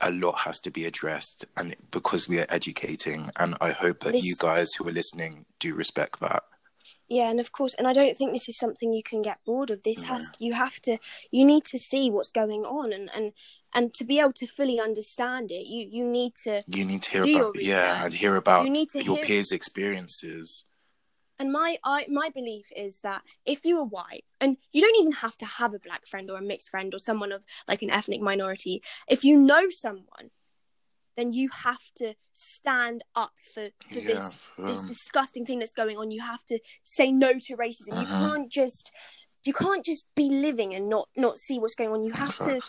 a 0.00 0.10
lot 0.10 0.40
has 0.40 0.58
to 0.60 0.70
be 0.70 0.84
addressed, 0.84 1.44
and 1.56 1.74
because 1.92 2.28
we 2.28 2.40
are 2.40 2.46
educating. 2.50 3.30
And 3.38 3.56
I 3.60 3.70
hope 3.70 4.00
that 4.00 4.12
This- 4.12 4.24
you 4.24 4.34
guys 4.38 4.72
who 4.74 4.86
are 4.88 4.92
listening 4.92 5.46
do 5.60 5.74
respect 5.74 6.20
that. 6.20 6.42
Yeah 7.08 7.30
and 7.30 7.40
of 7.40 7.52
course 7.52 7.74
and 7.74 7.86
I 7.86 7.92
don't 7.92 8.16
think 8.16 8.32
this 8.32 8.48
is 8.48 8.58
something 8.58 8.92
you 8.92 9.02
can 9.02 9.22
get 9.22 9.38
bored 9.44 9.70
of. 9.70 9.82
This 9.82 10.02
has 10.04 10.30
to, 10.30 10.44
you 10.44 10.54
have 10.54 10.80
to 10.82 10.98
you 11.30 11.44
need 11.44 11.64
to 11.66 11.78
see 11.78 12.10
what's 12.10 12.30
going 12.30 12.64
on 12.64 12.92
and 12.92 13.10
and 13.14 13.32
and 13.74 13.92
to 13.94 14.04
be 14.04 14.18
able 14.18 14.32
to 14.34 14.46
fully 14.46 14.80
understand 14.80 15.50
it 15.50 15.66
you 15.66 15.86
you 15.90 16.04
need 16.04 16.34
to 16.44 16.62
You 16.66 16.84
need 16.84 17.02
to 17.02 17.22
hear 17.24 17.36
about 17.36 17.54
yeah, 17.60 18.04
and 18.04 18.14
hear 18.14 18.36
about 18.36 18.64
You 18.64 18.70
need 18.70 18.90
to 18.90 19.04
your 19.04 19.16
hear- 19.16 19.24
peers' 19.24 19.52
experiences. 19.52 20.64
And 21.38 21.52
my 21.52 21.76
I 21.84 22.06
my 22.08 22.30
belief 22.30 22.66
is 22.74 23.00
that 23.00 23.22
if 23.44 23.60
you 23.64 23.78
are 23.78 23.84
white 23.84 24.24
and 24.40 24.56
you 24.72 24.80
don't 24.80 24.96
even 24.96 25.12
have 25.12 25.36
to 25.38 25.44
have 25.44 25.74
a 25.74 25.78
black 25.78 26.06
friend 26.06 26.30
or 26.30 26.38
a 26.38 26.42
mixed 26.42 26.70
friend 26.70 26.94
or 26.94 26.98
someone 26.98 27.30
of 27.30 27.44
like 27.68 27.82
an 27.82 27.90
ethnic 27.90 28.22
minority, 28.22 28.82
if 29.06 29.22
you 29.22 29.38
know 29.38 29.68
someone 29.68 30.30
then 31.16 31.32
you 31.32 31.48
have 31.64 31.82
to 31.96 32.14
stand 32.32 33.02
up 33.14 33.32
for, 33.54 33.68
for 33.92 34.00
Yeah, 34.00 34.06
this 34.06 34.50
this 34.58 34.82
disgusting 34.82 35.46
thing 35.46 35.58
that's 35.58 35.74
going 35.74 35.96
on. 35.96 36.10
You 36.10 36.22
have 36.22 36.44
to 36.46 36.58
say 36.82 37.10
no 37.10 37.34
to 37.34 37.56
racism. 37.56 38.00
You 38.00 38.06
Mhm. 38.06 38.18
can't 38.18 38.52
just 38.52 38.92
you 39.44 39.52
can't 39.52 39.84
just 39.84 40.04
be 40.14 40.28
living 40.28 40.74
and 40.74 40.88
not 40.88 41.08
not 41.16 41.38
see 41.38 41.58
what's 41.58 41.74
going 41.74 41.90
on. 41.90 42.04
You 42.04 42.12
have 42.12 42.36
to 42.38 42.60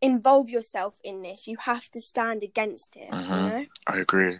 involve 0.00 0.48
yourself 0.48 0.98
in 1.02 1.22
this. 1.22 1.46
You 1.46 1.56
have 1.60 1.88
to 1.90 2.00
stand 2.00 2.42
against 2.42 2.96
it. 2.96 3.08
You 3.12 3.18
Mhm. 3.18 3.48
know. 3.48 3.66
I 3.86 3.98
agree. 3.98 4.38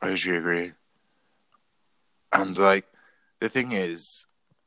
I 0.00 0.10
usually 0.10 0.36
agree. 0.36 0.72
And 2.32 2.56
like 2.58 2.86
the 3.40 3.48
thing 3.48 3.72
is, 3.72 4.26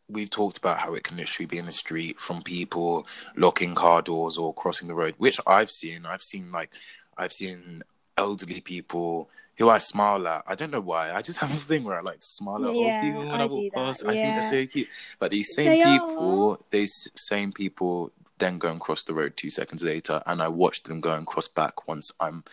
we've 0.10 0.30
talked 0.30 0.58
about 0.58 0.80
how 0.80 0.94
it 0.94 1.04
can 1.04 1.18
literally 1.18 1.46
be 1.46 1.58
in 1.58 1.66
the 1.66 1.72
street 1.72 2.20
from 2.20 2.42
people 2.42 3.06
locking 3.36 3.76
car 3.76 4.02
doors 4.02 4.38
or 4.38 4.54
crossing 4.54 4.88
the 4.88 4.96
road, 4.96 5.16
which 5.18 5.40
I've 5.46 5.70
seen. 5.72 6.06
I've 6.06 6.24
seen 6.24 6.52
like 6.52 6.72
I've 7.18 7.34
seen 7.34 7.84
elderly 8.18 8.62
people 8.62 9.30
who 9.58 9.70
I 9.70 9.78
smile 9.78 10.28
at. 10.28 10.44
I 10.48 10.56
don't 10.56 10.72
know 10.72 10.82
why. 10.82 11.14
I 11.14 11.22
just 11.22 11.40
have 11.40 11.52
a 11.52 11.56
thing 11.56 11.84
where 11.84 11.98
I 11.98 12.02
like 12.02 12.22
to 12.22 12.28
smile 12.28 12.66
at 12.66 12.74
Yeah, 12.74 13.02
old 13.02 13.02
people 13.02 13.32
when 13.32 13.42
I 13.42 13.44
I, 13.44 13.48
walk 13.48 13.74
past. 13.74 14.04
I 14.06 14.14
think 14.16 14.36
that's 14.36 14.52
yeah. 14.52 14.62
so 14.62 14.66
cute. 14.68 14.88
But 15.20 15.32
these 15.32 15.54
same 15.54 15.66
They 15.68 15.84
people, 15.84 16.66
these 16.72 17.10
same 17.16 17.52
people 17.52 18.12
then 18.38 18.58
go 18.58 18.72
and 18.72 18.80
cross 18.80 19.04
the 19.04 19.14
road 19.14 19.34
two 19.36 19.50
seconds 19.50 19.84
later, 19.84 20.24
and 20.26 20.42
I 20.42 20.48
watch 20.48 20.84
them 20.84 21.02
go 21.02 21.14
and 21.16 21.28
cross 21.28 21.48
back 21.48 21.88
once 21.88 22.12
I'm. 22.20 22.44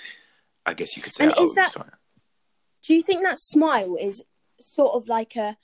I 0.66 0.74
guess 0.74 0.96
you 0.96 1.02
could 1.02 1.12
say, 1.14 1.24
And 1.24 1.32
oh, 1.36 1.44
is 1.44 1.54
that- 1.54 1.70
sorry. 1.70 1.90
Do 2.82 2.94
you 2.94 3.02
think 3.02 3.22
that 3.24 3.38
smile 3.38 3.96
is 4.00 4.24
sort 4.60 4.94
of 4.94 5.06
like 5.08 5.36
a 5.36 5.56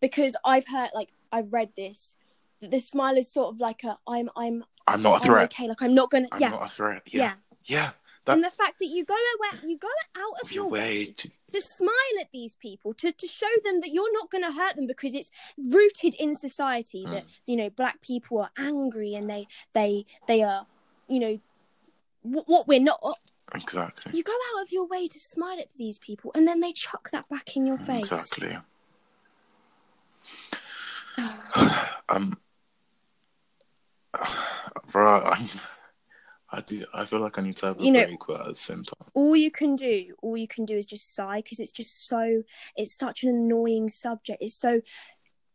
because 0.00 0.36
I've 0.44 0.66
heard 0.68 0.90
like 0.94 1.10
I've 1.32 1.52
read 1.52 1.70
this 1.76 2.14
that 2.60 2.70
the 2.70 2.80
smile 2.80 3.16
is 3.16 3.32
sort 3.32 3.54
of 3.54 3.60
like 3.60 3.84
a 3.84 3.98
I'm 4.06 4.28
I'm 4.36 4.64
I'm 4.86 5.02
not 5.02 5.12
a 5.12 5.14
I'm 5.16 5.20
threat. 5.22 5.44
okay 5.52 5.68
like 5.68 5.82
I'm 5.82 5.94
not 5.94 6.10
gonna 6.10 6.28
I'm 6.32 6.40
yeah 6.40 6.50
not 6.50 6.64
a 6.66 6.68
threat. 6.68 7.02
yeah. 7.06 7.20
Yeah. 7.22 7.34
Yeah. 7.64 7.90
That 8.24 8.34
and 8.34 8.44
the 8.44 8.50
fact 8.50 8.78
that 8.80 8.86
you 8.86 9.04
go 9.04 9.14
away 9.14 9.58
you 9.66 9.78
go 9.78 9.88
out 10.16 10.34
of 10.42 10.48
of 10.48 10.52
your 10.52 10.68
way 10.68 11.06
to 11.16 11.30
to 11.52 11.62
smile 11.62 12.16
at 12.20 12.28
these 12.32 12.56
people 12.56 12.92
to, 12.94 13.10
to 13.12 13.26
show 13.26 13.46
them 13.64 13.80
that 13.80 13.90
you're 13.90 14.12
not 14.12 14.30
going 14.30 14.44
to 14.44 14.52
hurt 14.52 14.76
them 14.76 14.86
because 14.86 15.14
it's 15.14 15.30
rooted 15.56 16.14
in 16.16 16.34
society 16.34 17.04
that 17.06 17.24
Mm. 17.26 17.30
you 17.46 17.56
know 17.56 17.70
black 17.70 18.02
people 18.02 18.38
are 18.40 18.50
angry 18.58 19.14
and 19.14 19.30
they 19.30 19.46
they 19.72 20.04
they 20.26 20.42
are 20.42 20.66
you 21.08 21.20
know 21.20 21.40
w- 22.24 22.44
what 22.46 22.68
we're 22.68 22.80
not 22.80 23.00
exactly. 23.54 24.12
you 24.14 24.22
go 24.22 24.32
out 24.56 24.62
of 24.62 24.72
your 24.72 24.86
way 24.86 25.08
to 25.08 25.18
smile 25.18 25.58
at 25.58 25.70
these 25.78 25.98
people 25.98 26.30
and 26.34 26.46
then 26.46 26.60
they 26.60 26.72
chuck 26.72 27.08
that 27.12 27.26
back 27.30 27.56
in 27.56 27.64
your 27.66 27.78
face 27.78 28.10
Exactly. 28.12 28.58
Um, 32.08 32.36
bro, 34.92 35.22
I'm, 35.24 35.46
I 36.50 36.60
do. 36.62 36.84
I 36.94 37.04
feel 37.06 37.20
like 37.20 37.38
I 37.38 37.42
need 37.42 37.56
to 37.58 37.66
have 37.66 37.80
a 37.80 37.84
You 37.84 37.92
know- 37.92 38.04
break, 38.04 38.18
but 38.26 38.40
at 38.40 38.54
the 38.54 38.60
same 38.60 38.84
time, 38.84 39.08
all 39.14 39.36
you 39.36 39.50
can 39.50 39.76
do 39.76 40.14
all 40.22 40.36
you 40.36 40.48
can 40.48 40.64
do 40.64 40.76
is 40.76 40.86
just 40.86 41.14
sigh 41.14 41.36
because 41.42 41.60
it's 41.60 41.72
just 41.72 42.06
so 42.06 42.42
it's 42.76 42.94
such 42.94 43.22
an 43.22 43.30
annoying 43.30 43.88
subject. 43.88 44.42
It's 44.42 44.58
so 44.58 44.80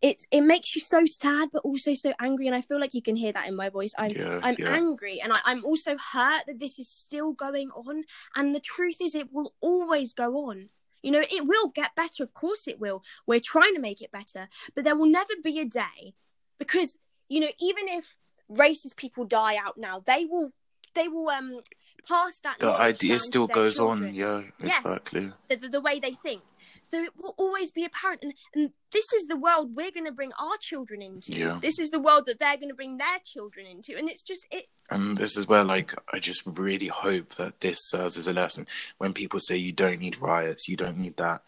it 0.01 0.25
it 0.31 0.41
makes 0.41 0.75
you 0.75 0.81
so 0.81 1.05
sad 1.05 1.47
but 1.53 1.61
also 1.63 1.93
so 1.93 2.11
angry 2.19 2.45
and 2.45 2.53
i 2.53 2.59
feel 2.59 2.77
like 2.77 2.93
you 2.93 3.01
can 3.01 3.15
hear 3.15 3.31
that 3.31 3.47
in 3.47 3.55
my 3.55 3.69
voice. 3.69 3.93
I'm 3.97 4.11
yeah, 4.11 4.39
i'm 4.43 4.55
yeah, 4.59 4.73
angry 4.73 5.21
and 5.23 5.31
I, 5.31 5.37
i'm 5.45 5.63
also 5.63 5.91
hurt 5.91 6.43
that 6.45 6.59
this 6.59 6.77
is 6.77 6.89
still 6.89 7.31
going 7.31 7.69
on 7.69 8.03
and 8.35 8.53
the 8.53 8.59
truth 8.59 8.97
is 8.99 9.15
it 9.15 9.31
will 9.31 9.53
always 9.61 10.13
go 10.13 10.49
on 10.49 10.67
you 11.03 11.11
know 11.11 11.21
it 11.21 11.45
will 11.45 11.67
get 11.67 11.95
better 11.95 12.23
of 12.23 12.33
course 12.33 12.67
it 12.67 12.79
will. 12.79 13.03
We're 13.27 13.39
trying 13.39 13.75
to 13.75 13.81
make 13.81 14.01
it 14.01 14.11
better 14.11 14.49
but 14.73 14.83
there 14.83 14.95
will 14.95 15.11
never 15.11 15.33
be 15.43 15.59
a 15.59 15.65
day 15.65 16.13
because 16.57 16.95
you 17.29 17.39
know 17.39 17.51
even 17.61 17.87
if 17.87 18.15
racist 18.51 18.97
people 18.97 19.25
die 19.25 19.55
out 19.55 19.77
now 19.77 20.01
they 20.05 20.25
will 20.25 20.51
they 20.95 21.07
will 21.07 21.29
um 21.29 21.59
pass 22.07 22.37
that 22.39 22.59
the 22.59 22.71
idea 22.71 23.19
still 23.19 23.47
goes 23.47 23.77
children 23.77 24.09
on. 24.09 24.13
Yeah, 24.13 24.41
Yes. 24.61 24.79
exactly. 24.85 25.31
the, 25.49 25.55
the, 25.55 25.69
the 25.69 25.81
way 25.81 25.99
they 25.99 26.11
think. 26.11 26.41
So 26.83 27.03
it 27.03 27.11
will 27.17 27.33
always 27.37 27.71
be 27.71 27.85
apparent. 27.85 28.23
And, 28.23 28.33
and 28.53 28.71
this 28.91 29.13
is 29.13 29.25
the 29.25 29.35
world 29.37 29.75
we're 29.75 29.91
going 29.91 30.05
to 30.05 30.11
bring 30.11 30.31
our 30.39 30.57
children 30.59 31.01
into. 31.01 31.31
Yeah. 31.31 31.57
This 31.59 31.79
is 31.79 31.89
the 31.89 31.99
world 31.99 32.25
that 32.27 32.39
they're 32.39 32.57
going 32.57 32.69
to 32.69 32.75
bring 32.75 32.97
their 32.97 33.17
children 33.25 33.65
into. 33.65 33.97
And 33.97 34.07
it's 34.09 34.21
just, 34.21 34.45
it. 34.51 34.65
And 34.91 35.17
this 35.17 35.35
is 35.35 35.47
where, 35.47 35.63
like, 35.63 35.93
I 36.13 36.19
just 36.19 36.43
really 36.45 36.87
hope 36.87 37.29
that 37.35 37.61
this 37.61 37.79
serves 37.89 38.17
as 38.17 38.27
a 38.27 38.33
lesson. 38.33 38.67
When 38.99 39.13
people 39.13 39.39
say 39.39 39.57
you 39.57 39.71
don't 39.71 39.99
need 40.01 40.19
riots, 40.19 40.67
you 40.67 40.75
don't 40.77 40.97
need 40.99 41.17
that, 41.17 41.41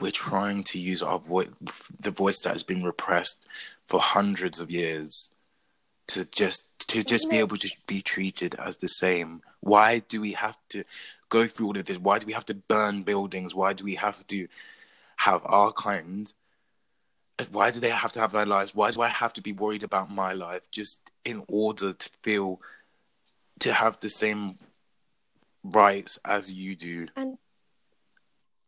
we're 0.00 0.12
trying 0.12 0.62
to 0.64 0.78
use 0.78 1.02
our 1.02 1.18
voice, 1.18 1.48
the 1.98 2.10
voice 2.10 2.40
that 2.40 2.52
has 2.52 2.62
been 2.62 2.84
repressed 2.84 3.46
for 3.86 3.98
hundreds 3.98 4.60
of 4.60 4.70
years, 4.70 5.32
to 6.08 6.24
just 6.26 6.88
to 6.88 7.02
just 7.02 7.28
be 7.30 7.38
able 7.38 7.56
to 7.56 7.70
be 7.86 8.00
treated 8.02 8.54
as 8.54 8.78
the 8.78 8.88
same. 8.88 9.42
Why 9.60 10.00
do 10.00 10.20
we 10.20 10.32
have 10.32 10.56
to 10.70 10.84
go 11.28 11.46
through 11.46 11.66
all 11.68 11.76
of 11.76 11.84
this? 11.84 11.98
Why 11.98 12.18
do 12.18 12.26
we 12.26 12.32
have 12.32 12.46
to 12.46 12.54
burn 12.54 13.02
buildings? 13.02 13.54
Why 13.54 13.72
do 13.72 13.84
we 13.84 13.96
have 13.96 14.26
to 14.28 14.46
have 15.16 15.42
our 15.44 15.72
kind? 15.72 16.32
Why 17.50 17.70
do 17.70 17.80
they 17.80 17.90
have 17.90 18.12
to 18.12 18.20
have 18.20 18.32
their 18.32 18.46
lives? 18.46 18.74
Why 18.74 18.90
do 18.90 19.02
I 19.02 19.08
have 19.08 19.32
to 19.34 19.42
be 19.42 19.52
worried 19.52 19.82
about 19.82 20.10
my 20.10 20.32
life 20.32 20.70
just 20.70 21.10
in 21.24 21.44
order 21.48 21.92
to 21.92 22.10
feel 22.22 22.60
to 23.60 23.72
have 23.72 23.98
the 24.00 24.08
same 24.08 24.58
rights 25.64 26.18
as 26.24 26.52
you 26.52 26.76
do? 26.76 27.08
And 27.16 27.38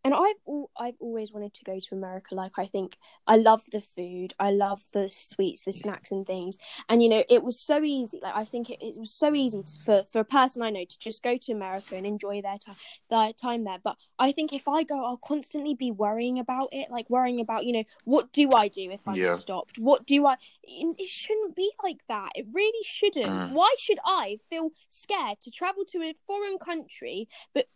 I've 0.04 0.36
al- 0.46 0.70
I've 0.78 0.96
always 1.00 1.32
wanted 1.32 1.54
to 1.54 1.64
go 1.64 1.78
to 1.78 1.94
America. 1.94 2.34
Like 2.34 2.52
I 2.58 2.66
think 2.66 2.96
I 3.26 3.36
love 3.36 3.62
the 3.72 3.80
food, 3.80 4.32
I 4.38 4.50
love 4.50 4.82
the 4.92 5.10
sweets, 5.10 5.62
the 5.64 5.72
snacks 5.72 6.10
and 6.10 6.26
things. 6.26 6.56
And 6.88 7.02
you 7.02 7.08
know, 7.08 7.24
it 7.28 7.42
was 7.42 7.60
so 7.60 7.82
easy. 7.82 8.18
Like 8.22 8.34
I 8.34 8.44
think 8.44 8.70
it, 8.70 8.78
it 8.80 8.98
was 8.98 9.12
so 9.12 9.34
easy 9.34 9.62
to, 9.62 9.72
for 9.84 10.04
for 10.10 10.20
a 10.20 10.24
person 10.24 10.62
I 10.62 10.70
know 10.70 10.84
to 10.84 10.98
just 10.98 11.22
go 11.22 11.36
to 11.36 11.52
America 11.52 11.96
and 11.96 12.06
enjoy 12.06 12.40
their 12.42 12.58
time 12.58 12.76
their 13.10 13.32
time 13.32 13.64
there. 13.64 13.78
But 13.82 13.96
I 14.18 14.32
think 14.32 14.52
if 14.52 14.68
I 14.68 14.82
go, 14.82 15.04
I'll 15.04 15.16
constantly 15.18 15.74
be 15.74 15.90
worrying 15.90 16.38
about 16.38 16.68
it. 16.72 16.90
Like 16.90 17.10
worrying 17.10 17.40
about 17.40 17.64
you 17.64 17.72
know 17.72 17.84
what 18.04 18.32
do 18.32 18.50
I 18.54 18.68
do 18.68 18.90
if 18.90 19.06
I'm 19.06 19.14
Yeah. 19.14 19.36
stopped? 19.38 19.78
What 19.78 20.06
do 20.06 20.26
I? 20.26 20.34
It 20.62 20.96
it 20.98 21.08
shouldn't 21.08 21.56
be 21.56 21.70
like 21.82 22.00
that. 22.08 22.30
It 22.34 22.46
really 22.52 22.84
shouldn't. 22.84 23.26
Mm. 23.26 23.50
Why 23.52 23.74
should 23.78 23.98
I 24.04 24.38
feel 24.48 24.70
scared 24.88 25.40
to 25.42 25.50
travel 25.50 25.84
to 25.92 25.98
a 26.02 26.14
foreign 26.26 26.58
country, 26.58 27.28
but 27.52 27.66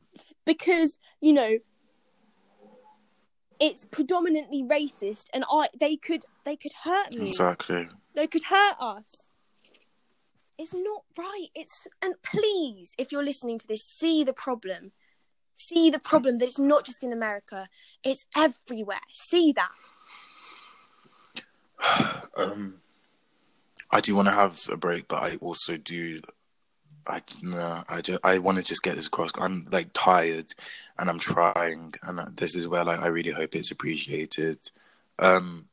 because 0.45 0.99
you 1.21 1.33
know 1.33 1.59
it's 3.63 3.85
predominantly 3.85 4.65
racist 4.65 5.27
and 5.33 5.45
I 5.49 5.69
they 5.79 5.95
could 5.97 6.25
they 6.45 6.57
could 6.57 6.73
hurt 6.83 7.15
me. 7.15 7.29
Exactly. 7.29 7.89
They 8.15 8.27
could 8.27 8.43
hurt 8.45 8.75
us. 8.81 9.31
It's 10.59 10.75
not 10.75 11.05
right. 11.17 11.47
It's 11.55 11.87
and 12.03 12.15
please, 12.23 12.93
if 12.99 13.13
you're 13.13 13.25
listening 13.25 13.61
to 13.61 13.67
this, 13.67 13.85
see 13.85 14.25
the 14.25 14.33
problem. 14.33 14.91
See 15.55 15.91
the 15.91 16.01
problem 16.01 16.39
that 16.39 16.49
it's 16.49 16.59
not 16.59 16.85
just 16.85 17.05
in 17.05 17.13
America, 17.13 17.69
it's 18.03 18.27
everywhere. 18.37 19.07
See 19.13 19.53
that. 19.53 19.71
Um, 22.35 22.77
I 23.91 24.01
do 24.01 24.17
want 24.17 24.29
to 24.29 24.33
have 24.33 24.59
a 24.71 24.77
break, 24.79 25.07
but 25.07 25.23
I 25.23 25.37
also 25.37 25.77
do. 25.77 26.23
I 27.07 27.21
no, 27.43 27.85
I 27.89 28.01
just 28.01 28.21
I 28.25 28.39
want 28.39 28.59
to 28.59 28.65
just 28.65 28.83
get 28.83 28.97
this 28.97 29.07
across. 29.07 29.31
I'm 29.39 29.65
like 29.71 29.91
tired, 29.93 30.55
and 30.99 31.11
I'm 31.11 31.19
trying, 31.19 31.95
and 32.03 32.37
this 32.37 32.55
is 32.55 32.69
where 32.69 32.85
like 32.85 33.01
I 33.01 33.09
really 33.09 33.33
hope 33.33 33.55
it's 33.55 33.71
appreciated. 33.71 34.59
Um, 35.19 35.67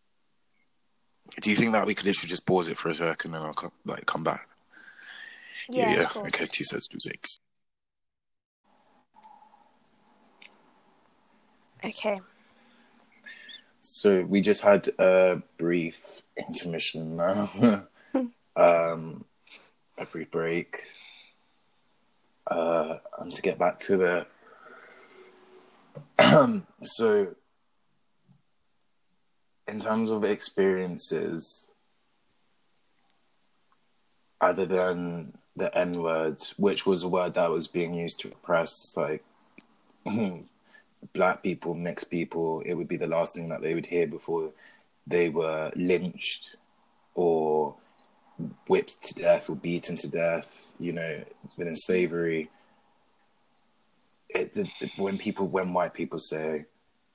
do 1.42 1.50
you 1.50 1.56
think 1.56 1.74
that 1.74 1.86
we 1.86 1.96
could 1.96 2.06
literally 2.06 2.28
just 2.28 2.46
pause 2.46 2.68
it 2.68 2.78
for 2.78 2.90
a 2.90 2.94
second 2.94 3.36
and 3.36 3.46
I'll 3.46 3.54
come, 3.54 3.72
like 3.86 4.06
come 4.06 4.24
back? 4.24 4.48
Yeah, 5.70 6.04
of 6.04 6.10
course. 6.10 6.28
Okay, 6.28 6.48
two 6.52 6.64
sets, 6.64 6.88
two 6.88 7.00
six. 7.00 7.40
Okay. 11.84 12.18
So 13.80 14.24
we 14.24 14.42
just 14.42 14.62
had 14.62 14.88
a 15.00 15.42
brief 15.58 16.22
intermission 16.38 17.16
now. 17.16 17.50
um, 18.56 19.26
a 19.98 20.06
brief 20.12 20.32
break. 20.32 20.80
Uh, 22.50 22.98
and 23.20 23.32
to 23.32 23.42
get 23.42 23.60
back 23.60 23.80
to 23.80 23.98
the. 23.98 24.28
so, 26.84 27.36
in 29.68 29.80
terms 29.80 30.12
of 30.12 30.24
experiences, 30.24 31.72
other 34.42 34.66
than 34.66 35.34
the 35.56 35.76
N 35.78 35.94
word, 35.94 36.42
which 36.58 36.86
was 36.86 37.04
a 37.04 37.08
word 37.08 37.36
that 37.36 37.52
was 37.52 37.68
being 37.68 37.94
used 37.94 38.20
to 38.22 38.30
oppress 38.30 38.96
like, 38.98 39.24
black 41.14 41.44
people, 41.44 41.74
mixed 41.74 42.10
people, 42.10 42.62
it 42.66 42.74
would 42.74 42.88
be 42.88 42.98
the 42.98 43.08
last 43.08 43.36
thing 43.36 43.50
that 43.50 43.62
they 43.62 43.76
would 43.76 43.86
hear 43.86 44.08
before 44.08 44.52
they 45.06 45.30
were 45.30 45.72
lynched 45.76 46.56
or 47.16 47.76
whipped 48.68 49.02
to 49.04 49.14
death 49.16 49.50
or 49.50 49.56
beaten 49.56 49.98
to 49.98 50.10
death, 50.10 50.74
you 50.80 50.94
know, 50.94 51.24
within 51.58 51.76
slavery. 51.76 52.50
It, 54.30 54.56
when 54.98 55.18
people, 55.18 55.48
when 55.48 55.74
white 55.74 55.94
people 55.94 56.20
say, 56.20 56.66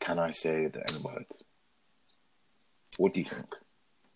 "Can 0.00 0.18
I 0.18 0.30
say 0.30 0.66
the 0.66 0.80
N 0.94 1.02
word?" 1.02 1.26
What 2.96 3.14
do 3.14 3.20
you 3.20 3.26
think? 3.26 3.54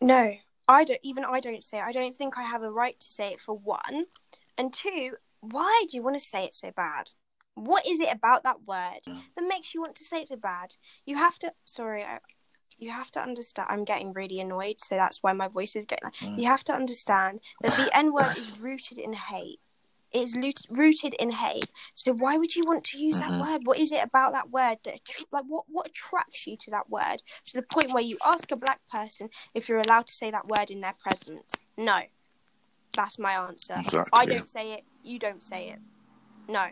No, 0.01 0.35
I 0.69 0.85
don't. 0.85 1.01
Even 1.03 1.25
I 1.25 1.41
don't 1.41 1.63
say. 1.63 1.79
It. 1.79 1.85
I 1.85 1.93
don't 1.93 2.15
think 2.15 2.37
I 2.37 2.43
have 2.43 2.63
a 2.63 2.71
right 2.71 2.99
to 2.99 3.11
say 3.11 3.33
it. 3.33 3.41
For 3.41 3.57
one, 3.57 4.07
and 4.57 4.73
two, 4.73 5.13
why 5.41 5.85
do 5.89 5.97
you 5.97 6.03
want 6.03 6.21
to 6.21 6.29
say 6.29 6.45
it 6.45 6.55
so 6.55 6.71
bad? 6.73 7.11
What 7.55 7.87
is 7.87 8.01
it 8.01 8.09
about 8.13 8.45
that 8.45 8.63
word 8.67 9.01
Yeah. 9.07 9.21
that 9.37 9.49
makes 9.49 9.75
you 9.75 9.81
want 9.81 9.97
to 9.97 10.05
say 10.05 10.23
it 10.23 10.29
so 10.29 10.37
bad? 10.37 10.75
You 11.07 11.17
have 11.17 11.39
to. 11.41 11.53
Sorry, 11.65 12.03
I, 12.03 12.19
you 12.79 12.91
have 12.91 13.11
to 13.13 13.21
understand. 13.21 13.69
I'm 13.71 13.85
getting 13.85 14.13
really 14.13 14.41
annoyed, 14.41 14.77
so 14.87 14.97
that's 14.97 15.23
why 15.23 15.33
my 15.33 15.49
voice 15.49 15.75
is 15.75 15.87
getting. 15.87 16.05
Like, 16.05 16.15
Mm. 16.15 16.39
You 16.39 16.47
have 16.47 16.65
to 16.65 16.75
understand 16.75 17.41
that 17.63 17.77
the 17.77 17.91
N 17.97 18.13
word 18.13 18.37
is 18.37 18.59
rooted 18.59 18.99
in 18.99 19.13
hate. 19.13 19.61
It 20.11 20.23
is 20.23 20.63
rooted 20.71 21.15
in 21.15 21.31
hate. 21.31 21.71
So 21.93 22.13
why 22.13 22.37
would 22.39 22.57
you 22.57 22.65
want 22.67 22.85
to 22.85 22.99
use 22.99 23.17
Mhm. 23.17 23.21
that 23.21 23.39
word? 23.41 23.67
What 23.67 23.79
is 23.79 23.93
it 23.93 24.03
about 24.03 24.33
that 24.33 24.51
word 24.51 24.79
that 24.85 25.01
like 25.31 25.45
what 25.47 25.65
what 25.69 25.89
attracts 25.89 26.47
you 26.47 26.57
to 26.57 26.71
that 26.71 26.89
word 26.89 27.23
to 27.47 27.53
the 27.53 27.63
point 27.63 27.93
where 27.93 28.03
you 28.03 28.17
ask 28.25 28.51
a 28.51 28.57
black 28.57 28.81
person 28.89 29.29
if 29.55 29.69
you're 29.69 29.81
allowed 29.81 30.07
to 30.07 30.13
say 30.15 30.31
that 30.31 30.47
word 30.49 30.71
in 30.71 30.81
their 30.81 30.95
presence? 30.95 31.51
No. 31.77 32.03
That's 32.95 33.19
my 33.19 33.35
answer. 33.35 33.75
Exactly. 33.77 34.19
I 34.19 34.25
don't 34.25 34.49
say 34.49 34.73
it. 34.73 34.85
You 35.03 35.19
don't 35.19 35.43
say 35.43 35.71
it. 35.71 35.79
No. 36.49 36.69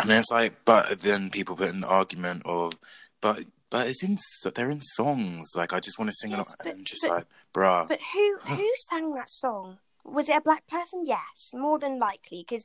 And 0.00 0.10
it's 0.10 0.30
like, 0.30 0.64
but 0.64 1.00
then 1.00 1.30
people 1.30 1.56
put 1.56 1.72
in 1.72 1.80
the 1.80 1.88
argument 1.88 2.42
of, 2.44 2.72
but 3.20 3.38
but 3.70 3.86
it's 3.88 4.02
in 4.02 4.18
they're 4.54 4.70
in 4.70 4.80
songs. 4.80 5.52
Like 5.56 5.72
I 5.72 5.80
just 5.80 5.98
want 5.98 6.10
to 6.10 6.16
sing 6.16 6.30
Yes, 6.32 6.52
it, 6.52 6.56
but- 6.58 6.66
and 6.66 6.86
just 6.86 7.02
but- 7.02 7.10
like, 7.14 7.26
bruh. 7.54 7.88
But 7.88 8.00
who 8.14 8.38
who 8.42 8.70
sang 8.88 9.12
that 9.12 9.30
song? 9.30 9.78
Was 10.04 10.28
it 10.28 10.36
a 10.36 10.40
black 10.40 10.66
person? 10.66 11.04
Yes, 11.06 11.50
more 11.52 11.78
than 11.78 11.98
likely. 11.98 12.44
Because 12.48 12.64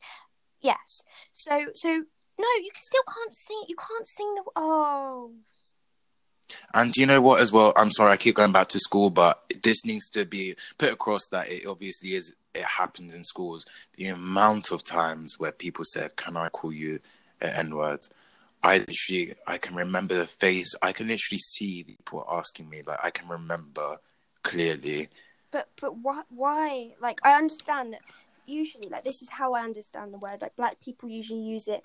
yes. 0.62 1.02
So 1.34 1.66
so 1.76 1.90
no, 1.90 2.48
you 2.62 2.72
can- 2.74 2.82
still 2.84 3.04
can't 3.14 3.36
sing. 3.36 3.64
You 3.68 3.76
can't 3.76 4.08
sing 4.08 4.34
the 4.36 4.44
oh. 4.56 5.32
And 6.74 6.92
do 6.92 7.00
you 7.00 7.08
know 7.08 7.22
what 7.22 7.42
as 7.42 7.52
well? 7.52 7.72
I'm 7.78 7.90
sorry, 7.90 8.12
I 8.12 8.18
keep 8.18 8.36
going 8.36 8.52
back 8.52 8.68
to 8.70 8.80
school, 8.80 9.10
but 9.10 9.42
this 9.64 9.86
needs 9.86 10.10
to 10.12 10.26
be 10.26 10.56
put 10.78 10.92
across 10.92 11.28
that 11.32 11.50
it 11.52 11.66
obviously 11.66 12.10
is 12.10 12.36
it 12.54 12.66
happens 12.66 13.16
in 13.16 13.24
schools. 13.24 13.66
The 13.98 14.08
amount 14.10 14.72
of 14.72 14.84
times 14.84 15.40
where 15.40 15.52
people 15.54 15.86
said, 15.86 16.16
Can 16.18 16.36
I 16.38 16.50
call 16.50 16.74
you 16.74 17.00
an 17.42 17.50
N 17.56 17.76
word? 17.76 18.02
I 18.64 18.78
literally 18.80 19.34
I 19.46 19.58
can 19.58 19.76
remember 19.76 20.16
the 20.16 20.26
face, 20.26 20.74
I 20.82 20.94
can 20.94 21.08
literally 21.08 21.40
see 21.40 21.84
people 21.84 22.26
asking 22.30 22.70
me, 22.70 22.82
like 22.86 23.00
I 23.04 23.10
can 23.10 23.28
remember 23.28 23.98
clearly. 24.44 25.10
But 25.52 25.68
but 25.80 25.98
why 25.98 26.22
why? 26.30 26.92
Like 27.02 27.20
I 27.24 27.34
understand 27.38 27.94
that 27.94 28.02
usually 28.48 28.90
like 28.90 29.04
this 29.04 29.22
is 29.22 29.30
how 29.30 29.54
I 29.54 29.64
understand 29.64 30.14
the 30.14 30.18
word. 30.18 30.42
Like 30.42 30.56
black 30.56 30.80
people 30.82 31.10
usually 31.10 31.42
use 31.42 31.68
it 31.68 31.84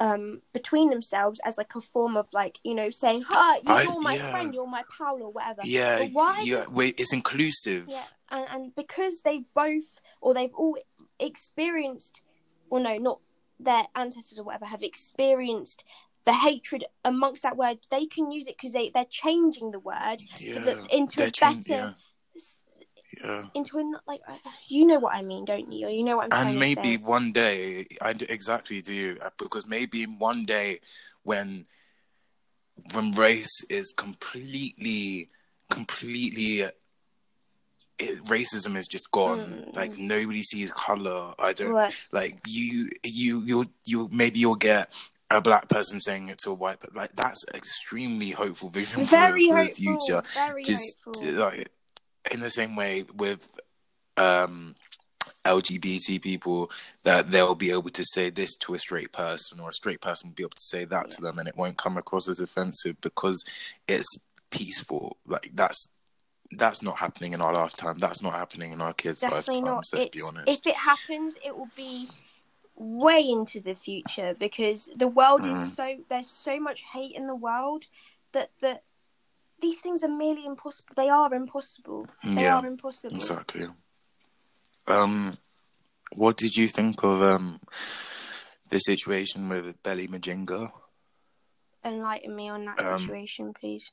um 0.00 0.40
between 0.54 0.88
themselves 0.88 1.40
as 1.44 1.58
like 1.58 1.74
a 1.74 1.80
form 1.80 2.16
of 2.16 2.26
like 2.32 2.58
you 2.64 2.74
know 2.74 2.88
saying 2.88 3.20
hi 3.28 3.58
I- 3.66 3.82
you're 3.84 4.00
my 4.00 4.16
yeah. 4.16 4.30
friend 4.30 4.54
you're 4.54 4.66
my 4.66 4.82
pal 4.96 5.22
or 5.22 5.30
whatever 5.30 5.60
Yeah, 5.64 5.98
But 5.98 6.12
why 6.14 6.42
yeah, 6.46 6.64
wait, 6.72 6.98
it's 6.98 7.12
inclusive. 7.12 7.84
Yeah, 7.86 8.04
and, 8.30 8.46
and 8.50 8.74
because 8.74 9.20
they 9.22 9.44
both, 9.54 10.00
or 10.22 10.32
they've 10.32 10.54
all 10.54 10.78
experienced, 11.18 12.22
or 12.70 12.80
no, 12.80 12.96
not 12.96 13.20
their 13.58 13.84
ancestors 13.94 14.38
or 14.38 14.44
whatever, 14.44 14.64
have 14.64 14.82
experienced 14.82 15.84
the 16.30 16.36
hatred 16.36 16.84
amongst 17.04 17.42
that 17.42 17.56
word, 17.56 17.78
they 17.90 18.06
can 18.06 18.30
use 18.30 18.46
it 18.46 18.56
because 18.56 18.72
they, 18.72 18.90
they're 18.90 19.04
changing 19.04 19.72
the 19.72 19.80
word 19.80 20.18
Yeah, 20.38 20.64
so 20.64 20.86
into 20.92 21.22
a 21.24 21.30
better, 21.40 21.96
yeah. 23.24 23.46
into 23.52 23.78
a, 23.78 23.84
like, 24.06 24.20
uh, 24.28 24.36
you 24.68 24.86
know 24.86 25.00
what 25.00 25.12
I 25.12 25.22
mean, 25.22 25.44
don't 25.44 25.72
you? 25.72 25.88
Or 25.88 25.90
you 25.90 26.04
know 26.04 26.18
what 26.18 26.32
I'm 26.32 26.46
and 26.46 26.58
maybe 26.60 26.98
one 26.98 27.32
day 27.32 27.86
I 28.00 28.14
exactly 28.28 28.80
do 28.80 29.16
uh, 29.24 29.30
because 29.38 29.66
maybe 29.66 30.04
one 30.04 30.44
day 30.44 30.78
when 31.24 31.66
when 32.92 33.10
race 33.12 33.64
is 33.68 33.92
completely 33.92 35.30
completely 35.68 36.60
it, 37.98 38.24
racism 38.24 38.76
is 38.76 38.86
just 38.88 39.10
gone 39.10 39.64
Mm. 39.66 39.76
like 39.76 39.98
nobody 39.98 40.42
sees 40.42 40.72
color 40.72 41.34
i 41.38 41.52
don't 41.52 41.72
Right. 41.72 41.94
like 42.12 42.40
you 42.46 42.88
you 43.04 43.42
you 43.42 43.70
you 43.84 44.08
maybe 44.10 44.38
you'll 44.38 44.54
get 44.54 45.10
a 45.30 45.40
black 45.40 45.68
person 45.68 46.00
saying 46.00 46.28
it 46.28 46.38
to 46.38 46.50
a 46.50 46.54
white 46.54 46.80
person. 46.80 46.96
like 46.96 47.12
that's 47.14 47.44
extremely 47.54 48.30
hopeful 48.30 48.68
vision 48.68 49.04
for, 49.04 49.10
Very 49.10 49.48
for 49.48 49.54
the 49.54 49.64
hopeful. 49.66 49.74
future 49.76 50.22
Very 50.34 50.64
just 50.64 50.98
hopeful. 51.04 51.32
like 51.34 51.68
in 52.30 52.40
the 52.40 52.50
same 52.50 52.74
way 52.76 53.04
with 53.14 53.48
um 54.16 54.74
LGBT 55.44 56.20
people 56.20 56.70
that 57.04 57.30
they'll 57.30 57.54
be 57.54 57.70
able 57.70 57.90
to 57.90 58.04
say 58.04 58.28
this 58.28 58.54
to 58.56 58.74
a 58.74 58.78
straight 58.78 59.12
person 59.12 59.58
or 59.60 59.70
a 59.70 59.72
straight 59.72 60.00
person 60.00 60.28
will 60.30 60.34
be 60.34 60.42
able 60.42 60.50
to 60.50 60.56
say 60.62 60.84
that 60.84 61.10
to 61.10 61.22
them 61.22 61.38
and 61.38 61.48
it 61.48 61.56
won't 61.56 61.78
come 61.78 61.96
across 61.96 62.28
as 62.28 62.40
offensive 62.40 63.00
because 63.00 63.42
it's 63.88 64.18
peaceful 64.50 65.16
like 65.26 65.50
that's 65.54 65.90
that's 66.52 66.82
not 66.82 66.98
happening 66.98 67.32
in 67.32 67.40
our 67.40 67.54
lifetime 67.54 67.96
that's 67.98 68.22
not 68.22 68.34
happening 68.34 68.72
in 68.72 68.80
our 68.82 68.92
kids 68.92 69.20
Definitely 69.20 69.60
not. 69.62 69.66
lifetimes 69.76 69.90
let's 69.94 70.06
It's, 70.06 70.16
be 70.16 70.22
honest 70.22 70.66
if 70.66 70.66
it 70.66 70.76
happens, 70.76 71.34
it 71.44 71.56
will 71.56 71.70
be 71.76 72.08
way 72.80 73.20
into 73.28 73.60
the 73.60 73.74
future 73.74 74.34
because 74.38 74.88
the 74.96 75.06
world 75.06 75.44
is 75.44 75.58
Mm. 75.58 75.76
so 75.76 75.98
there's 76.08 76.30
so 76.30 76.58
much 76.58 76.82
hate 76.94 77.14
in 77.14 77.26
the 77.26 77.34
world 77.34 77.84
that 78.32 78.50
that 78.60 78.84
these 79.60 79.80
things 79.80 80.02
are 80.02 80.08
merely 80.08 80.46
impossible. 80.46 80.94
They 80.96 81.10
are 81.10 81.34
impossible. 81.34 82.06
They 82.24 82.42
Yeah, 82.42 82.56
are 82.58 82.66
impossible. 82.66 83.16
exactly 83.16 83.66
um 84.86 85.34
what 86.16 86.38
did 86.38 86.56
you 86.56 86.68
think 86.68 87.04
of 87.04 87.20
um 87.20 87.60
the 88.70 88.78
situation 88.78 89.48
with 89.50 89.82
Belly 89.82 90.08
Mujinga 90.08 90.70
Enlighten 91.84 92.34
me 92.34 92.48
on 92.48 92.64
that 92.64 92.78
Um, 92.80 93.06
situation, 93.06 93.52
please. 93.52 93.90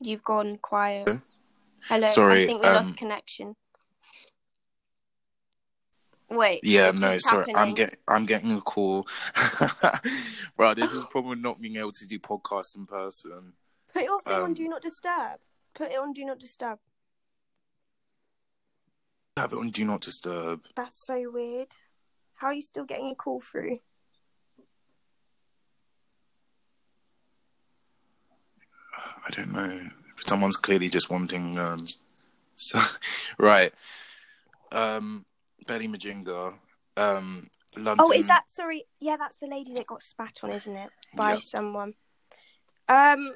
You've 0.00 0.24
gone 0.24 0.58
quiet. 0.58 1.04
Hello? 1.06 1.20
Hello. 1.88 2.08
Sorry, 2.08 2.42
I 2.42 2.46
think 2.46 2.60
we 2.60 2.66
um, 2.68 2.74
lost 2.74 2.96
connection. 2.96 3.56
Wait. 6.30 6.60
Yeah, 6.62 6.90
no, 6.90 7.12
keeps 7.12 7.28
sorry. 7.28 7.54
I'm 7.54 7.74
getting 7.74 7.98
I'm 8.08 8.26
getting 8.26 8.52
a 8.52 8.60
call. 8.60 9.06
Bro, 10.56 10.74
this 10.74 10.92
is 10.92 11.04
probably 11.10 11.36
not 11.36 11.60
being 11.60 11.76
able 11.76 11.92
to 11.92 12.06
do 12.06 12.18
podcasts 12.18 12.76
in 12.76 12.86
person. 12.86 13.52
Put 13.92 14.04
your 14.04 14.20
thing 14.22 14.34
on 14.34 14.44
um, 14.44 14.54
Do 14.54 14.68
Not 14.68 14.82
Disturb. 14.82 15.38
Put 15.74 15.92
it 15.92 15.98
on 15.98 16.12
Do 16.12 16.24
Not 16.24 16.38
Disturb. 16.38 16.78
Have 19.36 19.52
it 19.52 19.58
on 19.58 19.70
Do 19.70 19.84
Not 19.84 20.00
Disturb. 20.00 20.62
That's 20.74 21.06
so 21.06 21.30
weird. 21.30 21.68
How 22.36 22.48
are 22.48 22.54
you 22.54 22.62
still 22.62 22.84
getting 22.84 23.10
a 23.10 23.14
call 23.14 23.40
through? 23.40 23.78
I 29.26 29.30
don't 29.30 29.52
know. 29.52 29.88
Someone's 30.20 30.56
clearly 30.56 30.88
just 30.88 31.10
wanting 31.10 31.58
um 31.58 31.86
so, 32.56 32.80
right. 33.38 33.72
Um 34.72 35.24
Belly 35.66 35.88
Mujinga. 35.88 36.54
Um 36.96 37.48
London 37.76 38.06
Oh, 38.06 38.12
is 38.12 38.26
that 38.28 38.48
sorry? 38.48 38.84
Yeah, 39.00 39.16
that's 39.18 39.38
the 39.38 39.46
lady 39.48 39.74
that 39.74 39.86
got 39.86 40.02
spat 40.02 40.38
on, 40.42 40.50
isn't 40.52 40.76
it? 40.76 40.90
By 41.14 41.34
Yeah. 41.34 41.40
someone. 41.44 41.94
Um, 42.88 43.34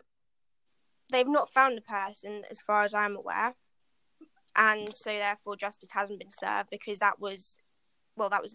they've 1.11 1.27
not 1.27 1.53
found 1.53 1.77
the 1.77 1.81
person, 1.83 2.45
as 2.51 2.61
far 2.61 2.85
as 2.85 2.95
I'm 2.95 3.17
aware, 3.17 3.55
and 4.55 4.95
so 4.95 5.11
therefore 5.11 5.57
justice 5.57 5.89
hasn't 5.93 6.19
been 6.21 6.31
served 6.31 6.69
because 6.71 6.99
that 6.99 7.19
was, 7.19 7.57
well, 8.15 8.29
that 8.29 8.43
was, 8.43 8.55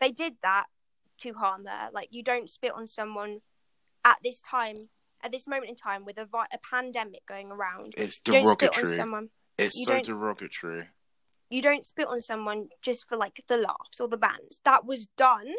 they 0.00 0.10
did 0.12 0.34
that 0.42 0.66
to 1.22 1.32
harm 1.34 1.66
her. 1.66 1.90
Like 1.92 2.08
you 2.12 2.22
don't 2.22 2.48
spit 2.50 2.72
on 2.72 2.86
someone 2.86 3.40
at 4.04 4.18
this 4.24 4.40
time, 4.40 4.76
at 5.22 5.32
this 5.32 5.46
moment 5.46 5.68
in 5.70 5.76
time, 5.76 6.04
with 6.06 6.16
a, 6.18 6.24
vi- 6.26 6.46
a 6.52 6.58
pandemic 6.58 7.26
going 7.26 7.50
around. 7.50 7.92
it's 7.96 8.20
You 8.26 8.32
don't 8.34 8.48
spit 8.48 8.68
on 8.68 8.74
derogatory. 8.74 8.96
someone. 8.96 9.28
It's 9.58 9.76
you 9.80 9.84
so 9.84 10.00
derogatory. 10.00 10.88
You 11.54 11.62
don't 11.62 11.86
spit 11.86 12.08
on 12.08 12.18
someone 12.18 12.66
just 12.82 13.06
for 13.08 13.16
like 13.16 13.40
the 13.46 13.56
laughs 13.56 14.00
or 14.00 14.08
the 14.08 14.16
bands. 14.16 14.58
That 14.64 14.84
was 14.84 15.06
done 15.16 15.54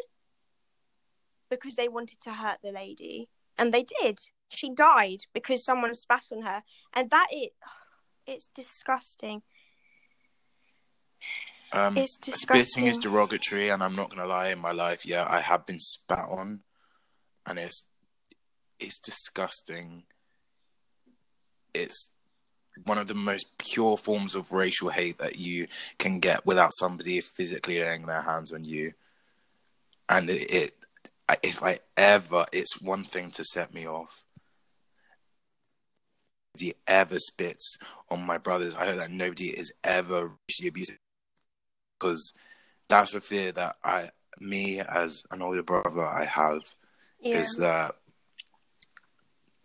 because 1.48 1.74
they 1.74 1.88
wanted 1.88 2.20
to 2.24 2.34
hurt 2.34 2.58
the 2.62 2.70
lady, 2.70 3.30
and 3.56 3.72
they 3.72 3.86
did. 4.02 4.18
She 4.50 4.74
died 4.74 5.20
because 5.32 5.64
someone 5.64 5.94
spat 5.94 6.24
on 6.32 6.42
her, 6.42 6.62
and 6.92 7.08
that 7.10 7.28
it, 7.30 7.52
it's 8.26 8.50
disgusting. 8.54 9.40
Um 11.72 11.96
It's 11.96 12.18
disgusting. 12.18 12.66
spitting 12.66 12.88
is 12.88 12.98
derogatory 12.98 13.70
and 13.70 13.82
I'm 13.82 13.96
not 13.96 14.10
gonna 14.10 14.26
lie, 14.26 14.50
in 14.50 14.58
my 14.58 14.72
life, 14.72 15.06
yeah, 15.06 15.24
I 15.26 15.40
have 15.40 15.64
been 15.64 15.80
spat 15.80 16.28
on 16.28 16.60
and 17.46 17.58
it's 17.58 17.86
it's 18.78 19.00
disgusting. 19.00 20.04
It's 21.72 22.12
one 22.84 22.98
of 22.98 23.06
the 23.06 23.14
most 23.14 23.56
pure 23.58 23.96
forms 23.96 24.34
of 24.34 24.52
racial 24.52 24.90
hate 24.90 25.18
that 25.18 25.38
you 25.38 25.66
can 25.98 26.20
get 26.20 26.44
without 26.46 26.74
somebody 26.74 27.20
physically 27.20 27.80
laying 27.80 28.06
their 28.06 28.22
hands 28.22 28.52
on 28.52 28.64
you. 28.64 28.92
And 30.08 30.30
it, 30.30 30.50
it 30.50 30.72
if 31.42 31.62
I 31.62 31.78
ever, 31.96 32.46
it's 32.52 32.80
one 32.80 33.04
thing 33.04 33.30
to 33.32 33.44
set 33.44 33.74
me 33.74 33.86
off. 33.86 34.22
Nobody 36.54 36.74
ever 36.86 37.18
spits 37.18 37.78
on 38.08 38.22
my 38.22 38.38
brothers. 38.38 38.76
I 38.76 38.86
hope 38.86 38.96
that 38.96 39.10
nobody 39.10 39.48
is 39.48 39.72
ever 39.82 40.32
racially 40.48 40.68
abusive 40.68 40.98
because 41.98 42.32
that's 42.88 43.14
a 43.14 43.20
fear 43.20 43.52
that 43.52 43.76
I, 43.82 44.10
me 44.40 44.80
as 44.80 45.24
an 45.30 45.42
older 45.42 45.62
brother, 45.62 46.04
I 46.06 46.24
have 46.24 46.62
Yeah. 47.20 47.38
is 47.38 47.56
that 47.56 47.92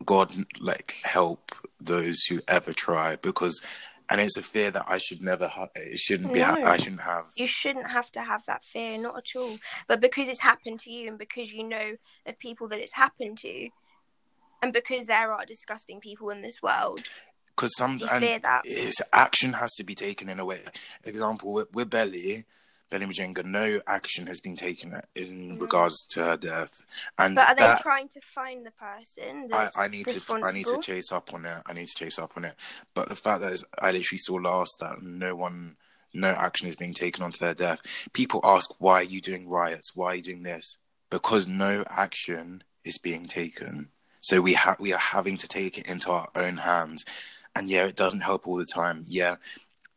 God 0.05 0.33
like 0.59 0.95
help 1.03 1.51
those 1.79 2.23
who 2.25 2.41
ever 2.47 2.73
try 2.73 3.15
because 3.15 3.61
and 4.11 4.19
it's 4.19 4.35
a 4.35 4.43
fear 4.43 4.71
that 4.71 4.85
I 4.89 4.97
should 4.97 5.21
never. 5.21 5.47
Ha- 5.47 5.69
it 5.73 5.97
shouldn't 5.97 6.33
be. 6.33 6.41
Ha- 6.41 6.57
I 6.65 6.75
shouldn't 6.75 7.01
have. 7.01 7.27
You 7.37 7.47
shouldn't 7.47 7.89
have 7.89 8.11
to 8.11 8.21
have 8.21 8.45
that 8.45 8.61
fear, 8.61 8.97
not 8.97 9.17
at 9.17 9.39
all. 9.39 9.57
But 9.87 10.01
because 10.01 10.27
it's 10.27 10.41
happened 10.41 10.81
to 10.81 10.91
you, 10.91 11.07
and 11.07 11.17
because 11.17 11.53
you 11.53 11.63
know 11.63 11.93
of 12.25 12.37
people 12.37 12.67
that 12.69 12.79
it's 12.79 12.93
happened 12.93 13.37
to, 13.39 13.69
and 14.61 14.73
because 14.73 15.05
there 15.05 15.31
are 15.31 15.45
disgusting 15.45 16.01
people 16.01 16.29
in 16.29 16.41
this 16.41 16.61
world, 16.61 17.01
because 17.55 17.75
some 17.77 17.99
You 17.99 18.07
and 18.11 18.25
fear 18.25 18.39
that. 18.39 18.63
it's 18.65 19.01
action 19.13 19.53
has 19.53 19.71
to 19.75 19.83
be 19.85 19.95
taken 19.95 20.27
in 20.27 20.41
a 20.41 20.45
way. 20.45 20.65
Example 21.05 21.53
with, 21.53 21.73
with 21.73 21.89
Belly, 21.89 22.43
Mujinga, 22.99 23.45
no 23.45 23.81
action 23.87 24.27
has 24.27 24.39
been 24.41 24.55
taken 24.55 24.93
in 25.15 25.55
No. 25.55 25.61
regards 25.61 26.05
to 26.07 26.23
her 26.23 26.37
death, 26.37 26.83
and 27.17 27.35
but 27.35 27.49
are 27.49 27.55
they 27.55 27.61
that 27.61 27.81
trying 27.81 28.07
to 28.09 28.19
find 28.35 28.65
the 28.65 28.71
person? 28.71 29.47
I, 29.53 29.69
I 29.77 29.87
need 29.87 30.07
to 30.07 30.21
I 30.43 30.51
need 30.51 30.67
to 30.67 30.77
chase 30.79 31.11
up 31.11 31.33
on 31.33 31.45
it. 31.45 31.61
I 31.65 31.73
need 31.73 31.87
to 31.87 31.95
chase 31.95 32.19
up 32.19 32.33
on 32.37 32.45
it. 32.45 32.55
But 32.93 33.09
the 33.09 33.15
fact 33.15 33.41
that 33.41 33.53
is, 33.53 33.65
I 33.79 33.91
literally 33.91 34.19
saw 34.19 34.35
last 34.35 34.77
that 34.79 35.01
no 35.01 35.35
one, 35.35 35.77
no 36.13 36.29
action 36.29 36.67
is 36.67 36.75
being 36.75 36.93
taken 36.93 37.23
onto 37.23 37.37
their 37.39 37.53
death. 37.53 37.81
People 38.13 38.41
ask, 38.43 38.69
why 38.79 38.95
are 38.95 39.03
you 39.03 39.21
doing 39.21 39.49
riots? 39.49 39.95
Why 39.95 40.07
are 40.07 40.15
you 40.15 40.21
doing 40.23 40.43
this? 40.43 40.77
Because 41.09 41.47
no 41.47 41.83
action 41.89 42.63
is 42.83 42.97
being 42.97 43.25
taken. 43.25 43.89
So 44.21 44.41
we 44.41 44.53
have 44.53 44.79
we 44.79 44.93
are 44.93 44.99
having 44.99 45.37
to 45.37 45.47
take 45.47 45.77
it 45.77 45.87
into 45.89 46.11
our 46.11 46.29
own 46.35 46.57
hands. 46.57 47.03
And 47.55 47.69
yeah, 47.69 47.85
it 47.85 47.95
doesn't 47.95 48.21
help 48.21 48.47
all 48.47 48.57
the 48.57 48.65
time. 48.65 49.03
Yeah, 49.07 49.35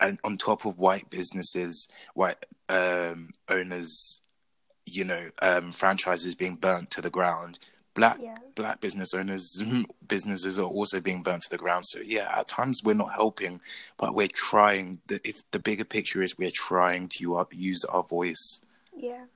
and 0.01 0.19
on 0.25 0.37
top 0.37 0.65
of 0.65 0.79
white 0.79 1.11
businesses, 1.11 1.89
white 2.15 2.45
um, 2.69 3.31
owners, 3.49 4.21
you 4.87 5.05
know, 5.05 5.31
um, 5.43 5.73
franchises 5.73 6.35
being 6.35 6.57
burnt 6.57 6.91
to 6.91 7.01
the 7.01 7.11
ground. 7.11 7.59
Black 7.95 8.19
Yeah. 8.21 8.35
black 8.57 8.81
business 8.81 9.15
owners 9.15 9.63
businesses 10.09 10.59
are 10.59 10.67
also 10.67 10.99
being 11.01 11.23
burnt 11.23 11.43
to 11.45 11.51
the 11.51 11.59
ground. 11.59 11.85
So 11.87 12.01
yeah, 12.05 12.29
at 12.37 12.49
times 12.49 12.81
we're 12.85 12.95
not 12.95 13.13
helping, 13.15 13.61
but 13.97 14.15
we're 14.15 14.29
trying. 14.35 14.99
The, 15.07 15.21
if 15.23 15.49
the 15.53 15.61
bigger 15.61 15.85
picture 15.85 16.21
is 16.21 16.37
we're 16.37 16.51
trying 16.53 17.09
to 17.19 17.47
use 17.53 17.85
our 17.85 18.03
voice. 18.03 18.61
Yeah. 18.97 19.27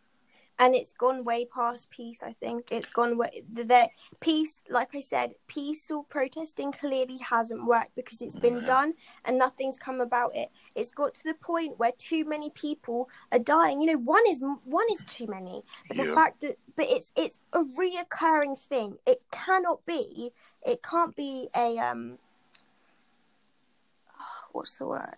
And 0.59 0.75
it's 0.75 0.93
gone 0.93 1.23
way 1.25 1.45
past 1.45 1.89
peace, 1.91 2.21
I 2.23 2.33
think. 2.33 2.73
It's 2.73 2.91
gone 2.91 3.17
way 3.17 3.43
the, 3.53 3.65
the 3.65 3.89
peace, 4.21 4.61
like 4.69 4.95
I 4.95 5.01
said, 5.01 5.35
peaceful 5.47 6.05
protesting 6.05 6.73
clearly 6.73 7.19
hasn't 7.19 7.65
worked 7.67 7.95
because 7.95 8.21
it's 8.21 8.37
been 8.37 8.59
Yeah. 8.59 8.67
done 8.67 8.95
and 9.25 9.39
nothing's 9.39 9.77
come 9.77 10.01
about 10.01 10.35
it. 10.35 10.49
It's 10.75 10.91
got 10.91 11.15
to 11.15 11.25
the 11.25 11.35
point 11.35 11.79
where 11.79 11.93
too 11.99 12.25
many 12.25 12.51
people 12.51 13.09
are 13.31 13.39
dying. 13.39 13.81
You 13.81 13.93
know, 13.93 13.99
one 13.99 14.23
is 14.29 14.41
one 14.65 14.87
is 14.93 15.05
too 15.05 15.27
many. 15.29 15.63
But 15.87 15.97
the 15.99 16.05
fact 16.15 16.41
that 16.41 16.57
but 16.77 16.87
it's 16.89 17.13
it's 17.17 17.41
a 17.53 17.61
reoccurring 17.61 18.59
thing. 18.59 18.99
It 19.07 19.23
cannot 19.31 19.87
be 19.87 20.31
it 20.67 20.83
can't 20.83 21.15
be 21.15 21.49
a 21.57 21.79
um 21.79 22.19
what's 24.53 24.79
the 24.79 24.87
word? 24.87 25.17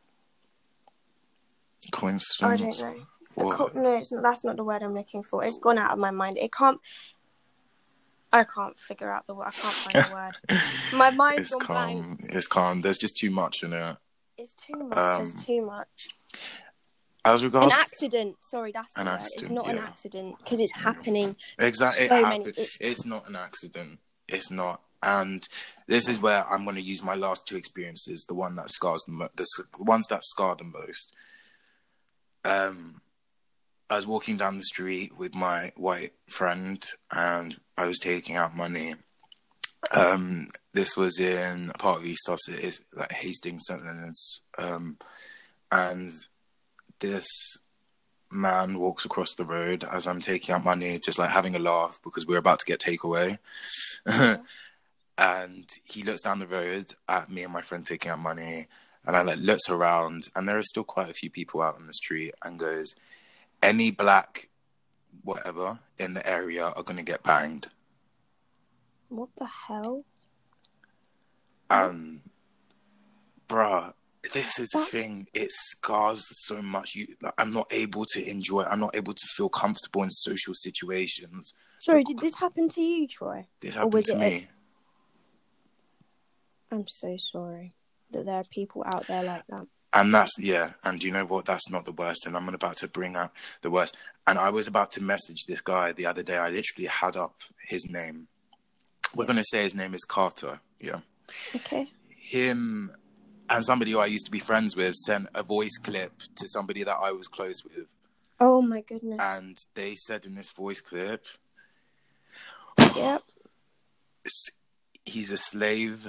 I 1.86 1.91
Coincidence. 1.91 2.78
don't 2.80 2.97
know. 2.99 3.05
No, 3.37 3.97
it's 3.99 4.12
not, 4.12 4.22
that's 4.22 4.45
not 4.45 4.57
the 4.57 4.64
word 4.64 4.83
I'm 4.83 4.95
looking 4.95 5.22
for. 5.22 5.45
It's 5.45 5.59
gone 5.59 5.78
out 5.78 5.93
of 5.93 5.99
my 5.99 6.11
mind. 6.11 6.39
It 6.39 6.53
can't. 6.53 6.81
I 8.33 8.45
can't 8.45 8.78
figure 8.78 9.11
out 9.11 9.26
the 9.26 9.35
word. 9.35 9.47
I 9.49 9.51
can't 9.51 9.74
find 9.74 10.05
the 10.05 10.14
word. 10.14 10.59
My 10.99 11.11
mind's 11.11 11.41
It's 11.41 11.55
gone 11.57 11.66
blank. 11.66 12.01
calm. 12.05 12.18
It's 12.31 12.47
calm. 12.47 12.81
There's 12.81 12.99
just 12.99 13.16
too 13.16 13.31
much 13.31 13.64
in 13.64 13.72
it. 13.72 13.97
It's 14.39 14.55
too 14.55 14.78
much. 14.78 14.97
Um, 14.97 15.16
There's 15.24 15.35
too 15.45 15.66
much. 15.66 15.89
As 17.24 17.41
An 17.41 17.47
regards 17.47 17.74
accident. 17.74 18.37
Sorry, 18.41 18.70
that's 18.70 18.97
An 18.97 19.07
word. 19.07 19.14
It's 19.20 19.35
accident, 19.35 19.55
not 19.55 19.68
an 19.68 19.78
accident 19.78 20.39
because 20.39 20.61
it's 20.61 20.76
happening. 20.76 21.35
Exactly. 21.59 22.07
So 22.07 22.16
it 22.18 22.22
many- 22.22 22.45
it's- 22.51 22.78
It's... 22.81 23.05
not 23.05 23.28
an 23.28 23.35
accident. 23.37 23.99
It's 24.28 24.51
not. 24.51 24.81
And 25.03 25.49
this 25.89 26.09
is 26.09 26.20
where 26.20 26.47
I'm 26.49 26.62
going 26.64 26.76
to 26.76 26.83
use 26.83 27.03
my 27.03 27.16
last 27.16 27.49
two 27.49 27.57
experiences, 27.57 28.26
the 28.26 28.35
one 28.35 28.55
that 28.57 28.70
scars 28.70 29.03
the, 29.07 29.12
mo- 29.12 29.28
the, 29.35 29.45
the 29.76 29.83
ones 29.85 30.07
that 30.09 30.22
scar 30.24 30.55
the 30.55 30.64
most. 30.64 31.12
Um, 32.45 33.01
I 33.91 33.97
was 33.97 34.07
walking 34.07 34.36
down 34.36 34.57
the 34.57 34.62
street 34.62 35.18
with 35.18 35.34
my 35.34 35.72
white 35.76 36.12
friend, 36.28 36.84
and 37.11 37.57
I 37.76 37.86
was 37.86 37.99
taking 37.99 38.36
out 38.36 38.57
money. 38.57 38.95
Um, 39.99 40.47
this 40.72 40.97
was 40.97 41.18
in 41.18 41.72
part 41.76 41.99
of 41.99 42.07
East 42.07 42.24
Sussex, 42.24 42.62
it's 42.62 42.80
like 42.95 43.11
Hastings, 43.11 43.64
St 43.66 43.84
Leonard's, 43.84 44.43
um, 44.59 44.97
and 45.72 46.12
this 47.01 47.26
man 48.30 48.78
walks 48.78 49.05
across 49.05 49.34
the 49.34 49.45
road 49.45 49.82
as 49.91 50.07
I'm 50.07 50.20
taking 50.20 50.55
out 50.55 50.62
money, 50.62 51.01
just 51.05 51.18
like 51.18 51.30
having 51.30 51.57
a 51.57 51.59
laugh 51.59 51.99
because 52.05 52.28
we're 52.28 52.38
about 52.38 52.61
to 52.61 52.66
get 52.66 52.80
takeaway. 52.80 53.38
and 55.18 55.66
he 55.84 56.05
looks 56.05 56.22
down 56.22 56.38
the 56.38 56.47
road 56.47 56.93
at 57.09 57.28
me 57.28 57.43
and 57.43 57.53
my 57.53 57.62
friend 57.62 57.84
taking 57.84 58.12
out 58.12 58.20
money, 58.20 58.66
and 59.05 59.16
I 59.16 59.22
like 59.22 59.38
looks 59.38 59.68
around, 59.68 60.28
and 60.36 60.49
there 60.49 60.59
are 60.59 60.62
still 60.62 60.84
quite 60.84 61.11
a 61.11 61.14
few 61.14 61.30
people 61.30 61.61
out 61.61 61.74
on 61.74 61.88
the 61.88 61.93
street, 61.93 62.34
and 62.45 62.57
goes, 62.57 62.95
"Any 63.63 63.91
black, 63.91 64.49
whatever 65.23 65.81
in 65.99 66.15
the 66.15 66.27
area 66.27 66.67
are 66.67 66.83
gonna 66.83 67.03
get 67.03 67.23
banged." 67.23 67.69
What 69.09 69.35
the 69.37 69.47
hell? 69.47 70.05
And 71.69 72.23
bruh, 73.49 73.95
this 74.33 74.59
is 74.59 74.69
the 74.71 74.85
thing. 74.85 75.27
It 75.35 75.51
scars 75.53 76.27
so 76.47 76.63
much. 76.63 76.95
You, 76.95 77.15
like, 77.23 77.35
I'm 77.39 77.51
not 77.51 77.73
able 77.73 78.05
to 78.07 78.29
enjoy. 78.29 78.65
I'm 78.65 78.81
not 78.81 78.95
able 78.95 79.15
to 79.15 79.27
feel 79.37 79.49
comfortable 79.49 80.03
in 80.03 80.11
social 80.11 80.55
situations. 80.55 81.55
Sorry, 81.79 82.05
did 82.05 82.19
this 82.19 82.39
happen 82.39 82.69
to 82.71 82.81
you, 82.81 83.09
Troy? 83.09 83.47
This 83.61 83.75
happened 83.75 84.05
to 84.07 84.17
me. 84.17 84.49
I'm 86.71 86.87
so 86.87 87.17
sorry 87.19 87.75
that 88.11 88.27
there 88.27 88.37
are 88.37 88.45
people 88.45 88.83
out 88.87 89.07
there 89.07 89.25
like 89.25 89.47
that. 89.49 89.67
And 89.93 90.14
that's 90.14 90.38
yeah. 90.38 90.72
And 90.84 91.03
you 91.03 91.12
know 91.12 91.24
what? 91.24 91.47
That's 91.47 91.70
not 91.70 91.84
the 91.84 91.93
worst. 91.93 92.26
And 92.26 92.36
I'm 92.36 92.49
about 92.49 92.76
to 92.78 92.88
bring 92.88 93.16
up 93.16 93.34
the 93.62 93.70
worst. 93.70 93.97
And 94.26 94.38
I 94.38 94.51
was 94.51 94.66
about 94.66 94.93
to 94.93 95.03
message 95.03 95.47
this 95.47 95.61
guy 95.61 95.93
the 95.93 96.07
other 96.07 96.22
day. 96.22 96.36
I 96.36 96.51
literally 96.51 96.86
had 96.86 97.16
up 97.16 97.41
his 97.68 97.91
name. 97.91 98.28
We're 99.14 99.26
gonna 99.26 99.45
say 99.45 99.64
his 99.64 99.74
name 99.74 99.95
is 99.95 100.05
Carter. 100.05 100.61
Yeah. 100.78 101.01
Okay. 101.57 101.88
Him 102.09 102.93
and 103.49 103.64
somebody 103.64 103.91
who 103.91 103.99
I 103.99 104.07
used 104.07 104.26
to 104.26 104.30
be 104.30 104.38
friends 104.38 104.76
with 104.76 104.95
sent 104.95 105.28
a 105.34 105.43
voice 105.43 105.76
clip 105.76 106.12
to 106.36 106.49
somebody 106.49 106.84
that 106.84 106.97
I 106.97 107.11
was 107.11 107.26
close 107.26 107.64
with. 107.64 107.91
Oh 108.38 108.62
my 108.62 108.80
goodness. 108.80 109.18
And 109.20 109.59
they 109.74 109.97
said 109.97 110.24
in 110.24 110.36
this 110.36 110.51
voice 110.51 110.80
clip, 110.80 111.26
yep. 112.97 113.22
he's 115.05 115.32
a 115.32 115.36
slave, 115.36 116.07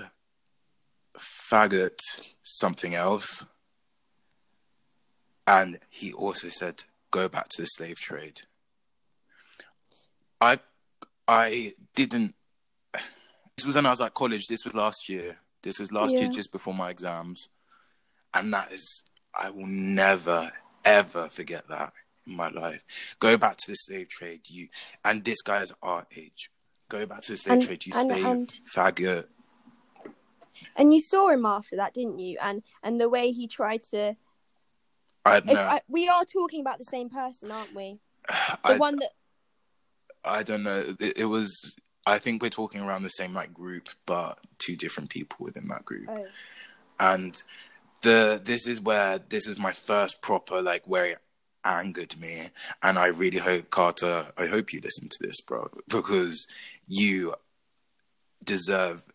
faggot, 1.17 1.99
something 2.43 2.93
else. 2.95 3.45
And 5.47 5.79
he 5.89 6.13
also 6.13 6.49
said, 6.49 6.83
go 7.09 7.27
back 7.27 7.47
to 7.49 7.61
the 7.63 7.67
slave 7.67 7.97
trade. 7.97 8.41
I 10.39 10.59
I 11.27 11.73
didn't 11.95 12.35
this 13.57 13.65
was 13.65 13.75
when 13.75 13.85
I 13.85 13.91
was 13.91 14.01
at 14.01 14.13
college, 14.13 14.47
this 14.47 14.65
was 14.65 14.73
last 14.73 15.07
year. 15.09 15.37
This 15.61 15.79
was 15.79 15.91
last 15.91 16.15
year 16.15 16.29
just 16.31 16.51
before 16.51 16.73
my 16.73 16.89
exams. 16.89 17.49
And 18.33 18.51
that 18.53 18.71
is 18.71 19.03
I 19.35 19.49
will 19.49 19.67
never, 19.67 20.51
ever 20.83 21.29
forget 21.29 21.67
that 21.69 21.93
in 22.25 22.35
my 22.35 22.49
life. 22.49 22.83
Go 23.19 23.37
back 23.37 23.57
to 23.57 23.71
the 23.71 23.75
slave 23.75 24.09
trade, 24.09 24.41
you 24.47 24.69
and 25.05 25.23
this 25.23 25.41
guy 25.41 25.61
is 25.61 25.73
our 25.81 26.05
age. 26.15 26.49
Go 26.89 27.05
back 27.05 27.21
to 27.23 27.33
the 27.33 27.37
slave 27.37 27.59
And- 27.59 27.67
trade, 27.67 27.85
you 27.85 27.93
and- 27.95 28.11
slave 28.11 28.25
and- 28.25 28.53
faggot. 28.73 29.27
And 30.75 30.93
you 30.93 31.01
saw 31.01 31.29
him 31.29 31.45
after 31.45 31.75
that, 31.77 31.93
didn't 31.93 32.19
you? 32.19 32.37
And 32.41 32.63
and 32.83 32.99
the 32.99 33.09
way 33.09 33.31
he 33.31 33.47
tried 33.47 33.83
to. 33.91 34.15
I 35.25 35.37
If 35.37 35.45
know. 35.45 35.53
I, 35.55 35.81
we 35.87 36.07
are 36.07 36.25
talking 36.25 36.61
about 36.61 36.79
the 36.79 36.85
same 36.85 37.09
person, 37.09 37.51
aren't 37.51 37.75
we? 37.75 37.99
The 38.63 38.73
I, 38.75 38.77
one 38.77 38.97
that. 38.97 39.11
I 40.23 40.43
don't 40.43 40.63
know. 40.63 40.83
It, 40.99 41.19
it 41.19 41.25
was. 41.25 41.75
I 42.05 42.17
think 42.17 42.41
we're 42.41 42.49
talking 42.49 42.81
around 42.81 43.03
the 43.03 43.09
same 43.09 43.33
like 43.33 43.53
group, 43.53 43.89
but 44.05 44.39
two 44.59 44.75
different 44.75 45.09
people 45.09 45.37
within 45.39 45.67
that 45.67 45.85
group. 45.85 46.07
Oh. 46.09 46.25
And 46.99 47.41
the 48.01 48.41
this 48.43 48.67
is 48.67 48.81
where 48.81 49.19
this 49.19 49.47
is 49.47 49.57
my 49.57 49.71
first 49.71 50.21
proper 50.21 50.61
like 50.61 50.83
where 50.85 51.05
it 51.05 51.17
angered 51.63 52.19
me, 52.19 52.49
and 52.81 52.97
I 52.97 53.07
really 53.07 53.39
hope 53.39 53.69
Carter. 53.69 54.27
I 54.37 54.47
hope 54.47 54.73
you 54.73 54.81
listen 54.83 55.09
to 55.09 55.17
this, 55.21 55.41
bro, 55.41 55.69
because 55.87 56.47
you 56.87 57.35
deserve. 58.43 59.05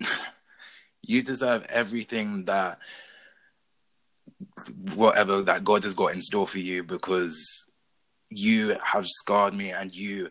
you 1.02 1.22
deserve 1.22 1.66
everything 1.68 2.46
that 2.46 2.78
whatever 4.94 5.42
that 5.42 5.64
God 5.64 5.84
has 5.84 5.94
got 5.94 6.12
in 6.12 6.22
store 6.22 6.46
for 6.46 6.58
you 6.58 6.82
because 6.82 7.70
you 8.30 8.76
have 8.84 9.06
scarred 9.06 9.54
me 9.54 9.70
and 9.70 9.94
you 9.94 10.28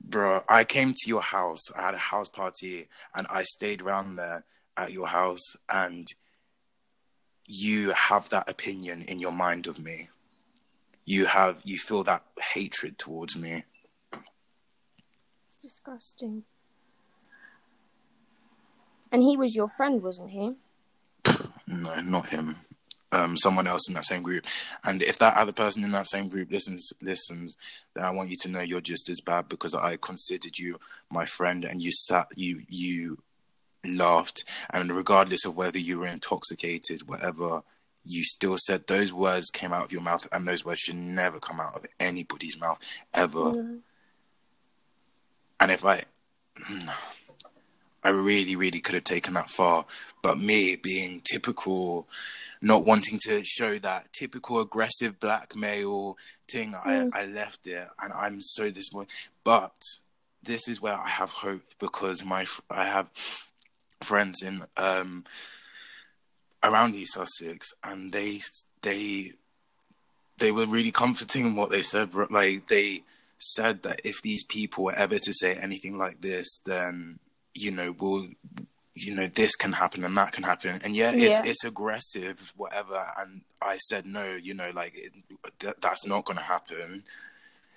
bro 0.00 0.42
i 0.48 0.64
came 0.64 0.92
to 0.94 1.08
your 1.08 1.22
house 1.22 1.70
i 1.76 1.82
had 1.82 1.94
a 1.94 1.98
house 1.98 2.28
party 2.28 2.88
and 3.14 3.26
i 3.28 3.42
stayed 3.42 3.80
around 3.82 4.16
there 4.16 4.44
at 4.76 4.92
your 4.92 5.06
house 5.06 5.56
and 5.70 6.06
you 7.46 7.90
have 7.90 8.28
that 8.30 8.48
opinion 8.48 9.02
in 9.02 9.18
your 9.18 9.32
mind 9.32 9.66
of 9.66 9.78
me 9.78 10.08
you 11.04 11.26
have 11.26 11.60
you 11.64 11.78
feel 11.78 12.02
that 12.02 12.22
hatred 12.52 12.98
towards 12.98 13.36
me 13.36 13.64
It's 15.48 15.56
disgusting. 15.60 16.44
And 19.10 19.22
he 19.22 19.36
was 19.36 19.54
your 19.54 19.68
friend, 19.68 20.02
wasn't 20.02 20.30
he? 20.30 20.54
No, 21.72 22.00
not 22.02 22.28
him. 22.28 22.56
Um, 23.10 23.36
someone 23.36 23.66
else 23.66 23.88
in 23.88 23.94
that 23.94 24.06
same 24.06 24.22
group. 24.22 24.46
And 24.84 25.02
if 25.02 25.18
that 25.18 25.36
other 25.36 25.52
person 25.52 25.84
in 25.84 25.90
that 25.92 26.06
same 26.06 26.28
group 26.28 26.50
listens, 26.50 26.92
listens, 27.02 27.58
then 27.94 28.04
I 28.04 28.10
want 28.10 28.30
you 28.30 28.36
to 28.36 28.48
know 28.48 28.60
you're 28.60 28.80
just 28.80 29.10
as 29.10 29.20
bad 29.20 29.48
because 29.48 29.74
I 29.74 29.96
considered 29.96 30.58
you 30.58 30.78
my 31.10 31.26
friend, 31.26 31.64
and 31.64 31.82
you 31.82 31.92
sat, 31.92 32.28
you 32.36 32.62
you 32.68 33.18
laughed, 33.84 34.44
and 34.70 34.90
regardless 34.90 35.44
of 35.44 35.56
whether 35.56 35.78
you 35.78 35.98
were 35.98 36.06
intoxicated, 36.06 37.06
whatever, 37.06 37.62
you 38.04 38.24
still 38.24 38.56
said 38.58 38.86
those 38.86 39.12
words 39.12 39.50
came 39.50 39.72
out 39.72 39.84
of 39.84 39.92
your 39.92 40.02
mouth, 40.02 40.26
and 40.32 40.48
those 40.48 40.64
words 40.64 40.80
should 40.80 40.96
never 40.96 41.38
come 41.38 41.60
out 41.60 41.76
of 41.76 41.86
anybody's 42.00 42.58
mouth 42.58 42.78
ever. 43.12 43.52
No. 43.52 43.78
And 45.60 45.70
if 45.70 45.84
I, 45.84 46.02
I 48.04 48.10
really, 48.10 48.56
really 48.56 48.80
could 48.80 48.94
have 48.94 49.04
taken 49.04 49.34
that 49.34 49.48
far, 49.50 49.86
but 50.22 50.38
me 50.38 50.76
being 50.76 51.20
typical, 51.24 52.08
not 52.60 52.84
wanting 52.84 53.18
to 53.24 53.44
show 53.44 53.78
that 53.78 54.12
typical 54.12 54.60
aggressive 54.60 55.20
black 55.20 55.54
male 55.54 56.16
thing, 56.50 56.72
Mm. 56.72 57.10
I, 57.14 57.22
I 57.22 57.26
left 57.26 57.66
it, 57.66 57.88
and 58.00 58.12
I'm 58.12 58.40
so 58.40 58.70
disappointed. 58.70 59.10
But 59.44 59.74
this 60.42 60.68
is 60.68 60.80
where 60.80 60.98
I 60.98 61.08
have 61.08 61.30
hope 61.30 61.62
because 61.78 62.24
my 62.24 62.46
I 62.70 62.86
have 62.86 63.10
friends 64.00 64.42
in 64.42 64.64
um 64.76 65.24
around 66.62 66.94
East 66.94 67.14
Sussex, 67.14 67.72
and 67.84 68.12
they 68.12 68.40
they 68.82 69.32
they 70.38 70.52
were 70.52 70.66
really 70.66 70.90
comforting 70.90 71.46
in 71.46 71.54
what 71.56 71.70
they 71.70 71.82
said. 71.82 72.10
Like 72.30 72.66
they 72.68 73.02
said 73.38 73.82
that 73.82 74.00
if 74.04 74.22
these 74.22 74.44
people 74.44 74.84
were 74.84 74.94
ever 74.94 75.18
to 75.18 75.32
say 75.32 75.54
anything 75.54 75.98
like 75.98 76.20
this, 76.20 76.58
then 76.64 77.18
you 77.54 77.70
know 77.70 77.94
we'll 77.98 78.28
you 78.94 79.14
know 79.14 79.26
this 79.26 79.56
can 79.56 79.72
happen 79.72 80.04
and 80.04 80.16
that 80.16 80.32
can 80.32 80.44
happen 80.44 80.78
and 80.84 80.94
yeah 80.94 81.12
it's 81.12 81.36
Yeah. 81.38 81.42
it's 81.46 81.64
aggressive 81.64 82.52
whatever 82.56 83.12
and 83.18 83.40
i 83.60 83.76
said 83.78 84.04
no 84.06 84.34
you 84.34 84.52
know 84.54 84.70
like 84.74 84.92
it, 84.94 85.12
that, 85.60 85.80
that's 85.80 86.06
not 86.06 86.24
going 86.26 86.36
to 86.38 86.42
happen 86.44 87.02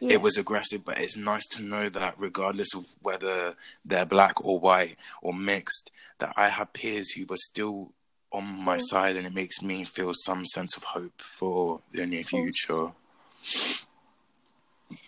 Yeah. 0.02 0.16
it 0.16 0.22
was 0.22 0.36
aggressive, 0.38 0.84
but 0.84 1.00
it's 1.00 1.16
nice 1.16 1.48
to 1.56 1.62
know 1.64 1.88
that 1.90 2.16
regardless 2.18 2.76
of 2.76 2.84
whether 3.02 3.56
they're 3.86 4.06
black 4.06 4.44
or 4.44 4.60
white 4.60 4.98
or 5.22 5.34
mixed, 5.34 5.90
that 6.20 6.34
I 6.36 6.50
have 6.50 6.74
peers 6.74 7.12
who 7.12 7.26
were 7.26 7.38
still 7.52 7.94
on 8.32 8.46
my 8.70 8.78
side, 8.78 9.16
and 9.16 9.26
it 9.26 9.34
makes 9.34 9.62
me 9.62 9.86
feel 9.86 10.12
some 10.14 10.44
sense 10.46 10.76
of 10.76 10.84
hope 10.84 11.22
for 11.40 11.80
the 11.94 12.06
near 12.06 12.24
future. 12.26 12.92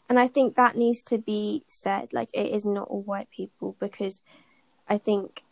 And 0.10 0.18
I 0.20 0.28
think 0.28 0.56
that 0.56 0.78
needs 0.78 1.04
to 1.04 1.18
be 1.18 1.64
said. 1.68 2.14
Like, 2.14 2.30
it 2.34 2.48
is 2.54 2.66
not 2.66 2.88
all 2.88 3.02
white 3.02 3.30
people 3.30 3.76
because 3.80 4.22
I 4.90 4.98
think 4.98 5.44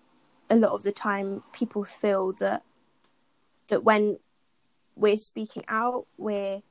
a 0.50 0.56
lot 0.56 0.72
of 0.74 0.84
the 0.84 0.92
time 0.92 1.44
people 1.54 1.84
feel 1.84 2.34
that 2.34 2.64
that 3.68 3.84
when 3.84 4.18
we're 4.96 5.18
speaking 5.18 5.64
out, 5.68 6.06
we're 6.18 6.62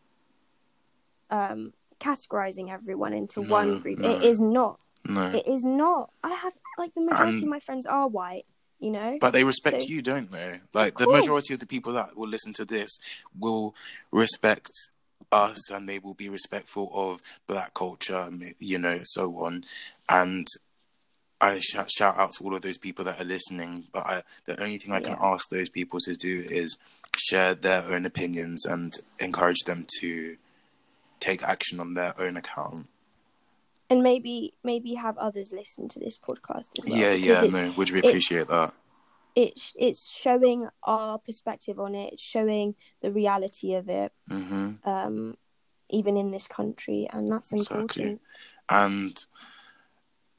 um, 1.31 1.73
categorizing 2.01 2.71
everyone 2.71 3.12
into 3.12 3.43
No, 3.43 3.49
one 3.51 3.81
group. 3.81 3.99
no. 3.99 4.09
It 4.11 4.23
is 4.25 4.41
not. 4.41 4.79
No, 5.07 5.27
It 5.33 5.47
is 5.47 5.65
not. 5.65 6.11
I 6.23 6.31
have 6.31 6.55
like 6.79 6.95
the 6.95 7.03
majority 7.03 7.35
And- 7.35 7.43
of 7.43 7.49
my 7.49 7.61
friends 7.61 7.87
are 7.87 8.09
white. 8.09 8.45
You 8.81 8.91
know. 8.91 9.17
but 9.19 9.31
they 9.31 9.45
respect 9.45 9.83
So- 9.85 9.89
you, 9.89 10.03
don't 10.03 10.31
they? 10.31 10.61
Like 10.75 10.99
the 10.99 11.07
course. 11.07 11.21
majority 11.21 11.55
of 11.55 11.61
the 11.61 11.67
people 11.67 11.95
that 11.95 12.17
will 12.17 12.29
listen 12.29 12.53
to 12.55 12.67
this 12.67 12.99
will 13.39 13.75
respect 14.11 14.71
us, 15.33 15.71
and 15.71 15.89
they 15.89 15.99
will 15.99 16.12
be 16.12 16.29
respectful 16.29 16.91
of 16.93 17.23
black 17.47 17.73
culture, 17.73 18.29
you 18.59 18.79
know, 18.79 19.01
so 19.05 19.37
on. 19.45 19.65
And 20.11 20.47
I 21.53 21.61
shout, 21.61 21.90
shout 21.90 22.18
out 22.18 22.32
to 22.34 22.45
all 22.45 22.55
of 22.55 22.62
those 22.62 22.78
people 22.78 23.05
that 23.07 23.20
are 23.20 23.24
listening. 23.24 23.84
But 23.92 24.07
I, 24.07 24.22
the 24.47 24.61
only 24.62 24.78
thing 24.78 24.92
I 24.95 25.01
can 25.01 25.16
ask 25.20 25.49
those 25.49 25.68
people 25.68 25.99
to 26.01 26.14
do 26.14 26.45
is 26.49 26.78
share 27.16 27.55
their 27.55 27.82
own 27.84 28.05
opinions 28.07 28.64
and 28.64 28.92
encourage 29.18 29.61
them 29.66 29.86
to 30.01 30.36
take 31.20 31.42
action 31.42 31.80
on 31.80 31.95
their 31.95 32.12
own 32.20 32.36
account. 32.36 32.86
and 33.90 34.03
maybe 34.03 34.55
maybe 34.64 34.95
have 34.95 35.16
others 35.18 35.53
listen 35.53 35.88
to 35.88 35.99
this 36.01 36.18
podcast 36.18 36.68
as 36.78 36.84
well. 36.86 36.99
yeah, 36.99 37.12
yeah, 37.12 37.42
no, 37.42 37.72
would 37.76 37.90
we 37.90 37.99
it- 38.01 38.05
appreciate 38.07 38.49
that? 38.49 38.72
it's 39.36 39.74
it's 39.76 40.09
showing 40.09 40.68
our 40.84 41.18
perspective 41.18 41.80
on 41.80 41.92
it 41.97 42.20
showing 42.20 42.76
the 43.03 43.11
reality 43.11 43.74
of 43.74 43.88
it 43.88 44.12
hmm 44.28 44.70
um 44.84 45.36
even 45.90 46.16
in 46.16 46.30
this 46.30 46.47
country 46.47 47.09
and 47.12 47.32
that's 47.32 47.53
Exactly. 47.53 47.80
important 47.80 48.20
and 48.68 49.26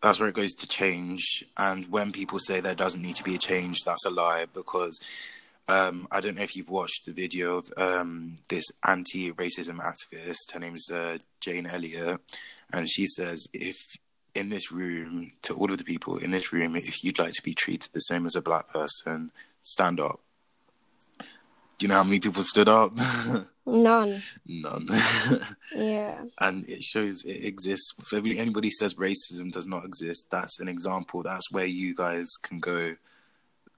that's 0.06 0.20
where 0.20 0.30
it 0.30 0.36
goes 0.36 0.54
to 0.54 0.68
change. 0.68 1.44
And 1.58 1.92
when 1.92 2.12
people 2.12 2.38
say 2.38 2.60
there 2.60 2.76
doesn't 2.76 3.02
need 3.02 3.16
to 3.16 3.24
be 3.24 3.34
a 3.34 3.40
change, 3.40 3.84
that's 3.84 4.06
a 4.06 4.12
lie 4.12 4.46
because 4.54 5.00
um, 5.68 6.08
I 6.12 6.20
don't 6.22 6.36
know 6.36 6.44
if 6.44 6.56
you've 6.56 6.70
watched 6.70 7.08
the 7.08 7.12
video 7.12 7.58
of 7.58 7.72
um, 7.76 8.36
this 8.48 8.66
anti-racism 8.88 9.80
activist. 9.80 10.52
Her 10.54 10.60
name's 10.60 10.92
uh, 10.92 11.18
Jane 11.40 11.66
Elliott, 11.66 12.22
and 12.72 12.88
she 12.88 13.08
says 13.08 13.48
if 13.52 13.98
in 14.36 14.50
this 14.50 14.72
room, 14.72 15.32
to 15.42 15.56
all 15.56 15.72
of 15.72 15.80
the 15.80 15.84
people 15.84 16.18
in 16.20 16.30
this 16.30 16.54
room, 16.54 16.76
if 16.76 17.04
you'd 17.04 17.18
like 17.18 17.34
to 17.34 17.42
be 17.42 17.56
treated 17.56 17.92
the 17.94 18.00
same 18.02 18.28
as 18.28 18.36
a 18.36 18.44
black 18.44 18.70
person, 18.70 19.32
stand 19.62 20.00
up. 20.00 20.20
Do 21.18 21.26
you 21.80 21.88
know 21.88 21.96
how 21.96 22.04
many 22.04 22.20
people 22.20 22.44
stood 22.44 22.70
up? 22.70 22.94
none 23.66 24.22
None. 24.46 24.88
yeah 25.76 26.24
and 26.40 26.68
it 26.68 26.84
shows 26.84 27.24
it 27.24 27.44
exists. 27.46 27.94
If 28.00 28.14
anybody 28.14 28.70
says 28.70 28.96
racism 28.96 29.52
does 29.52 29.68
not 29.68 29.86
exist, 29.86 30.28
that's 30.30 30.60
an 30.60 30.68
example. 30.68 31.24
That's 31.24 31.52
where 31.52 31.66
you 31.66 31.96
guys 31.96 32.30
can 32.42 32.60
go 32.60 32.96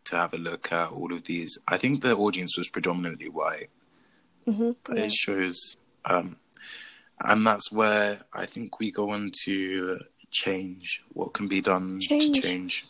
to 0.06 0.16
have 0.16 0.34
a 0.34 0.38
look 0.38 0.72
at 0.72 0.92
all 0.92 1.14
of 1.14 1.24
these. 1.26 1.58
I 1.68 1.78
think 1.78 2.02
the 2.02 2.16
audience 2.16 2.58
was 2.58 2.70
predominantly 2.70 3.30
white, 3.30 3.68
hmm 4.46 4.72
but 4.84 4.98
yeah. 4.98 5.04
it 5.06 5.14
shows, 5.14 5.78
um, 6.06 6.38
and 7.24 7.46
that's 7.46 7.72
where 7.72 8.22
I 8.34 8.46
think 8.46 8.80
we 8.80 8.92
go 8.92 9.12
on 9.12 9.32
to 9.46 10.00
change 10.32 11.04
what 11.14 11.34
can 11.34 11.48
be 11.48 11.62
done 11.62 12.00
Change. 12.02 12.36
to 12.36 12.42
change 12.42 12.86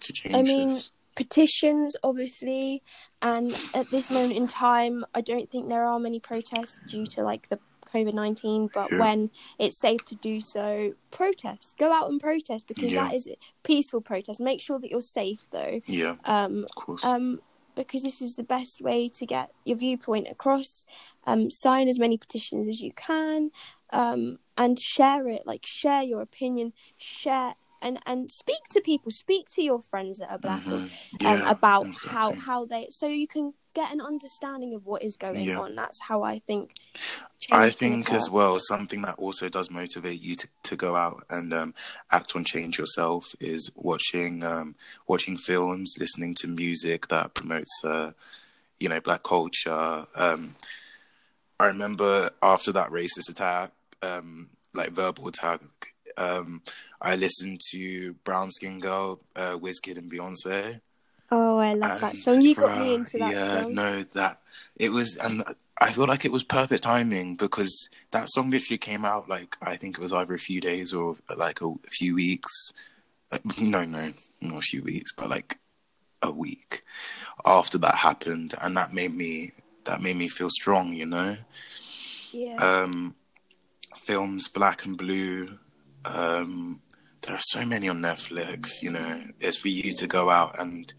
to 0.00 0.12
change 0.12 0.34
I 0.34 0.42
mean, 0.42 0.68
this. 0.68 0.90
Petitions 1.16 1.96
obviously 2.02 2.82
and 3.22 3.54
at 3.74 3.90
this 3.90 4.10
moment 4.10 4.32
in 4.32 4.46
time 4.48 5.04
i 5.14 5.20
don't 5.20 5.50
think 5.50 5.68
there 5.68 5.84
are 5.84 5.98
many 5.98 6.18
protests 6.20 6.80
due 6.88 7.06
to 7.06 7.22
like 7.22 7.48
the 7.48 7.58
covid-19 7.92 8.68
but 8.72 8.90
Yeah. 8.90 8.98
when 8.98 9.30
it's 9.58 9.78
safe 9.80 10.04
to 10.06 10.16
do 10.16 10.40
so 10.40 10.94
protest 11.10 11.76
go 11.78 11.92
out 11.92 12.10
and 12.10 12.20
protest 12.20 12.66
because 12.66 12.92
Yeah. 12.92 13.04
that 13.04 13.14
is 13.14 13.28
peaceful 13.62 14.00
protest 14.00 14.40
make 14.40 14.60
sure 14.60 14.78
that 14.80 14.90
you're 14.90 15.00
safe 15.02 15.46
though 15.52 15.80
Yeah, 15.86 16.16
um 16.24 16.64
of 16.64 16.74
course. 16.74 17.04
um, 17.04 17.40
because 17.76 18.02
this 18.02 18.22
is 18.22 18.36
the 18.36 18.44
best 18.44 18.80
way 18.80 19.08
to 19.08 19.26
get 19.26 19.50
your 19.64 19.76
viewpoint 19.76 20.28
across. 20.30 20.84
Um, 21.26 21.50
sign 21.50 21.88
as 21.88 21.98
many 21.98 22.16
petitions 22.16 22.68
as 22.68 22.80
you 22.80 22.92
can, 22.92 23.50
um, 23.92 24.38
and 24.56 24.78
share 24.78 25.26
it. 25.26 25.42
Like 25.44 25.66
share 25.66 26.02
your 26.04 26.20
opinion, 26.20 26.72
share 26.98 27.56
and 27.84 27.98
and 28.06 28.30
speak 28.32 28.62
to 28.70 28.80
people. 28.80 29.12
Speak 29.12 29.48
to 29.50 29.62
your 29.62 29.80
friends 29.80 30.18
that 30.18 30.30
are 30.30 30.38
black 30.38 30.66
or- 30.66 30.88
Mhm. 31.20 31.24
um, 31.26 31.46
about 31.46 31.86
exactly. 31.86 32.10
how 32.10 32.32
how 32.34 32.64
they 32.64 32.88
so 32.90 33.06
you 33.06 33.28
can 33.28 33.54
get 33.74 33.92
an 33.92 34.00
understanding 34.00 34.72
of 34.74 34.86
what 34.86 35.02
is 35.02 35.16
going 35.16 35.42
Yeah. 35.42 35.58
on. 35.58 35.74
That's 35.74 36.00
how 36.08 36.22
I 36.22 36.38
think. 36.38 36.74
I 37.50 37.70
think 37.70 38.12
as 38.12 38.30
well, 38.30 38.58
something 38.60 39.02
that 39.02 39.16
also 39.18 39.48
does 39.48 39.68
motivate 39.70 40.20
you 40.20 40.36
to, 40.36 40.48
to 40.62 40.76
go 40.76 40.94
out 40.96 41.26
and 41.28 41.52
um, 41.52 41.74
act 42.10 42.34
on 42.36 42.44
change 42.44 42.78
yourself 42.78 43.34
is 43.40 43.70
watching 43.74 44.42
um, 44.44 44.76
watching 45.08 45.36
films, 45.36 45.94
listening 45.98 46.34
to 46.36 46.46
music 46.48 47.08
that 47.08 47.34
promotes, 47.34 47.84
uh, 47.84 48.12
you 48.80 48.88
know, 48.88 49.00
black 49.00 49.24
culture. 49.24 50.06
Um, 50.14 50.54
I 51.60 51.66
remember 51.66 52.30
after 52.42 52.72
that 52.72 52.90
racist 52.90 53.28
attack, 53.28 53.72
um, 54.02 54.50
like 54.72 54.90
verbal 54.90 55.28
attack, 55.28 55.60
um, 56.16 56.62
I 57.04 57.16
listened 57.16 57.60
to 57.70 58.14
Brown 58.24 58.50
Skin 58.50 58.78
Girl, 58.80 59.20
uh, 59.36 59.58
Wizkid, 59.58 59.98
and 59.98 60.10
Beyonce. 60.10 60.80
Oh, 61.30 61.58
I 61.58 61.74
love 61.74 62.00
that 62.00 62.10
And, 62.14 62.18
song. 62.18 62.40
You 62.42 62.54
got 62.54 62.78
me 62.78 62.94
into 62.94 63.18
that 63.18 63.32
song. 63.32 63.32
yeah, 63.32 63.62
song. 63.62 63.74
no, 63.74 64.02
that 64.14 64.40
it 64.76 64.90
was, 64.90 65.16
and 65.16 65.42
I 65.78 65.90
feel 65.92 66.06
like 66.06 66.24
it 66.24 66.32
was 66.32 66.44
perfect 66.44 66.82
timing 66.84 67.34
because 67.36 67.88
that 68.12 68.30
song 68.30 68.50
literally 68.50 68.78
came 68.78 69.04
out 69.04 69.28
like 69.28 69.56
I 69.60 69.76
think 69.76 69.96
it 69.98 70.00
was 70.02 70.12
either 70.12 70.34
a 70.34 70.38
few 70.38 70.60
days 70.60 70.92
or 70.92 71.16
like 71.36 71.60
a, 71.60 71.66
a 71.68 71.90
few 71.90 72.14
weeks. 72.14 72.72
Uh, 73.32 73.38
No, 73.60 73.84
no, 73.84 74.12
not 74.40 74.58
a 74.58 74.62
few 74.62 74.82
weeks, 74.82 75.12
but 75.12 75.28
like 75.28 75.58
a 76.22 76.30
week 76.30 76.84
after 77.44 77.78
that 77.78 77.96
happened, 77.96 78.54
and 78.62 78.76
that 78.76 78.94
made 78.94 79.14
me 79.14 79.52
that 79.84 80.00
made 80.00 80.16
me 80.16 80.28
feel 80.28 80.48
strong, 80.50 80.92
you 80.92 81.04
know. 81.06 81.36
Yeah. 82.32 82.56
Um, 82.56 83.14
films, 83.96 84.48
Black 84.48 84.84
and 84.86 84.96
Blue. 84.96 85.58
Um, 86.06 86.80
there 87.26 87.34
are 87.34 87.40
so 87.42 87.64
many 87.64 87.88
on 87.88 88.00
Netflix. 88.00 88.82
You 88.82 88.90
know, 88.90 89.22
it's 89.40 89.56
for 89.56 89.68
you 89.68 89.94
to 89.94 90.06
go 90.06 90.30
out 90.30 90.58
and 90.58 90.92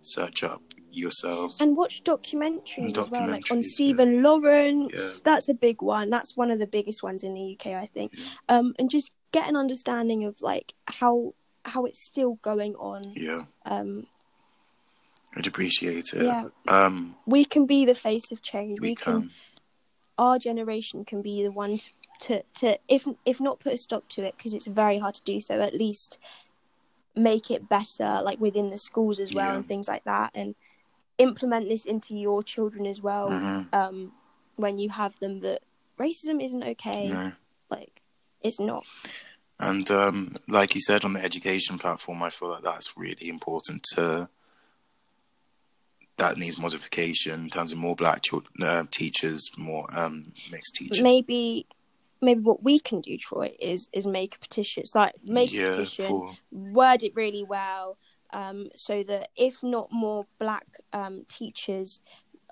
search 0.00 0.42
up 0.42 0.62
yourselves. 0.90 1.60
and 1.60 1.76
watch 1.76 2.02
documentaries 2.04 2.98
as 2.98 3.08
well, 3.08 3.28
like 3.28 3.50
on 3.50 3.58
Documentaries, 3.60 3.64
Stephen 3.64 4.22
Lawrence. 4.22 4.92
Yeah. 4.94 5.08
That's 5.24 5.48
a 5.48 5.54
big 5.54 5.80
one. 5.80 6.10
That's 6.10 6.36
one 6.36 6.50
of 6.50 6.58
the 6.58 6.66
biggest 6.66 7.02
ones 7.02 7.22
in 7.22 7.32
the 7.34 7.56
UK, 7.58 7.68
I 7.74 7.86
think. 7.86 8.12
Yeah. 8.14 8.24
Um, 8.48 8.74
and 8.78 8.90
just 8.90 9.10
get 9.32 9.48
an 9.48 9.56
understanding 9.56 10.24
of 10.24 10.40
like 10.42 10.74
how 10.86 11.34
how 11.64 11.84
it's 11.86 12.04
still 12.04 12.34
going 12.42 12.74
on. 12.74 13.02
Yeah, 13.14 13.44
Um, 13.64 14.06
I'd 15.36 15.46
appreciate 15.46 16.12
it. 16.12 16.24
Yeah. 16.24 16.48
Um, 16.68 17.14
We 17.24 17.44
can 17.44 17.64
be 17.66 17.84
the 17.86 17.94
face 17.94 18.30
of 18.32 18.42
change. 18.42 18.80
we, 18.80 18.88
We, 18.90 18.94
can. 18.96 19.20
can. 19.22 19.30
Our 20.18 20.38
generation 20.38 21.04
can 21.06 21.22
be 21.22 21.42
the 21.42 21.52
one 21.52 21.78
to 22.22 22.42
to 22.60 22.78
if 22.88 23.06
if 23.24 23.40
not 23.40 23.60
put 23.60 23.72
a 23.74 23.78
stop 23.78 24.08
to 24.10 24.22
it 24.24 24.34
because 24.36 24.54
it's 24.54 24.66
very 24.66 24.98
hard 24.98 25.14
to 25.16 25.22
do 25.22 25.40
so. 25.40 25.60
At 25.60 25.74
least 25.74 26.18
make 27.14 27.50
it 27.50 27.68
better, 27.68 28.20
like 28.24 28.40
within 28.40 28.70
the 28.70 28.78
schools 28.78 29.18
as 29.18 29.34
well 29.34 29.50
Yeah. 29.52 29.56
and 29.56 29.66
things 29.66 29.86
like 29.88 30.04
that, 30.04 30.30
and 30.34 30.54
implement 31.18 31.68
this 31.68 31.84
into 31.84 32.16
your 32.16 32.42
children 32.42 32.86
as 32.86 33.02
well. 33.02 33.28
Mhm. 33.28 33.74
Um, 33.74 34.12
when 34.56 34.78
you 34.78 34.88
have 34.90 35.18
them, 35.20 35.40
that 35.40 35.60
racism 35.98 36.42
isn't 36.42 36.62
okay. 36.62 37.08
No. 37.10 37.32
Like 37.70 38.00
it's 38.42 38.58
not. 38.58 38.84
And 39.58 39.88
um, 39.90 40.34
like 40.48 40.74
you 40.74 40.80
said 40.80 41.04
on 41.04 41.12
the 41.12 41.22
education 41.22 41.78
platform, 41.78 42.22
I 42.22 42.30
feel 42.30 42.48
like 42.50 42.62
that's 42.64 42.96
really 42.96 43.28
important 43.28 43.82
to. 43.94 44.28
That 46.16 46.36
needs 46.36 46.58
modification 46.58 47.42
in 47.44 47.48
terms 47.48 47.72
of 47.72 47.78
more 47.78 47.96
black 47.96 48.22
children, 48.22 48.52
uh, 48.62 48.84
teachers, 48.90 49.50
more 49.56 49.86
um, 49.98 50.32
mixed 50.50 50.74
teachers. 50.74 51.00
Maybe. 51.00 51.66
Maybe 52.22 52.40
what 52.40 52.62
we 52.62 52.78
can 52.78 53.00
do, 53.00 53.18
Troy, 53.18 53.54
is 53.60 53.88
is 53.92 54.06
make 54.06 54.36
a 54.36 54.38
petition. 54.38 54.82
It's 54.82 54.94
like 54.94 55.14
make 55.28 55.52
a 55.52 55.70
petition, 55.70 56.06
for 56.06 56.36
word 56.50 57.02
it 57.02 57.14
really 57.14 57.44
well 57.44 57.98
um, 58.32 58.68
so 58.74 59.02
that 59.04 59.28
if 59.36 59.62
not 59.62 59.92
more 59.92 60.26
black 60.38 60.66
um, 60.92 61.24
teachers 61.28 62.00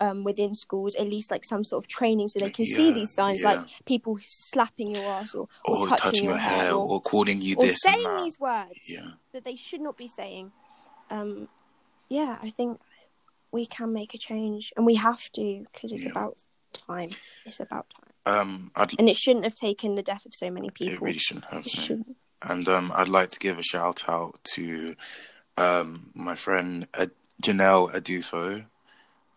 um, 0.01 0.25
within 0.25 0.55
schools, 0.55 0.95
at 0.95 1.07
least 1.07 1.31
like 1.31 1.45
some 1.45 1.65
sort 1.65 1.85
of 1.85 1.89
training 1.89 2.29
so 2.29 2.39
they 2.39 2.51
can 2.51 2.67
see 2.67 2.93
these 2.93 3.13
signs, 3.13 3.43
yeah. 3.43 3.53
like 3.53 3.69
people 3.85 4.19
slapping 4.23 4.91
your 4.91 5.11
ass 5.11 5.35
or, 5.35 5.49
or, 5.65 5.79
or 5.79 5.89
touching, 5.89 6.11
touching 6.11 6.25
your 6.25 6.37
hair, 6.37 6.73
or, 6.73 6.89
or 6.89 7.01
calling 7.01 7.41
you 7.41 7.57
or 7.57 7.65
this 7.65 7.81
saying 7.83 7.97
and 7.97 8.07
that. 8.07 8.25
these 8.25 8.39
words 8.39 8.81
Yeah, 8.87 9.13
that 9.33 9.45
they 9.45 9.57
should 9.57 9.81
not 9.81 9.97
be 9.97 10.09
saying. 10.09 10.53
Um, 11.11 11.49
yeah, 12.09 12.39
I 12.43 12.51
think 12.51 12.81
we 13.53 13.67
can 13.67 13.93
make 13.93 14.15
a 14.15 14.19
change 14.19 14.73
and 14.77 14.87
we 14.87 14.95
have 14.95 15.31
to 15.33 15.65
because 15.73 15.93
it's 15.93 16.05
Yeah. 16.05 16.11
about 16.11 16.39
time. 16.73 17.11
It's 17.45 17.61
about 17.61 17.87
time. 17.91 18.10
Um, 18.27 18.71
I'd, 18.77 18.99
And 18.99 19.09
it 19.09 19.17
shouldn't 19.17 19.45
have 19.45 19.55
taken 19.55 19.95
the 19.95 20.03
death 20.03 20.27
of 20.27 20.35
so 20.35 20.51
many 20.51 20.71
people. 20.71 20.95
it 20.95 21.01
really 21.01 21.19
shouldn't 21.19 21.47
have. 21.47 21.65
No. 21.65 21.71
shouldn't. 21.71 22.17
And 22.43 22.69
um, 22.69 22.93
I'd 22.95 23.09
like 23.09 23.31
to 23.31 23.39
give 23.39 23.59
a 23.59 23.63
shout 23.63 24.09
out 24.09 24.41
to 24.55 24.95
um, 25.57 26.11
my 26.15 26.35
friend 26.35 26.87
uh, 26.95 27.07
Janelle 27.43 27.95
Adufo, 27.95 28.67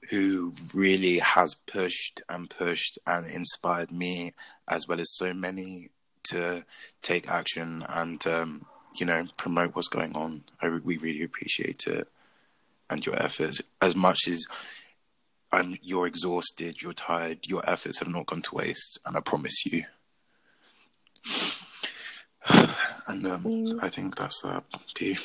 who 0.10 0.54
really 0.74 1.20
has 1.20 1.54
pushed 1.54 2.22
and 2.30 2.50
pushed 2.50 2.98
and 3.06 3.26
inspired 3.26 3.92
me, 3.92 4.34
as 4.68 4.88
well 4.88 5.02
as 5.02 5.14
so 5.16 5.34
many, 5.34 5.90
to 6.30 6.64
take 7.02 7.30
action 7.30 7.86
and 7.90 8.26
um, 8.28 8.66
you 8.96 9.06
know 9.06 9.26
promote 9.38 9.76
what's 9.76 9.90
going 9.90 10.16
on. 10.16 10.44
I, 10.62 10.68
re- 10.68 10.82
we 10.84 10.98
really 10.98 11.24
appreciate 11.24 11.84
it 11.88 12.08
and 12.90 13.06
your 13.06 13.22
efforts 13.22 13.62
as 13.82 13.96
much 13.96 14.28
as. 14.28 14.46
I'm, 15.54 15.78
you're 15.82 16.08
exhausted, 16.08 16.82
you're 16.82 16.93
tired, 16.93 17.47
your 17.47 17.68
efforts 17.70 17.99
have 17.99 18.08
not 18.10 18.26
gone 18.26 18.41
to 18.41 18.56
waste, 18.56 18.99
and 19.06 19.16
I 19.16 19.20
promise 19.22 19.66
you. 19.66 19.84
And 23.06 23.28
um, 23.28 23.43
Mm. 23.43 23.84
I 23.84 23.89
think 23.89 24.16
that's 24.16 24.41
that. 24.43 24.64
P. 24.95 25.18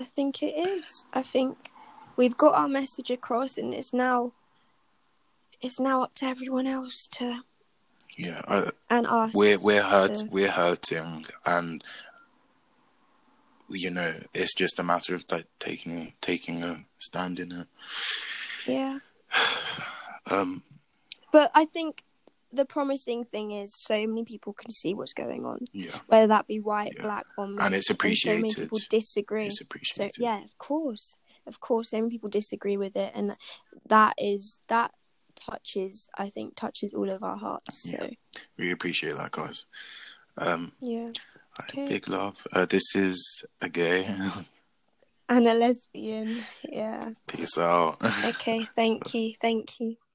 I 0.00 0.04
think 0.04 0.42
it 0.42 0.56
is. 0.56 1.04
I 1.12 1.22
think 1.22 1.70
we've 2.16 2.36
got 2.38 2.54
our 2.54 2.68
message 2.68 3.10
across, 3.10 3.58
and 3.58 3.74
it's 3.74 3.92
now 3.92 4.32
it's 5.60 5.78
now 5.78 6.02
up 6.02 6.14
to 6.16 6.24
everyone 6.24 6.66
else 6.66 7.06
to 7.18 7.42
Yeah, 8.16 8.40
I, 8.48 8.70
and 8.88 9.06
us. 9.06 9.32
we're 9.34 9.58
we're 9.60 9.82
hurt, 9.82 10.14
to- 10.14 10.28
we're 10.30 10.50
hurting, 10.50 11.26
and 11.44 11.84
you 13.68 13.90
know 13.90 14.14
it's 14.32 14.54
just 14.54 14.78
a 14.78 14.82
matter 14.82 15.14
of 15.14 15.24
like 15.30 15.46
taking 15.58 16.14
taking 16.22 16.62
a 16.64 16.86
stand 16.98 17.38
in 17.38 17.52
it. 17.52 17.66
yeah, 18.66 18.98
Um, 20.30 20.62
but 21.32 21.50
I 21.54 21.64
think 21.64 22.04
the 22.52 22.64
promising 22.64 23.24
thing 23.24 23.50
is 23.50 23.74
so 23.76 24.06
many 24.06 24.24
people 24.24 24.52
can 24.52 24.70
see 24.70 24.94
what's 24.94 25.12
going 25.14 25.44
on, 25.44 25.58
yeah, 25.72 25.98
whether 26.06 26.28
that 26.28 26.46
be 26.46 26.60
white, 26.60 26.92
Yeah. 26.96 27.02
black, 27.02 27.26
or 27.36 27.44
and 27.44 27.74
it's 27.74 27.88
so 27.88 27.94
many 27.94 27.94
appreciated. 27.94 28.54
people 28.56 28.78
disagree. 28.88 29.46
It's 29.48 29.60
appreciated. 29.60 30.14
So 30.14 30.22
yeah, 30.22 30.44
of 30.44 30.56
course, 30.58 31.16
of 31.46 31.58
course, 31.60 31.90
so 31.90 31.96
many 31.98 32.10
people 32.10 32.30
disagree 32.30 32.76
with 32.76 32.96
it, 32.96 33.12
and 33.14 33.36
that 33.88 34.14
is 34.16 34.60
that 34.68 34.92
touches. 35.34 36.08
I 36.16 36.30
think 36.30 36.54
touches 36.54 36.94
all 36.94 37.10
of 37.10 37.22
our 37.22 37.36
hearts. 37.36 37.90
So 37.90 38.10
we 38.56 38.70
appreciate 38.70 39.16
that, 39.16 39.32
guys. 39.32 39.66
Um, 40.38 40.72
yeah, 40.80 41.10
Okay. 41.62 41.88
big 41.88 42.08
love. 42.08 42.46
Uh, 42.52 42.64
this 42.66 42.94
is 42.94 43.44
a 43.60 43.68
gay. 43.68 44.06
and 45.36 45.48
a 45.48 45.54
lesbian. 45.54 46.42
Yeah. 46.68 47.10
Peace 47.26 47.58
out. 47.58 47.96
Okay. 48.24 48.64
Thank 48.76 49.14
you. 49.14 49.34
Thank 49.40 49.80
you. 49.80 49.96